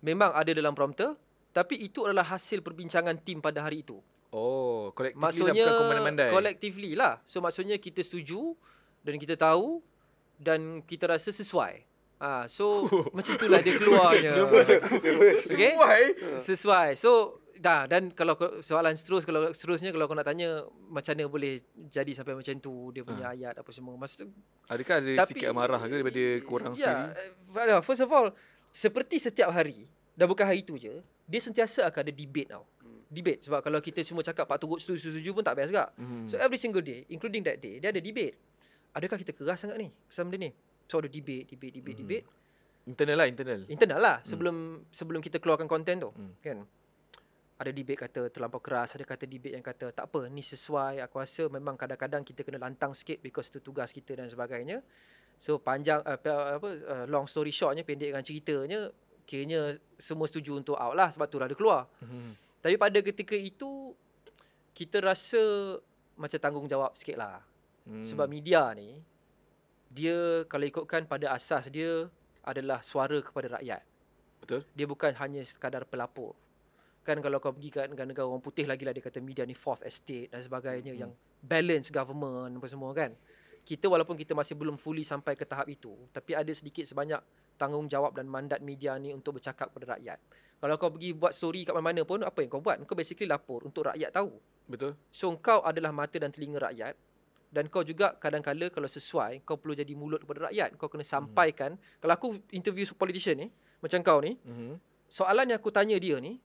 memang 0.06 0.30
ada 0.38 0.54
dalam 0.54 0.78
prompter, 0.78 1.18
tapi 1.50 1.82
itu 1.82 2.06
adalah 2.06 2.30
hasil 2.30 2.62
perbincangan 2.62 3.18
tim 3.26 3.42
pada 3.42 3.66
hari 3.66 3.82
itu. 3.82 3.98
Oh, 4.30 4.94
kolektif 4.94 5.18
Maksudnya 5.18 5.66
lah 5.66 5.74
bukan 5.74 5.74
kau 5.74 5.90
mandai-mandai. 5.90 6.30
collectively 6.30 6.94
lah. 6.94 7.18
So 7.26 7.42
maksudnya 7.42 7.82
kita 7.82 8.06
setuju 8.06 8.54
dan 9.02 9.18
kita 9.18 9.34
tahu 9.34 9.82
dan 10.40 10.82
kita 10.82 11.06
rasa 11.06 11.30
sesuai. 11.30 11.84
Ah, 12.18 12.48
so 12.48 12.88
macam 13.16 13.36
itulah 13.36 13.60
dia 13.60 13.76
keluarnya. 13.76 14.32
okay? 14.44 15.72
Why? 15.76 16.16
Sesuai. 16.36 16.96
So 16.96 17.40
dah 17.60 17.84
dan 17.86 18.16
kalau 18.16 18.40
soalan 18.64 18.96
seterus 18.96 19.28
kalau 19.28 19.52
seterusnya 19.52 19.92
kalau 19.92 20.08
kau 20.08 20.16
nak 20.16 20.24
tanya 20.24 20.64
macam 20.88 21.12
mana 21.12 21.28
boleh 21.28 21.60
jadi 21.92 22.08
sampai 22.16 22.32
macam 22.32 22.56
tu 22.56 22.96
dia 22.96 23.04
punya 23.04 23.32
ayat 23.32 23.56
apa 23.56 23.68
semua. 23.70 23.96
Maksud 23.96 24.32
Adakah 24.68 24.96
ada 24.98 25.12
Tapi- 25.20 25.32
sikit 25.36 25.48
amarah 25.50 25.82
ke 25.82 25.92
daripada 25.92 26.24
korang 26.46 26.74
Ya, 26.74 27.12
sendiri? 27.12 27.68
yeah, 27.68 27.82
first 27.82 28.00
of 28.00 28.10
all, 28.10 28.32
seperti 28.70 29.18
setiap 29.18 29.50
hari, 29.50 29.90
dah 30.14 30.24
bukan 30.24 30.46
hari 30.46 30.62
tu 30.62 30.78
je, 30.78 31.02
dia 31.26 31.42
sentiasa 31.42 31.84
akan 31.86 32.00
ada 32.06 32.14
debate 32.14 32.50
tau. 32.50 32.64
Debate 33.10 33.42
sebab 33.42 33.60
kalau 33.60 33.82
kita 33.82 34.06
semua 34.06 34.22
cakap 34.22 34.46
Pak 34.46 34.62
Turut 34.62 34.78
setuju-setuju 34.78 35.34
pun 35.34 35.42
tak 35.42 35.58
best 35.58 35.74
juga. 35.74 35.90
Hmm. 35.98 36.30
So 36.30 36.38
every 36.38 36.62
single 36.62 36.86
day, 36.86 37.10
including 37.10 37.42
that 37.42 37.58
day, 37.58 37.82
dia 37.82 37.90
ada 37.90 37.98
debate. 37.98 38.38
Adakah 38.96 39.18
kita 39.22 39.32
keras 39.38 39.62
sangat 39.62 39.78
ni 39.78 39.94
pasal 40.10 40.26
benda 40.26 40.50
ni? 40.50 40.52
So 40.90 40.98
ada 40.98 41.10
debate, 41.10 41.46
debate, 41.46 41.74
debate, 41.78 41.98
Hmm. 41.98 42.04
debate. 42.06 42.26
Internal 42.90 43.18
lah, 43.22 43.28
internal. 43.30 43.62
Internal 43.70 44.00
lah 44.02 44.18
sebelum 44.26 44.56
sebelum 44.90 45.22
kita 45.22 45.38
keluarkan 45.38 45.70
konten 45.70 46.02
tu, 46.02 46.10
Hmm. 46.10 46.34
kan? 46.42 46.66
Ada 47.60 47.76
debate 47.76 48.00
kata 48.08 48.32
terlampau 48.32 48.64
keras, 48.64 48.96
ada 48.96 49.04
kata 49.04 49.28
debate 49.28 49.54
yang 49.54 49.62
kata 49.62 49.92
tak 49.92 50.10
apa, 50.10 50.32
ni 50.32 50.40
sesuai. 50.40 51.04
Aku 51.06 51.20
rasa 51.20 51.52
memang 51.52 51.76
kadang-kadang 51.76 52.24
kita 52.24 52.42
kena 52.42 52.58
lantang 52.58 52.96
sikit 52.96 53.20
because 53.20 53.52
itu 53.52 53.60
tugas 53.60 53.92
kita 53.92 54.16
dan 54.16 54.32
sebagainya. 54.32 54.80
So 55.44 55.60
panjang 55.60 56.00
uh, 56.04 56.18
apa 56.20 56.70
uh, 56.88 57.06
long 57.08 57.28
story 57.28 57.52
shortnya 57.52 57.84
pendek 57.84 58.12
dengan 58.16 58.24
ceritanya 58.24 58.92
kiranya 59.30 59.78
semua 60.02 60.26
setuju 60.26 60.58
untuk 60.58 60.76
out 60.80 60.98
lah 60.98 61.12
sebab 61.14 61.28
tu 61.30 61.38
dah 61.38 61.48
keluar. 61.54 61.86
Hmm. 62.02 62.34
Tapi 62.60 62.76
pada 62.76 63.00
ketika 63.00 63.38
itu 63.38 63.94
kita 64.74 65.04
rasa 65.04 65.40
macam 66.16 66.40
tanggungjawab 66.40 66.96
sikit 66.96 67.20
lah. 67.20 67.44
Hmm. 67.90 68.06
Sebab 68.06 68.30
media 68.30 68.70
ni 68.78 69.02
dia 69.90 70.46
kalau 70.46 70.70
ikutkan 70.70 71.10
pada 71.10 71.34
asas 71.34 71.66
dia 71.74 72.06
adalah 72.46 72.86
suara 72.86 73.18
kepada 73.18 73.58
rakyat. 73.58 73.82
Betul. 74.46 74.62
Dia 74.78 74.86
bukan 74.86 75.12
hanya 75.18 75.42
sekadar 75.42 75.90
pelapor. 75.90 76.38
Kan 77.02 77.26
kalau 77.26 77.42
kau 77.42 77.50
pergi 77.50 77.74
kat 77.74 77.90
negara-negara 77.90 78.30
orang 78.30 78.46
putih 78.46 78.70
lagi 78.70 78.86
lah 78.86 78.94
dia 78.94 79.02
kata 79.02 79.18
media 79.18 79.42
ni 79.50 79.58
fourth 79.58 79.82
estate 79.82 80.30
dan 80.30 80.46
sebagainya 80.46 80.94
Hmm. 80.94 81.02
yang 81.02 81.12
balance 81.42 81.90
government 81.90 82.62
apa 82.62 82.68
semua 82.70 82.94
kan. 82.94 83.18
Kita 83.66 83.90
walaupun 83.90 84.16
kita 84.16 84.38
masih 84.38 84.54
belum 84.56 84.78
fully 84.78 85.04
sampai 85.04 85.36
ke 85.36 85.46
tahap 85.46 85.68
itu, 85.70 85.94
tapi 86.10 86.34
ada 86.34 86.50
sedikit 86.56 86.86
sebanyak 86.86 87.20
tanggungjawab 87.60 88.16
dan 88.16 88.26
mandat 88.26 88.64
media 88.64 88.96
ni 88.98 89.12
untuk 89.12 89.38
bercakap 89.38 89.70
kepada 89.70 90.00
rakyat. 90.00 90.18
Kalau 90.60 90.76
kau 90.80 90.90
pergi 90.90 91.12
buat 91.14 91.36
story 91.36 91.68
kat 91.68 91.76
mana-mana 91.76 92.02
pun, 92.08 92.24
apa 92.24 92.40
yang 92.40 92.50
kau 92.50 92.64
buat? 92.64 92.80
Kau 92.88 92.96
basically 92.96 93.28
lapor 93.28 93.68
untuk 93.68 93.92
rakyat 93.92 94.16
tahu. 94.16 94.32
Betul. 94.66 94.96
So 95.12 95.34
kau 95.38 95.62
adalah 95.62 95.92
mata 95.92 96.18
dan 96.18 96.32
telinga 96.32 96.72
rakyat 96.72 96.96
dan 97.50 97.66
kau 97.66 97.82
juga 97.82 98.14
kadang-kala 98.16 98.70
kalau 98.70 98.86
sesuai 98.86 99.42
kau 99.42 99.58
perlu 99.58 99.74
jadi 99.74 99.90
mulut 99.98 100.22
kepada 100.22 100.50
rakyat. 100.50 100.78
Kau 100.78 100.86
kena 100.86 101.02
sampaikan. 101.02 101.82
Kalau 101.98 102.14
aku 102.14 102.28
interview 102.54 102.86
politician 102.94 103.42
ni 103.42 103.48
macam 103.82 104.00
kau 104.06 104.22
ni, 104.22 104.38
Hmm. 104.46 104.78
soalan 105.10 105.50
yang 105.50 105.58
aku 105.58 105.74
tanya 105.74 105.98
dia 105.98 106.22
ni 106.22 106.38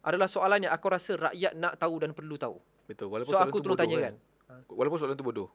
adalah 0.00 0.24
soalan 0.24 0.64
yang 0.64 0.72
aku 0.72 0.86
rasa 0.88 1.12
rakyat 1.20 1.52
nak 1.52 1.76
tahu 1.76 2.00
dan 2.00 2.16
perlu 2.16 2.40
tahu. 2.40 2.56
Betul. 2.88 3.12
Walaupun 3.12 3.32
So 3.32 3.36
soalan 3.36 3.52
aku 3.52 3.58
tu 3.60 3.68
bodoh 3.68 3.78
tanya 3.78 3.96
kan. 4.00 4.14
Walaupun 4.72 4.98
soalan 4.98 5.16
tu 5.18 5.26
bodoh. 5.26 5.48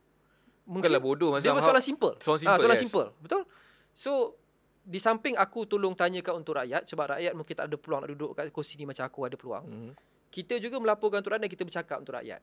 Mungkin 0.69 0.85
Bukanlah 0.85 1.01
bodoh 1.01 1.29
dia 1.33 1.49
macam 1.49 1.65
soalan 1.65 1.81
simple. 1.81 2.13
Soalan 2.21 2.37
Ah, 2.37 2.41
simple, 2.45 2.59
soalan 2.61 2.77
yes. 2.77 2.83
simple. 2.85 3.07
Betul? 3.17 3.41
So 3.97 4.11
di 4.81 4.97
samping 4.97 5.33
aku 5.33 5.65
tolong 5.65 5.97
tanyakan 5.97 6.45
untuk 6.45 6.57
rakyat 6.57 6.85
sebab 6.85 7.17
rakyat 7.17 7.33
mungkin 7.33 7.53
tak 7.57 7.65
ada 7.69 7.75
peluang 7.77 8.01
nak 8.05 8.09
duduk 8.13 8.29
kat 8.33 8.49
kursi 8.53 8.77
ni 8.77 8.85
macam 8.85 9.05
aku 9.05 9.25
ada 9.25 9.33
peluang. 9.33 9.65
Mhm. 9.65 9.91
Kita 10.29 10.61
juga 10.61 10.77
melaporkan 10.77 11.25
untuk 11.25 11.33
rakyat 11.33 11.43
dan 11.43 11.51
kita 11.51 11.63
bercakap 11.65 11.97
untuk 11.97 12.13
rakyat. 12.13 12.41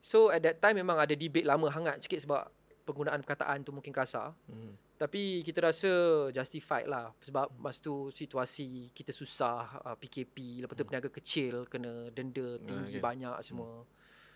So 0.00 0.32
at 0.32 0.40
that 0.44 0.58
time 0.64 0.80
memang 0.80 0.96
ada 0.96 1.12
debate 1.12 1.44
lama 1.44 1.68
hangat 1.68 2.00
sikit 2.00 2.24
sebab 2.24 2.42
penggunaan 2.88 3.20
perkataan 3.22 3.62
tu 3.62 3.70
mungkin 3.70 3.92
kasar. 3.92 4.32
Mhm. 4.48 4.98
Tapi 5.00 5.40
kita 5.40 5.64
rasa 5.64 5.90
justified 6.28 6.84
lah 6.84 7.08
sebab 7.24 7.48
masa 7.56 7.80
tu 7.80 8.12
situasi 8.12 8.92
kita 8.92 9.16
susah 9.16 9.80
uh, 9.80 9.96
PKP 9.96 10.60
lepas 10.60 10.76
tu 10.76 10.84
peniaga 10.84 11.08
kecil 11.08 11.64
kena 11.72 12.12
denda 12.12 12.60
tinggi 12.60 13.00
okay. 13.00 13.00
banyak 13.00 13.36
semua. 13.40 13.88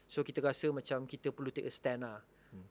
So 0.08 0.24
kita 0.24 0.40
rasa 0.40 0.72
macam 0.72 1.04
kita 1.04 1.32
perlu 1.32 1.52
take 1.52 1.68
a 1.68 1.72
stand 1.72 2.04
lah. 2.04 2.20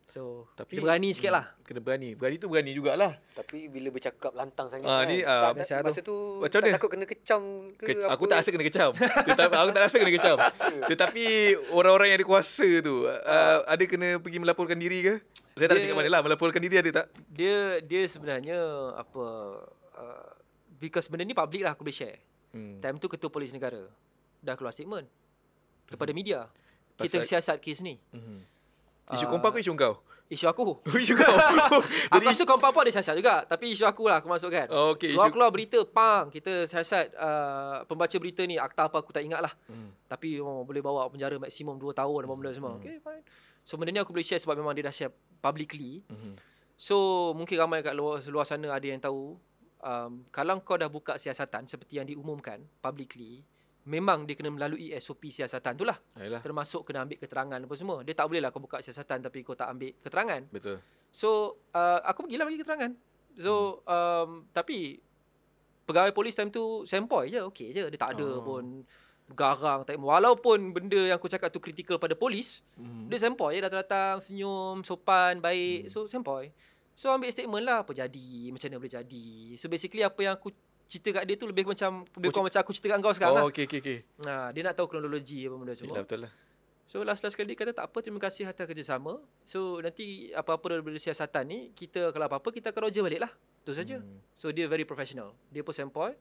So 0.05 0.45
Tapi 0.53 0.77
kita 0.77 0.83
berani 0.83 1.09
sikit 1.09 1.31
lah. 1.31 1.45
Hmm, 1.49 1.63
Kena 1.63 1.79
berani. 1.79 2.09
Berani 2.13 2.37
tu 2.37 2.45
berani 2.45 2.71
jugalah. 2.71 3.17
Tapi 3.33 3.65
bila 3.65 3.89
bercakap 3.89 4.29
lantang 4.31 4.67
sangat 4.67 4.85
Ah, 4.85 5.01
kan. 5.01 5.09
ni, 5.09 5.17
ah, 5.21 5.49
tak, 5.51 5.81
masa 5.81 5.99
tu 5.99 6.37
Macam 6.37 6.53
tak 6.55 6.63
mana? 6.63 6.75
takut 6.75 6.89
kena 6.89 7.05
kecam 7.05 7.41
ke, 7.73 7.85
Ke, 7.87 7.93
apa. 7.99 8.11
aku 8.11 8.23
tak 8.25 8.37
rasa 8.37 8.49
kena 8.49 8.63
kecam. 8.63 8.89
Tetapi 9.25 9.53
aku 9.55 9.69
tak 9.71 9.81
rasa 9.81 9.95
kena 9.97 10.13
kecam. 10.13 10.37
Tetapi 10.91 11.23
orang-orang 11.69 12.07
yang 12.07 12.17
ada 12.17 12.27
kuasa 12.27 12.67
tu 12.79 12.95
uh, 13.03 13.59
ada 13.63 13.83
kena 13.83 14.07
pergi 14.17 14.37
melaporkan 14.37 14.77
diri 14.77 14.99
ke? 15.01 15.13
Saya 15.55 15.67
tak 15.67 15.75
Dia- 15.75 15.83
cakap 15.85 15.97
mana 15.97 16.09
lah 16.09 16.21
melaporkan 16.21 16.61
diri 16.61 16.75
ada 16.77 16.89
tak? 16.93 17.05
Dia 17.27 17.55
dia 17.79 18.01
sebenarnya 18.05 18.59
apa 18.93 19.25
uh, 19.95 20.29
because 20.77 21.07
benda 21.07 21.23
ni 21.23 21.33
public 21.33 21.61
lah 21.61 21.73
aku 21.73 21.81
boleh 21.81 21.95
share. 21.95 22.21
Hmm. 22.49 22.77
Time 22.77 22.97
tu 22.97 23.07
ketua 23.07 23.27
polis 23.27 23.49
negara 23.49 23.81
dah 24.39 24.53
keluar 24.53 24.69
statement 24.69 25.09
kepada 25.85 26.11
media. 26.11 26.45
Kita 26.93 27.17
Pasal- 27.17 27.25
siasat 27.27 27.57
kes 27.57 27.81
ni. 27.81 27.97
Mhm. 28.11 28.52
Isu 29.11 29.27
Ah, 29.27 29.29
kompak 29.29 29.51
ke 29.51 29.59
isu 29.59 29.75
kau? 29.75 29.99
Isu 30.31 30.47
aku. 30.47 30.79
isu 31.03 31.13
kau. 31.13 31.35
aku 32.07 32.23
rasa 32.23 32.47
kompak 32.47 32.71
pun 32.71 32.87
ada 32.87 32.91
siasat 32.91 33.19
juga. 33.19 33.43
Tapi 33.43 33.75
isu 33.75 33.83
aku 33.83 34.07
lah 34.07 34.23
aku 34.23 34.31
masukkan. 34.31 34.71
Oh, 34.71 34.95
okey, 34.95 35.11
isu- 35.11 35.19
Keluar-keluar 35.19 35.51
berita, 35.51 35.83
pang. 35.83 36.31
Kita 36.31 36.63
siasat 36.63 37.11
uh, 37.13 37.83
pembaca 37.83 38.15
berita 38.15 38.41
ni. 38.43 38.55
Akta 38.55 38.87
apa 38.87 38.97
aku 38.97 39.11
tak 39.11 39.21
ingat 39.21 39.43
lah. 39.43 39.51
Hmm. 39.67 39.91
Tapi 40.07 40.39
oh, 40.39 40.63
boleh 40.63 40.79
bawa 40.79 41.11
penjara 41.11 41.35
maksimum 41.35 41.75
2 41.75 41.91
tahun 41.91 42.19
apa 42.23 42.33
benda 42.33 42.51
semua. 42.51 42.79
Okay, 42.79 42.97
fine. 42.97 43.23
So 43.63 43.75
benda 43.75 43.91
ni 43.91 43.99
aku 43.99 44.11
boleh 44.11 44.23
share 44.23 44.39
sebab 44.39 44.55
memang 44.55 44.71
dia 44.71 44.83
dah 44.83 44.91
share 44.91 45.11
publicly. 45.37 46.03
Mhm. 46.07 46.39
So 46.73 46.95
mungkin 47.31 47.55
ramai 47.55 47.79
kat 47.79 47.93
luar, 47.93 48.23
luar 48.25 48.43
sana 48.43 48.71
ada 48.71 48.83
yang 48.83 48.99
tahu. 48.99 49.35
Um, 49.79 50.23
kalau 50.29 50.63
kau 50.63 50.79
dah 50.79 50.87
buka 50.87 51.15
siasatan 51.15 51.67
seperti 51.67 51.99
yang 51.99 52.07
diumumkan 52.07 52.63
publicly, 52.79 53.43
memang 53.83 54.23
dia 54.23 54.33
kena 54.33 54.47
melalui 54.47 54.95
SOP 54.95 55.27
siasatan 55.27 55.75
tu 55.75 55.83
lah. 55.83 55.99
Termasuk 56.39 56.87
kena 56.87 57.03
ambil 57.03 57.17
keterangan 57.17 57.59
apa 57.59 57.75
semua. 57.75 57.99
Dia 58.01 58.15
tak 58.15 58.31
boleh 58.31 58.39
lah 58.39 58.49
kau 58.49 58.59
buka 58.59 58.79
siasatan 58.79 59.19
tapi 59.21 59.43
kau 59.43 59.53
tak 59.53 59.67
ambil 59.69 59.91
keterangan. 59.99 60.41
Betul. 60.49 60.79
So 61.11 61.29
uh, 61.71 61.99
aku 62.01 62.25
pergilah 62.25 62.45
bagi 62.47 62.59
keterangan. 62.59 62.91
So 63.35 63.83
um, 63.83 64.47
tapi 64.49 64.97
pegawai 65.83 66.11
polis 66.11 66.31
time 66.31 66.47
tu 66.47 66.83
sempoi 66.83 67.27
je, 67.29 67.43
okey 67.43 67.69
je. 67.71 67.83
Dia 67.87 67.99
tak 67.99 68.15
ada 68.15 68.39
Oh. 68.39 68.41
pun 68.41 68.87
garang 69.33 69.81
tak 69.81 69.95
walaupun 69.97 70.71
benda 70.71 70.99
yang 70.99 71.17
aku 71.17 71.27
cakap 71.27 71.47
tu 71.47 71.57
kritikal 71.57 71.95
pada 71.97 72.13
polis, 72.13 72.59
Mhm. 72.75 73.07
dia 73.07 73.17
sempoi 73.17 73.55
je 73.55 73.61
datang-datang 73.61 74.19
senyum, 74.19 74.83
sopan, 74.83 75.39
baik. 75.39 75.87
So 75.89 76.05
sempoi. 76.07 76.51
So 76.93 77.09
ambil 77.09 77.31
statement 77.31 77.65
lah 77.65 77.81
apa 77.81 77.91
jadi, 77.91 78.53
macam 78.53 78.69
mana 78.69 78.77
boleh 78.77 78.93
jadi. 78.93 79.27
So 79.57 79.65
basically 79.65 80.05
apa 80.05 80.19
yang 80.21 80.37
aku 80.37 80.53
cerita 80.93 81.09
kat 81.11 81.23
dia 81.25 81.35
tu 81.35 81.49
lebih 81.49 81.65
macam 81.65 82.05
lebih 82.05 82.29
kurang 82.29 82.45
macam 82.45 82.59
aku 82.61 82.71
cerita 82.71 82.93
kat 82.93 82.97
kau 82.99 83.11
sekarang 83.11 83.33
Oh, 83.33 83.39
lah. 83.41 83.45
okey 83.49 83.65
okey 83.65 83.79
okey. 83.81 83.97
Ha, 84.23 84.53
dia 84.53 84.61
nak 84.61 84.77
tahu 84.77 84.85
kronologi 84.87 85.41
apa 85.43 85.55
benda 85.55 85.73
semua. 85.73 85.89
Yalah 85.91 86.05
betul 86.05 86.19
lah. 86.23 86.33
So 86.85 87.01
last-last 87.01 87.33
kali 87.33 87.49
dia 87.49 87.57
kata 87.57 87.73
tak 87.73 87.89
apa 87.89 87.97
terima 87.99 88.21
kasih 88.21 88.45
atas 88.45 88.63
kerjasama. 88.63 89.17
So 89.43 89.81
nanti 89.81 90.29
apa-apa 90.29 90.77
daripada 90.77 90.93
siasatan 90.95 91.43
ni 91.43 91.59
kita 91.73 92.13
kalau 92.13 92.29
apa-apa 92.29 92.53
kita 92.53 92.69
akan 92.69 92.81
roger 92.83 93.01
balik 93.01 93.25
lah. 93.25 93.31
Itu 93.59 93.73
saja. 93.73 93.97
Hmm. 93.97 94.21
So 94.35 94.53
dia 94.53 94.67
very 94.67 94.83
professional. 94.83 95.33
Dia 95.49 95.59
pun 95.59 95.73
sempoi. 95.73 96.13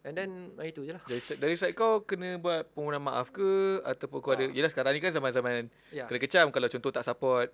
And 0.00 0.16
then 0.16 0.30
ah, 0.56 0.64
itu 0.64 0.82
je 0.82 0.96
lah. 0.96 1.04
Dari, 1.04 1.20
dari 1.36 1.54
side 1.54 1.76
kau 1.76 2.02
kena 2.02 2.36
buat 2.36 2.72
permohonan 2.72 2.98
maaf 3.00 3.28
ke 3.28 3.78
ataupun 3.84 4.18
kau 4.18 4.32
ada 4.32 4.48
Yelah 4.48 4.66
sekarang 4.66 4.92
ni 4.92 5.00
kan 5.00 5.12
zaman-zaman 5.12 5.68
Ya. 5.92 6.08
kena 6.08 6.18
kecam 6.18 6.46
kalau 6.48 6.66
contoh 6.66 6.90
tak 6.90 7.04
support 7.04 7.52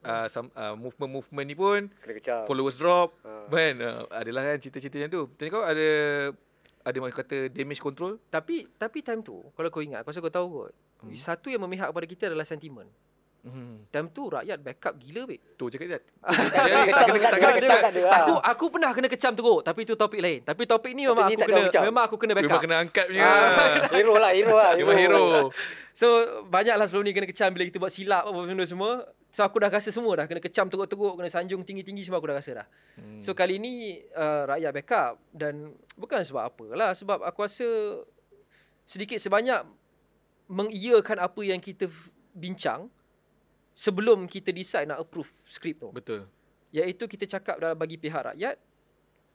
uh, 0.00 0.26
some, 0.26 0.48
uh, 0.52 0.74
movement-movement 0.74 1.44
ni 1.44 1.54
pun 1.54 1.80
Kena 1.96 2.14
kecam. 2.14 2.40
followers 2.44 2.76
drop 2.76 3.14
Ah. 3.20 3.46
kan 3.46 3.74
uh, 3.76 4.04
adalah 4.10 4.42
kan 4.44 4.58
cerita-cerita 4.58 4.98
macam 4.98 5.10
tu. 5.10 5.22
Macam 5.28 5.46
kau 5.50 5.62
ada 5.62 5.88
ada 6.80 6.96
orang 6.96 7.12
kata 7.12 7.36
damage 7.48 7.78
control? 7.78 8.16
Tapi 8.24 8.68
tapi 8.72 8.98
time 9.00 9.20
tu 9.20 9.40
kalau 9.52 9.68
kau 9.68 9.80
ingat, 9.80 10.02
kau 10.02 10.10
rasa 10.10 10.18
kau 10.18 10.30
tahu 10.30 10.46
kot. 10.58 10.72
Hmm. 10.98 11.14
Satu 11.14 11.46
yang 11.46 11.60
memihak 11.60 11.88
pada 11.88 12.04
kita 12.04 12.26
adalah 12.26 12.42
sentimen. 12.42 12.86
Hmm. 13.38 13.86
Time 13.86 14.10
tu 14.10 14.26
rakyat 14.26 14.58
backup 14.58 14.98
gila 14.98 15.22
beb. 15.24 15.38
Tu 15.54 15.64
cakap 15.68 15.86
je. 15.92 15.98
Tak 16.20 17.04
kena 17.06 17.18
tak 17.22 17.38
kena 17.38 17.52
kecam 17.54 17.78
lah. 18.02 18.18
Aku 18.18 18.34
aku 18.36 18.64
pernah 18.68 18.90
kena 18.90 19.08
kecam 19.08 19.32
teruk 19.32 19.60
tapi 19.62 19.80
itu 19.82 19.94
topik 19.94 20.18
lain. 20.18 20.40
Tapi 20.42 20.62
topik 20.64 20.92
ni 20.92 21.06
memang 21.06 21.22
aku 21.24 21.38
kena 21.38 21.82
memang 21.82 22.02
aku 22.04 22.16
kena 22.18 22.32
Memang 22.34 22.50
backup. 22.50 22.60
kena 22.60 22.76
angkat 22.78 23.06
punya. 23.06 23.24
Hero 23.94 24.14
lah, 24.16 24.32
hero 24.32 24.54
lah. 24.54 24.72
Memang 24.74 24.98
hero. 24.98 25.24
So 25.98 26.06
banyaklah 26.46 26.86
sebelum 26.86 27.02
ni 27.02 27.12
kena 27.12 27.26
kecam 27.26 27.50
bila 27.50 27.66
kita 27.66 27.78
buat 27.78 27.90
silap 27.90 28.22
apa 28.22 28.38
benda 28.38 28.62
semua. 28.62 29.02
So 29.28 29.44
aku 29.44 29.60
dah 29.60 29.68
rasa 29.68 29.92
semua 29.92 30.16
dah 30.16 30.24
kena 30.24 30.40
kecam 30.40 30.72
teruk-teruk, 30.72 31.20
kena 31.20 31.28
sanjung 31.28 31.60
tinggi-tinggi 31.60 32.08
semua 32.08 32.16
aku 32.16 32.32
dah 32.32 32.38
rasa 32.40 32.64
dah. 32.64 32.66
Hmm. 32.96 33.20
So 33.20 33.36
kali 33.36 33.60
ni 33.60 34.00
uh, 34.16 34.48
rakyat 34.48 34.72
backup 34.72 35.20
dan 35.36 35.76
bukan 36.00 36.24
sebab 36.24 36.48
apalah 36.48 36.96
sebab 36.96 37.20
aku 37.20 37.44
rasa 37.44 37.68
sedikit 38.88 39.20
sebanyak 39.20 39.68
mengiyakan 40.48 41.20
apa 41.20 41.40
yang 41.44 41.60
kita 41.60 41.92
bincang 42.32 42.88
sebelum 43.76 44.24
kita 44.24 44.48
decide 44.48 44.88
nak 44.88 45.04
approve 45.04 45.28
skrip 45.44 45.76
tu. 45.76 45.92
Betul. 45.92 46.24
Iaitu 46.72 47.04
kita 47.04 47.28
cakap 47.28 47.60
dalam 47.60 47.76
bagi 47.76 48.00
pihak 48.00 48.32
rakyat 48.32 48.56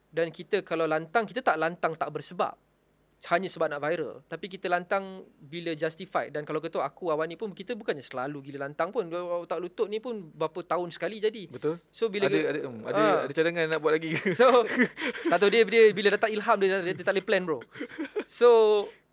dan 0.09 0.33
kita 0.33 0.65
kalau 0.65 0.89
lantang 0.89 1.29
kita 1.29 1.45
tak 1.45 1.57
lantang 1.61 1.93
tak 1.93 2.09
bersebab 2.09 2.57
hanya 3.31 3.47
sebab 3.47 3.71
nak 3.71 3.79
viral 3.79 4.25
tapi 4.27 4.51
kita 4.51 4.67
lantang 4.67 5.23
bila 5.39 5.71
justified 5.77 6.33
dan 6.33 6.43
kalau 6.43 6.59
kata 6.59 6.83
aku 6.83 7.13
awan 7.13 7.29
ni 7.29 7.39
pun 7.39 7.55
kita 7.55 7.77
bukannya 7.77 8.03
selalu 8.03 8.51
gila 8.51 8.67
lantang 8.67 8.91
pun 8.91 9.07
tak 9.47 9.59
lutut 9.63 9.87
ni 9.87 10.03
pun 10.03 10.33
berapa 10.33 10.59
tahun 10.65 10.91
sekali 10.91 11.23
jadi 11.23 11.47
Betul. 11.47 11.79
so 11.87 12.11
bila 12.11 12.27
ada 12.27 12.39
ada 12.51 12.59
um, 12.67 12.83
ada, 12.83 13.03
Ah. 13.03 13.19
ada 13.27 13.33
cadangan 13.35 13.65
nak 13.67 13.79
buat 13.83 13.93
lagi 13.99 14.09
ke? 14.15 14.31
So 14.39 14.65
tak 15.29 15.37
tahu 15.37 15.49
dia, 15.51 15.61
dia 15.67 15.83
bila 15.91 16.07
datang 16.13 16.31
ilham 16.31 16.57
dia, 16.59 16.81
dia, 16.81 16.93
dia 16.95 17.03
tak 17.05 17.13
boleh 17.15 17.25
plan 17.25 17.43
bro. 17.43 17.59
So 18.25 18.49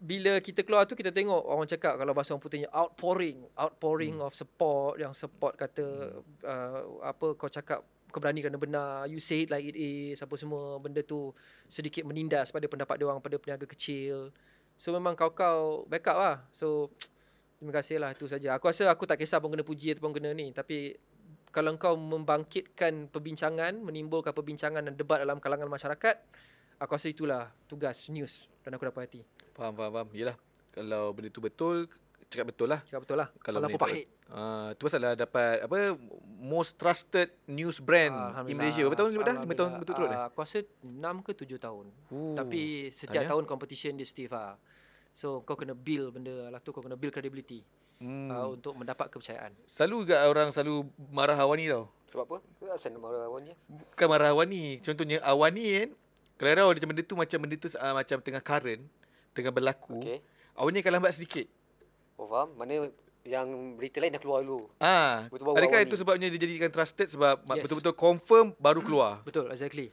bila 0.00 0.40
kita 0.40 0.64
keluar 0.64 0.88
tu 0.88 0.96
kita 0.96 1.12
tengok 1.12 1.44
orang 1.44 1.68
cakap 1.68 2.00
kalau 2.00 2.16
bahasa 2.16 2.32
orang 2.32 2.44
putihnya 2.44 2.68
outpouring, 2.72 3.44
outpouring 3.52 4.16
hmm. 4.16 4.26
of 4.26 4.32
support 4.32 4.96
yang 4.96 5.12
support 5.12 5.60
kata 5.60 6.16
uh, 6.46 6.80
apa 7.04 7.36
kau 7.36 7.52
cakap 7.52 7.84
kau 8.10 8.20
berani 8.20 8.44
kerana 8.44 8.58
benar, 8.58 9.06
you 9.06 9.22
say 9.22 9.46
it 9.46 9.50
like 9.50 9.64
it 9.64 9.78
is, 9.78 10.18
apa 10.20 10.34
semua 10.34 10.76
benda 10.82 11.00
tu 11.00 11.32
sedikit 11.70 12.02
menindas 12.04 12.50
pada 12.50 12.66
pendapat 12.66 12.98
dia 12.98 13.06
orang 13.06 13.22
pada 13.22 13.38
peniaga 13.38 13.64
kecil. 13.64 14.34
So 14.74 14.92
memang 14.92 15.14
kau-kau 15.14 15.86
backup 15.86 16.16
lah. 16.18 16.36
So 16.52 16.90
terima 17.58 17.72
kasih 17.78 17.96
lah 18.02 18.10
itu 18.12 18.26
saja. 18.26 18.58
Aku 18.58 18.68
rasa 18.68 18.90
aku 18.90 19.06
tak 19.06 19.22
kisah 19.22 19.38
pun 19.38 19.54
kena 19.54 19.64
puji 19.64 19.96
ataupun 19.96 20.12
kena 20.16 20.34
ni 20.34 20.50
tapi 20.50 20.98
kalau 21.50 21.74
kau 21.78 21.98
membangkitkan 21.98 23.10
perbincangan, 23.10 23.74
menimbulkan 23.82 24.30
perbincangan 24.30 24.86
dan 24.86 24.94
debat 24.94 25.18
dalam 25.18 25.42
kalangan 25.42 25.66
masyarakat, 25.66 26.16
aku 26.78 26.90
rasa 26.94 27.10
itulah 27.10 27.50
tugas 27.66 28.06
news 28.06 28.46
dan 28.62 28.78
aku 28.78 28.86
dapat 28.86 29.10
hati. 29.10 29.20
Faham 29.58 29.74
faham 29.74 29.90
faham. 29.90 30.08
Yalah. 30.14 30.38
Kalau 30.70 31.10
benda 31.10 31.28
tu 31.34 31.42
betul 31.42 31.90
cakap 32.30 32.54
betul 32.54 32.70
lah. 32.70 32.80
Cakap 32.86 33.02
betul 33.02 33.16
lah. 33.18 33.28
Kalau 33.42 33.58
tu- 33.66 33.82
pahit. 33.82 34.06
Ah, 34.30 34.70
tu 34.78 34.86
pasal 34.86 35.02
lah 35.02 35.18
dapat 35.18 35.58
apa 35.58 35.98
most 36.38 36.78
trusted 36.78 37.34
news 37.50 37.82
brand 37.82 38.14
in 38.46 38.54
Malaysia. 38.54 38.86
Berapa 38.86 38.94
tahun 38.96 39.10
dah? 39.18 39.36
5 39.42 39.58
tahun 39.58 39.70
betul-betul 39.82 40.06
dah. 40.06 40.18
Uh, 40.18 40.26
aku 40.30 40.36
rasa 40.38 40.58
6 40.80 41.26
ke 41.26 41.30
7 41.34 41.58
tahun. 41.58 41.86
Oh, 42.08 42.34
Tapi 42.38 42.60
setiap 42.88 43.20
tahniah. 43.20 43.30
tahun 43.34 43.44
competition 43.44 43.98
dia 43.98 44.06
stiff 44.06 44.30
lah. 44.30 44.54
So 45.10 45.42
kau 45.42 45.58
kena 45.58 45.74
build 45.74 46.14
benda 46.14 46.46
lah 46.46 46.62
tu 46.62 46.70
kau 46.70 46.78
kena 46.78 46.94
build 46.94 47.10
credibility 47.10 47.66
Hmm. 48.00 48.32
uh, 48.32 48.48
untuk 48.48 48.72
mendapat 48.72 49.12
kepercayaan. 49.12 49.52
Selalu 49.68 50.08
juga 50.08 50.24
orang 50.24 50.48
selalu 50.48 50.88
marah 51.12 51.36
Awani 51.36 51.68
tau. 51.68 51.84
Sebab 52.08 52.24
apa? 52.24 52.36
Nama 52.80 53.06
orang 53.06 53.24
awalnya? 53.28 53.54
Bukan 53.68 54.06
marah 54.08 54.32
Awani. 54.32 54.80
Contohnya 54.80 55.20
Awani 55.20 55.64
kan. 55.76 55.90
Kalau 56.40 56.72
dia 56.72 56.88
benda 56.88 57.04
tu 57.04 57.12
macam 57.12 57.38
benda 57.44 57.60
tu 57.60 57.68
uh, 57.68 57.92
macam 57.92 58.16
tengah 58.24 58.40
current. 58.40 58.82
Tengah 59.36 59.52
berlaku. 59.52 60.00
Okey. 60.00 60.24
Awani 60.56 60.80
akan 60.80 60.92
lambat 60.96 61.12
sedikit. 61.12 61.44
Oh 62.16 62.24
faham? 62.24 62.56
Mana 62.56 62.88
yang 63.24 63.76
berita 63.76 64.00
lain 64.00 64.16
dah 64.16 64.22
keluar 64.22 64.40
dulu. 64.40 64.68
Ah, 64.80 65.28
Betul 65.28 65.52
adakah 65.52 65.80
itu 65.84 65.96
sebabnya 66.00 66.32
dia 66.32 66.40
jadikan 66.40 66.72
trusted 66.72 67.08
sebab 67.12 67.44
yes. 67.44 67.48
Yes. 67.52 67.62
betul-betul 67.68 67.94
confirm 67.96 68.46
baru 68.56 68.80
keluar. 68.80 69.12
Betul, 69.28 69.52
exactly. 69.52 69.92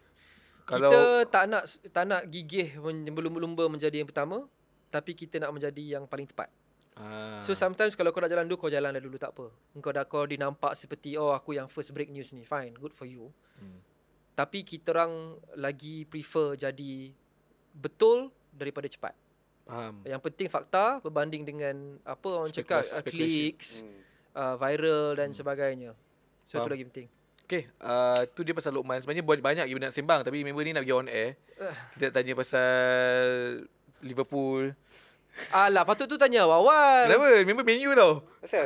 Kalau- 0.68 0.92
kita 0.92 1.04
tak 1.32 1.44
nak 1.48 1.64
tak 1.96 2.04
nak 2.08 2.22
gigih 2.28 2.76
berlumba-lumba 3.12 3.72
menjadi 3.72 4.04
yang 4.04 4.10
pertama, 4.10 4.48
tapi 4.92 5.16
kita 5.16 5.40
nak 5.40 5.52
menjadi 5.56 6.00
yang 6.00 6.04
paling 6.08 6.28
tepat. 6.28 6.52
Ah. 6.98 7.38
So 7.40 7.54
sometimes 7.54 7.94
kalau 7.94 8.10
kau 8.10 8.20
nak 8.20 8.32
jalan 8.32 8.50
dulu, 8.50 8.68
kau 8.68 8.72
jalan 8.74 8.90
dah 8.90 9.04
dulu 9.04 9.16
tak 9.22 9.32
apa. 9.38 9.54
Engkau 9.78 9.92
dah 9.94 10.04
kau 10.10 10.26
dinampak 10.26 10.74
seperti 10.74 11.14
oh 11.16 11.32
aku 11.32 11.56
yang 11.56 11.70
first 11.70 11.94
break 11.94 12.10
news 12.10 12.34
ni. 12.34 12.44
Fine, 12.44 12.76
good 12.80 12.92
for 12.92 13.06
you. 13.06 13.30
Hmm. 13.60 13.80
Tapi 14.34 14.66
kita 14.66 14.94
orang 14.94 15.38
lagi 15.58 16.06
prefer 16.06 16.58
jadi 16.58 17.14
betul 17.74 18.34
daripada 18.54 18.90
cepat. 18.90 19.14
Faham. 19.68 20.00
Yang 20.02 20.22
penting 20.24 20.48
fakta 20.48 20.86
berbanding 21.00 21.44
dengan 21.44 21.76
apa 22.02 22.28
orang 22.34 22.50
cakap 22.50 22.82
uh, 22.82 22.88
speculation. 22.88 23.12
clicks, 23.12 23.68
Hmm. 23.84 24.00
uh, 24.34 24.56
viral 24.56 25.08
dan 25.14 25.30
sebagainya. 25.32 25.92
So 26.48 26.56
itu 26.56 26.60
Faham. 26.62 26.72
lagi 26.72 26.86
penting. 26.86 27.08
Okay, 27.44 27.64
uh, 27.80 28.28
tu 28.28 28.44
dia 28.44 28.52
pasal 28.52 28.72
Lokman. 28.72 29.00
Sebenarnya 29.00 29.24
buat 29.24 29.40
banyak 29.40 29.64
lagi 29.64 29.76
nak 29.78 29.92
sembang 29.92 30.20
tapi 30.22 30.44
member 30.44 30.64
ni 30.64 30.72
nak 30.72 30.84
pergi 30.84 30.96
on 30.96 31.08
air. 31.08 31.36
Kita 31.94 32.04
nak 32.06 32.14
tanya 32.14 32.34
pasal 32.34 32.76
Liverpool. 34.00 34.72
Alah, 35.50 35.86
patut 35.86 36.10
tu 36.10 36.18
tanya 36.18 36.44
awal. 36.44 37.06
Kenapa? 37.06 37.28
Member 37.46 37.62
Man 37.62 37.80
U 37.84 37.92
tau. 37.94 38.14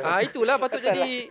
Ah 0.02 0.18
itulah 0.18 0.56
patut 0.56 0.80
jadi 0.80 1.28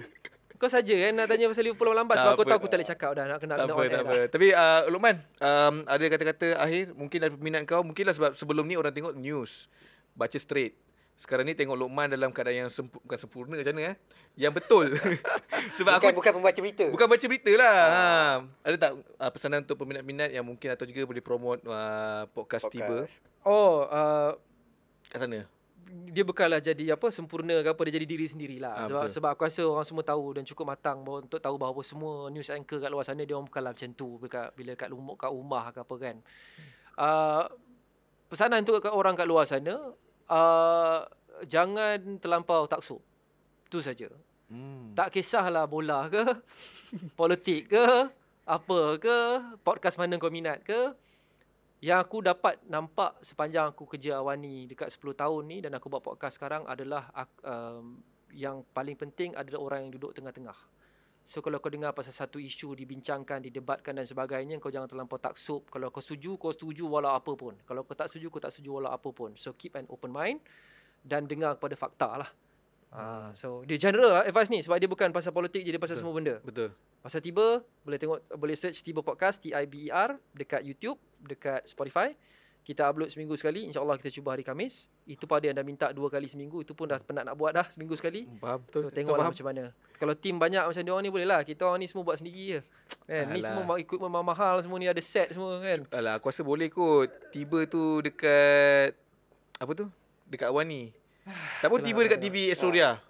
kau 0.62 0.70
saja 0.70 0.93
kan 0.93 1.12
nak 1.18 1.26
tanya 1.26 1.49
pasal 1.49 1.66
Liverpool 1.66 1.89
lambat 1.89 2.14
Tak 2.14 2.22
sebab 2.22 2.34
kau 2.38 2.45
apa. 2.45 2.51
tahu 2.53 2.59
aku 2.62 2.68
tak 2.70 2.78
boleh 2.78 2.89
cakap 2.93 3.09
dah 3.18 3.26
nak 3.26 3.38
kena 3.41 3.53
tak 3.57 3.66
kena 3.66 3.74
apa, 3.74 3.82
on 3.82 3.89
tak 3.89 3.91
dah. 3.91 4.03
apa. 4.05 4.18
Tapi 4.30 4.47
uh, 4.53 4.82
Lokman, 4.93 5.16
um, 5.41 5.76
ada 5.89 6.05
kata-kata 6.05 6.47
akhir 6.62 6.84
mungkin 6.93 7.18
ada 7.26 7.32
peminat 7.34 7.62
kau. 7.66 7.82
Mungkinlah 7.82 8.14
sebab 8.14 8.32
sebelum 8.38 8.70
ni 8.70 8.78
orang 8.78 8.93
tengok 8.93 9.18
news. 9.18 9.66
Baca 10.14 10.38
straight. 10.38 10.78
Sekarang 11.18 11.45
ni 11.45 11.53
tengok 11.53 11.78
Lokman 11.78 12.09
dalam 12.09 12.30
keadaan 12.30 12.66
yang 12.66 12.72
sempu, 12.74 12.97
bukan 13.01 13.18
sempurna 13.18 13.53
macam 13.57 13.74
mana 13.74 13.93
eh? 13.93 13.95
Yang 14.38 14.53
betul. 14.57 14.86
sebab 15.78 15.93
bukan, 15.97 16.09
aku 16.09 16.18
bukan 16.18 16.32
pembaca 16.38 16.59
berita. 16.62 16.86
Bukan 16.89 17.07
baca 17.09 17.26
berita 17.26 17.51
lah. 17.57 17.78
Ha. 17.89 18.05
Ada 18.66 18.76
tak 18.78 18.91
uh, 18.97 19.32
pesanan 19.34 19.66
untuk 19.66 19.78
peminat-peminat 19.82 20.30
yang 20.34 20.45
mungkin 20.45 20.74
atau 20.74 20.86
juga 20.86 21.05
boleh 21.05 21.22
promote 21.22 21.62
uh, 21.66 22.26
podcast, 22.34 22.70
podcast 22.70 22.74
tiba 22.74 22.97
Oh, 23.45 23.86
uh, 23.86 24.34
kat 25.09 25.22
sana? 25.22 25.45
Dia 25.92 26.24
bukanlah 26.24 26.64
jadi 26.64 26.96
apa 26.96 27.12
sempurna 27.12 27.60
ke 27.60 27.70
apa 27.72 27.82
dia 27.88 27.94
jadi 28.00 28.08
diri 28.08 28.24
sendirilah 28.24 28.74
Ah, 28.74 28.88
sebab 28.88 29.04
betul. 29.04 29.14
sebab 29.16 29.30
aku 29.36 29.42
rasa 29.44 29.62
orang 29.68 29.88
semua 29.88 30.04
tahu 30.08 30.26
dan 30.39 30.44
cukup 30.48 30.66
matang 30.72 31.04
bahawa 31.04 31.24
untuk 31.28 31.39
tahu 31.44 31.56
bahawa 31.60 31.82
semua 31.84 32.32
news 32.32 32.48
anchor 32.48 32.80
kat 32.80 32.88
luar 32.88 33.04
sana 33.04 33.28
dia 33.28 33.36
orang 33.36 33.48
bukanlah 33.52 33.72
macam 33.76 33.92
tu 33.92 34.16
bila 34.20 34.48
bila 34.56 34.72
kat 34.76 34.89
rumah 34.89 35.16
kat 35.20 35.32
rumah 35.32 35.64
ke 35.70 35.80
apa 35.84 35.96
kan. 36.00 36.16
Uh, 36.96 37.44
pesanan 38.28 38.64
untuk 38.64 38.80
kat 38.80 38.94
orang 38.96 39.16
kat 39.20 39.28
luar 39.28 39.44
sana 39.44 39.76
uh, 40.32 41.00
jangan 41.48 42.20
terlampau 42.20 42.68
taksub. 42.68 43.00
Tu 43.68 43.80
saja. 43.80 44.08
Hmm. 44.52 44.92
Tak 44.92 45.16
kisahlah 45.16 45.64
bola 45.64 46.12
ke, 46.12 46.24
politik 47.20 47.72
ke, 47.72 47.86
apa 48.44 48.80
ke, 49.00 49.18
podcast 49.64 49.96
mana 49.96 50.20
kau 50.20 50.28
minat 50.28 50.60
ke. 50.60 50.92
Yang 51.82 51.99
aku 52.05 52.17
dapat 52.21 52.61
nampak 52.69 53.17
sepanjang 53.25 53.73
aku 53.73 53.89
kerja 53.89 54.21
Awani 54.21 54.69
dekat 54.69 54.93
10 54.93 55.17
tahun 55.17 55.41
ni 55.49 55.57
dan 55.65 55.73
aku 55.73 55.89
buat 55.89 56.05
podcast 56.05 56.38
sekarang 56.38 56.61
adalah 56.69 57.09
um, 57.41 57.97
yang 58.38 58.61
paling 58.69 58.93
penting 58.93 59.34
adalah 59.34 59.59
orang 59.65 59.89
yang 59.89 59.91
duduk 59.97 60.13
tengah-tengah. 60.13 60.53
So 61.25 61.41
kalau 61.41 61.57
kau 61.57 61.73
dengar 61.73 61.93
pasal 61.93 62.13
satu 62.13 62.38
isu 62.38 62.77
dibincangkan, 62.77 63.45
didebatkan 63.45 63.97
dan 63.97 64.05
sebagainya, 64.05 64.57
kau 64.57 64.73
jangan 64.73 64.89
terlampau 64.89 65.17
taksub. 65.21 65.69
Kalau 65.69 65.89
kau 65.89 66.01
setuju, 66.01 66.38
kau 66.38 66.53
setuju 66.53 66.86
walau 66.86 67.17
apa 67.17 67.34
pun. 67.34 67.57
Kalau 67.65 67.82
kau 67.86 67.97
tak 67.97 68.09
setuju, 68.13 68.29
kau 68.34 68.41
tak 68.41 68.53
setuju 68.53 68.82
walau 68.82 68.93
apa 68.93 69.09
pun. 69.09 69.34
So 69.38 69.53
keep 69.53 69.73
an 69.73 69.86
open 69.89 70.13
mind 70.13 70.41
dan 71.01 71.25
dengar 71.25 71.57
kepada 71.57 71.73
fakta 71.77 72.09
lah. 72.25 72.29
Ah, 72.91 73.32
so 73.34 73.63
dia 73.63 73.79
general 73.79 74.19
lah 74.19 74.23
advice 74.27 74.51
ni 74.51 74.59
sebab 74.59 74.75
dia 74.75 74.89
bukan 74.91 75.15
pasal 75.15 75.32
politik 75.32 75.63
je 75.63 75.71
dia 75.71 75.79
pasal 75.79 75.95
Betul. 75.95 76.03
semua 76.03 76.13
benda. 76.19 76.36
Betul. 76.43 76.69
Pasal 77.02 77.18
Tiba 77.26 77.66
boleh 77.82 77.97
tengok 77.97 78.22
boleh 78.38 78.54
search 78.54 78.86
Tiba 78.86 79.02
Podcast 79.02 79.41
T 79.41 79.49
I 79.49 79.66
B 79.66 79.89
E 79.89 79.93
R 79.93 80.22
dekat 80.38 80.62
YouTube, 80.62 81.02
dekat 81.18 81.66
Spotify. 81.66 82.14
Kita 82.62 82.86
upload 82.86 83.10
seminggu 83.10 83.34
sekali. 83.34 83.66
InsyaAllah 83.66 83.97
kita 83.97 84.14
cuba 84.14 84.38
hari 84.38 84.45
Kamis. 84.45 84.86
Itu 85.10 85.26
pada 85.26 85.49
yang 85.49 85.58
dah 85.58 85.66
minta 85.66 85.89
dua 85.89 86.14
kali 86.14 86.30
seminggu. 86.30 86.62
Itu 86.62 86.78
pun 86.78 86.86
dah 86.86 87.02
penat 87.02 87.26
nak 87.26 87.34
buat 87.34 87.58
dah 87.58 87.66
seminggu 87.66 87.97
sekali. 87.97 88.30
Faham 88.38 88.62
So 88.70 88.86
betul. 88.86 88.93
tengoklah 88.93 89.26
faham. 89.26 89.34
macam 89.34 89.45
mana. 89.49 89.64
Kalau 89.97 90.14
tim 90.14 90.38
banyak 90.38 90.70
macam 90.70 90.82
dia 90.86 90.93
orang 90.93 91.02
ni 91.02 91.10
boleh 91.10 91.26
lah. 91.26 91.41
Kita 91.41 91.66
orang 91.66 91.82
ni 91.82 91.89
semua 91.89 92.06
buat 92.06 92.22
sendiri 92.22 92.43
je. 92.54 92.60
Kan? 93.10 93.34
Ni 93.34 93.41
semua 93.41 93.66
equipment 93.82 94.14
mahal 94.14 94.62
semua 94.62 94.78
ni 94.78 94.86
ada 94.86 95.02
set 95.02 95.34
semua 95.34 95.58
kan. 95.58 95.89
Alah, 95.89 96.22
aku 96.22 96.30
rasa 96.30 96.45
boleh 96.45 96.70
kot. 96.70 97.10
Tiba 97.34 97.66
tu 97.66 98.06
dekat 98.06 98.93
apa 99.58 99.72
tu? 99.74 99.89
Dekat 100.30 100.54
Awani. 100.54 100.93
Tak 101.66 101.70
pun 101.74 101.82
tiba 101.82 102.06
dekat 102.06 102.22
TV 102.22 102.54
Astoria. 102.54 103.02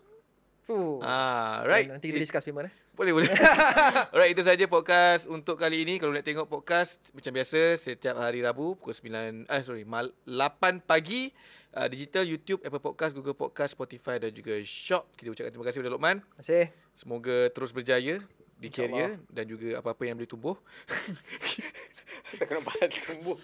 Ah, 1.04 1.68
right. 1.68 1.92
Nanti 1.92 2.08
kita 2.08 2.24
discuss 2.24 2.48
Piman 2.48 2.72
eh. 2.72 2.81
Boleh 2.92 3.16
boleh. 3.16 3.32
Alright, 4.12 4.36
itu 4.36 4.44
saja 4.44 4.68
podcast 4.68 5.24
untuk 5.32 5.56
kali 5.56 5.88
ini. 5.88 5.96
Kalau 5.96 6.12
nak 6.12 6.28
tengok 6.28 6.52
podcast 6.52 7.00
macam 7.16 7.32
biasa 7.32 7.80
setiap 7.80 8.20
hari 8.20 8.44
Rabu 8.44 8.76
pukul 8.76 8.92
9 8.92 9.48
eh 9.48 9.62
sorry, 9.64 9.88
mal, 9.88 10.12
8 10.28 10.84
pagi 10.84 11.32
uh, 11.72 11.88
digital 11.88 12.28
YouTube, 12.28 12.60
Apple 12.68 12.84
Podcast, 12.84 13.16
Google 13.16 13.38
Podcast, 13.38 13.80
Spotify 13.80 14.20
dan 14.20 14.36
juga 14.36 14.60
Shock. 14.60 15.08
Kita 15.16 15.32
ucapkan 15.32 15.52
terima 15.56 15.66
kasih 15.72 15.78
kepada 15.80 15.92
Lokman. 15.96 16.18
Terima 16.20 16.40
kasih. 16.44 16.66
Semoga 17.00 17.38
terus 17.56 17.72
berjaya 17.72 18.20
di 18.60 18.68
career 18.70 19.18
dan 19.32 19.48
juga 19.48 19.80
apa-apa 19.80 20.04
yang 20.06 20.20
boleh 20.20 20.30
tumbuh. 20.30 20.56
Tak 22.32 22.48
kena 22.48 22.64
bahan 22.64 22.88
tumbuh. 22.96 23.36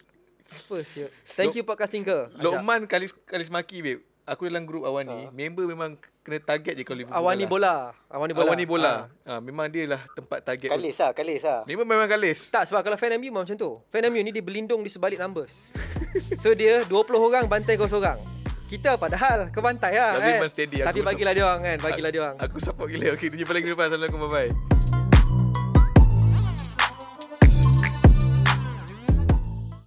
Apa 0.47 0.79
siap. 0.79 1.11
Thank 1.35 1.59
you 1.59 1.63
Podcast 1.67 1.91
Tinker. 1.91 2.31
Ajak. 2.31 2.39
Lokman 2.39 2.87
kalis 2.87 3.11
kalis 3.27 3.51
maki 3.51 3.83
babe. 3.83 4.03
Aku 4.27 4.43
dalam 4.43 4.67
grup 4.67 4.83
Awani, 4.83 5.31
member 5.31 5.63
memang 5.63 5.95
kena 6.19 6.43
target 6.43 6.75
je 6.75 6.83
kalau 6.83 6.99
Liverpool. 6.99 7.15
Awani 7.15 7.47
bola. 7.47 7.95
Awani 8.11 8.35
bola. 8.35 8.43
Awani 8.43 8.65
bola. 8.67 8.93
Ah. 9.23 9.39
Ah, 9.39 9.39
memang 9.39 9.71
dia 9.71 9.87
lah 9.87 10.03
tempat 10.11 10.43
target. 10.43 10.67
Kalis 10.67 10.99
lah, 10.99 11.15
kalis 11.15 11.47
lah. 11.47 11.63
Memang 11.63 11.87
memang 11.87 12.11
kalis. 12.11 12.51
Tak 12.51 12.67
sebab 12.67 12.83
kalau 12.83 12.99
fan 12.99 13.15
MU 13.15 13.31
memang 13.31 13.47
macam 13.47 13.55
tu. 13.55 13.79
Fan 13.87 14.03
MU 14.11 14.19
ni 14.19 14.35
dia 14.35 14.43
berlindung 14.43 14.83
di 14.83 14.91
sebalik 14.91 15.15
numbers. 15.15 15.71
so 16.43 16.51
dia 16.51 16.83
20 16.83 16.91
orang 17.15 17.47
bantai 17.47 17.79
kau 17.79 17.87
seorang. 17.87 18.19
Kita 18.67 18.99
padahal 18.99 19.47
ke 19.47 19.63
bantai 19.63 19.95
lah 19.95 20.19
Tapi 20.19 20.27
kan. 20.27 20.35
memang 20.43 20.51
steady. 20.51 20.77
Tapi 20.83 20.99
Aku 20.99 21.07
bagilah 21.07 21.31
dia 21.31 21.43
orang 21.47 21.61
kan, 21.63 21.77
bagilah 21.87 22.09
dia 22.11 22.21
orang. 22.27 22.37
Aku 22.43 22.59
support 22.59 22.91
gila. 22.91 23.15
Okey, 23.15 23.31
kita 23.31 23.47
jumpa 23.47 23.53
lagi 23.55 23.67
depan. 23.71 23.87
Assalamualaikum. 23.87 24.27
Bye-bye. 24.27 24.86